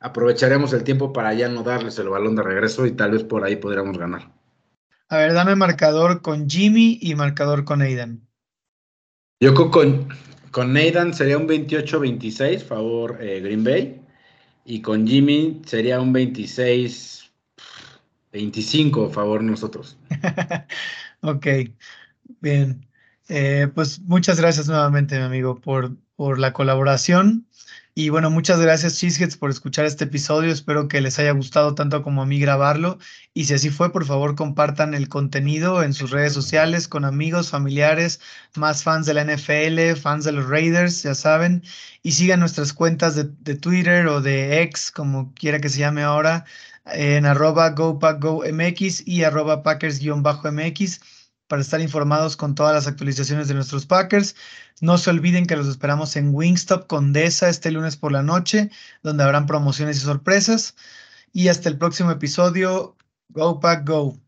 aprovecharemos 0.00 0.72
el 0.72 0.82
tiempo 0.82 1.12
para 1.12 1.32
ya 1.34 1.48
no 1.48 1.62
darles 1.62 1.96
el 2.00 2.08
balón 2.08 2.34
de 2.34 2.42
regreso 2.42 2.86
y 2.86 2.96
tal 2.96 3.12
vez 3.12 3.22
por 3.22 3.44
ahí 3.44 3.54
podríamos 3.54 3.98
ganar. 3.98 4.32
A 5.10 5.18
ver, 5.18 5.32
dame 5.32 5.54
marcador 5.54 6.22
con 6.22 6.50
Jimmy 6.50 6.98
y 7.00 7.14
marcador 7.14 7.64
con 7.64 7.82
Aidan. 7.82 8.26
Yo 9.40 9.54
con, 9.54 10.08
con 10.50 10.76
Aidan 10.76 11.14
sería 11.14 11.38
un 11.38 11.46
28-26, 11.46 12.64
favor 12.64 13.18
eh, 13.20 13.38
Green 13.38 13.62
Bay. 13.62 14.07
Y 14.70 14.82
con 14.82 15.06
Jimmy 15.06 15.62
sería 15.64 15.98
un 15.98 16.12
26, 16.12 17.32
25 18.30 19.08
favor 19.08 19.42
nosotros. 19.42 19.96
ok, 21.22 21.46
bien. 22.40 22.86
Eh, 23.30 23.68
pues 23.74 23.98
muchas 24.00 24.38
gracias 24.38 24.68
nuevamente, 24.68 25.16
mi 25.16 25.24
amigo, 25.24 25.58
por, 25.58 25.96
por 26.16 26.38
la 26.38 26.52
colaboración. 26.52 27.46
Y 28.00 28.10
bueno, 28.10 28.30
muchas 28.30 28.60
gracias 28.60 29.00
Cheeseheads 29.00 29.36
por 29.36 29.50
escuchar 29.50 29.84
este 29.84 30.04
episodio. 30.04 30.52
Espero 30.52 30.86
que 30.86 31.00
les 31.00 31.18
haya 31.18 31.32
gustado 31.32 31.74
tanto 31.74 32.00
como 32.04 32.22
a 32.22 32.26
mí 32.26 32.38
grabarlo. 32.38 33.00
Y 33.34 33.46
si 33.46 33.54
así 33.54 33.70
fue, 33.70 33.90
por 33.90 34.04
favor 34.06 34.36
compartan 34.36 34.94
el 34.94 35.08
contenido 35.08 35.82
en 35.82 35.92
sus 35.92 36.12
redes 36.12 36.32
sociales 36.32 36.86
con 36.86 37.04
amigos, 37.04 37.50
familiares, 37.50 38.20
más 38.54 38.84
fans 38.84 39.04
de 39.06 39.14
la 39.14 39.24
NFL, 39.24 40.00
fans 40.00 40.22
de 40.24 40.30
los 40.30 40.48
Raiders, 40.48 41.02
ya 41.02 41.16
saben. 41.16 41.64
Y 42.04 42.12
sigan 42.12 42.38
nuestras 42.38 42.72
cuentas 42.72 43.16
de, 43.16 43.54
Twitter 43.56 44.06
o 44.06 44.20
de 44.20 44.62
X, 44.62 44.92
como 44.92 45.34
quiera 45.34 45.58
que 45.58 45.68
se 45.68 45.80
llame 45.80 46.04
ahora, 46.04 46.44
en 46.86 47.26
arroba 47.26 47.70
GoPackGoMX 47.70 49.08
y 49.08 49.24
arroba 49.24 49.64
Packers-MX 49.64 51.00
para 51.48 51.62
estar 51.62 51.80
informados 51.80 52.36
con 52.36 52.54
todas 52.54 52.74
las 52.74 52.86
actualizaciones 52.86 53.48
de 53.48 53.54
nuestros 53.54 53.86
Packers. 53.86 54.36
No 54.80 54.98
se 54.98 55.10
olviden 55.10 55.46
que 55.46 55.56
los 55.56 55.66
esperamos 55.66 56.14
en 56.16 56.34
Wingstop 56.34 56.86
Condesa 56.86 57.48
este 57.48 57.70
lunes 57.72 57.96
por 57.96 58.12
la 58.12 58.22
noche, 58.22 58.70
donde 59.02 59.24
habrán 59.24 59.46
promociones 59.46 59.96
y 59.96 60.00
sorpresas. 60.00 60.76
Y 61.32 61.48
hasta 61.48 61.68
el 61.68 61.78
próximo 61.78 62.10
episodio. 62.10 62.96
Go 63.30 63.60
Pack 63.60 63.86
Go. 63.88 64.27